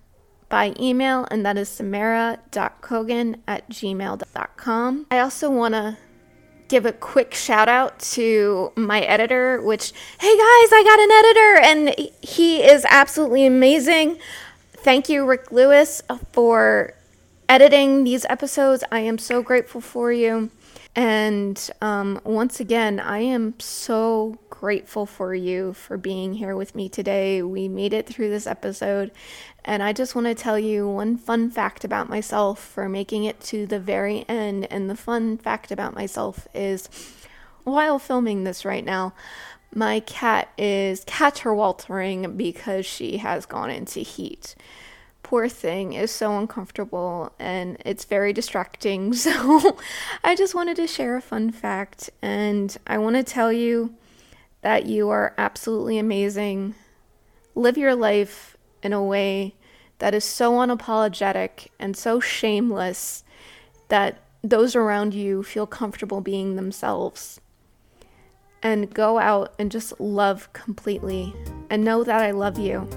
by 0.50 0.74
email, 0.80 1.28
and 1.30 1.46
that 1.46 1.56
is 1.56 1.70
samara.kogan 1.70 3.36
at 3.48 3.70
gmail.com. 3.70 5.06
I 5.12 5.20
also 5.20 5.52
want 5.52 5.76
to 5.76 5.98
give 6.68 6.88
a 6.88 6.94
quick 6.94 7.36
shout 7.36 7.70
out 7.70 8.00
to 8.00 8.72
my 8.76 9.02
editor, 9.02 9.62
which, 9.62 9.92
hey 10.20 10.36
guys, 10.36 10.70
I 10.74 10.84
got 10.84 11.00
an 11.00 11.12
editor, 11.22 12.00
and 12.00 12.12
he 12.28 12.64
is 12.64 12.88
absolutely 12.90 13.46
amazing. 13.46 14.18
Thank 14.72 15.10
you, 15.10 15.26
Rick 15.28 15.52
Lewis, 15.52 16.02
for 16.32 16.96
editing 17.52 18.06
these 18.06 18.24
episodes. 18.30 18.82
I 18.94 19.00
am 19.00 19.18
so 19.18 19.44
grateful 19.44 19.82
for 19.82 20.10
you. 20.10 20.50
And 20.96 21.70
um, 21.82 22.22
once 22.24 22.62
again, 22.62 22.98
I 22.98 23.20
am 23.20 23.60
so 23.60 24.40
grateful 24.50 25.06
for 25.06 25.36
you 25.36 25.74
for 25.74 25.98
being 25.98 26.36
here 26.36 26.56
with 26.56 26.76
me 26.76 26.88
today. 26.88 27.42
We 27.42 27.68
made 27.68 27.92
it 27.92 28.08
through 28.08 28.30
this 28.30 28.48
episode, 28.48 29.12
and 29.66 29.84
I 29.84 29.92
just 29.92 30.16
want 30.16 30.28
to 30.28 30.34
tell 30.34 30.58
you 30.58 30.88
one 30.88 31.18
fun 31.18 31.52
fact 31.52 31.84
about 31.84 32.08
myself 32.08 32.58
for 32.58 32.88
making 32.88 33.26
it 33.26 33.42
to 33.42 33.68
the 33.68 33.82
very 33.82 34.24
end. 34.30 34.66
And 34.72 34.90
the 34.90 34.96
fun 34.96 35.38
fact 35.38 35.74
about 35.74 35.94
myself 35.94 36.48
is 36.54 36.88
while 37.66 38.00
filming 38.00 38.46
this 38.46 38.64
right 38.64 38.86
now, 38.86 39.14
my 39.76 40.00
cat 40.00 40.48
is 40.58 41.04
caterwaltering 41.04 42.38
because 42.38 42.86
she 42.86 43.18
has 43.18 43.46
gone 43.46 43.70
into 43.70 44.00
heat 44.00 44.56
poor 45.32 45.48
thing 45.48 45.94
is 45.94 46.12
so 46.12 46.38
uncomfortable 46.38 47.32
and 47.40 47.78
it's 47.86 48.04
very 48.04 48.34
distracting. 48.34 49.14
So 49.22 49.78
I 50.26 50.36
just 50.36 50.54
wanted 50.54 50.76
to 50.76 50.88
share 50.88 51.16
a 51.16 51.22
fun 51.22 51.54
fact 51.54 52.10
and 52.22 52.78
I 52.86 52.98
want 52.98 53.16
to 53.16 53.24
tell 53.24 53.54
you 53.54 53.96
that 54.60 54.88
you 54.88 55.10
are 55.10 55.34
absolutely 55.38 55.98
amazing. 55.98 56.76
Live 57.56 57.78
your 57.78 57.96
life 57.96 58.58
in 58.84 58.92
a 58.92 59.02
way 59.02 59.56
that 60.00 60.14
is 60.14 60.26
so 60.26 60.52
unapologetic 60.52 61.70
and 61.80 61.96
so 61.96 62.20
shameless 62.20 63.24
that 63.88 64.18
those 64.44 64.76
around 64.76 65.14
you 65.14 65.44
feel 65.44 65.66
comfortable 65.66 66.20
being 66.20 66.58
themselves. 66.58 67.40
And 68.62 68.94
go 68.94 69.18
out 69.18 69.54
and 69.58 69.72
just 69.72 69.98
love 69.98 70.52
completely 70.52 71.34
and 71.70 71.86
know 71.86 72.04
that 72.04 72.22
I 72.22 72.32
love 72.32 72.60
you. 72.60 72.90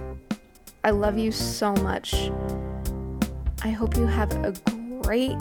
I 0.85 0.91
love 0.91 1.16
you 1.16 1.32
so 1.32 1.72
much. 1.76 2.30
I 3.62 3.70
hope 3.70 3.97
you 3.97 4.07
have 4.07 4.30
a 4.45 4.53
great 5.03 5.39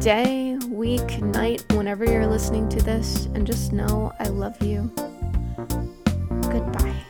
day, 0.00 0.56
week, 0.68 1.20
night, 1.20 1.70
whenever 1.74 2.06
you're 2.06 2.26
listening 2.26 2.66
to 2.70 2.80
this, 2.80 3.26
and 3.34 3.46
just 3.46 3.72
know 3.72 4.14
I 4.18 4.28
love 4.28 4.60
you. 4.62 4.90
Goodbye. 6.40 7.05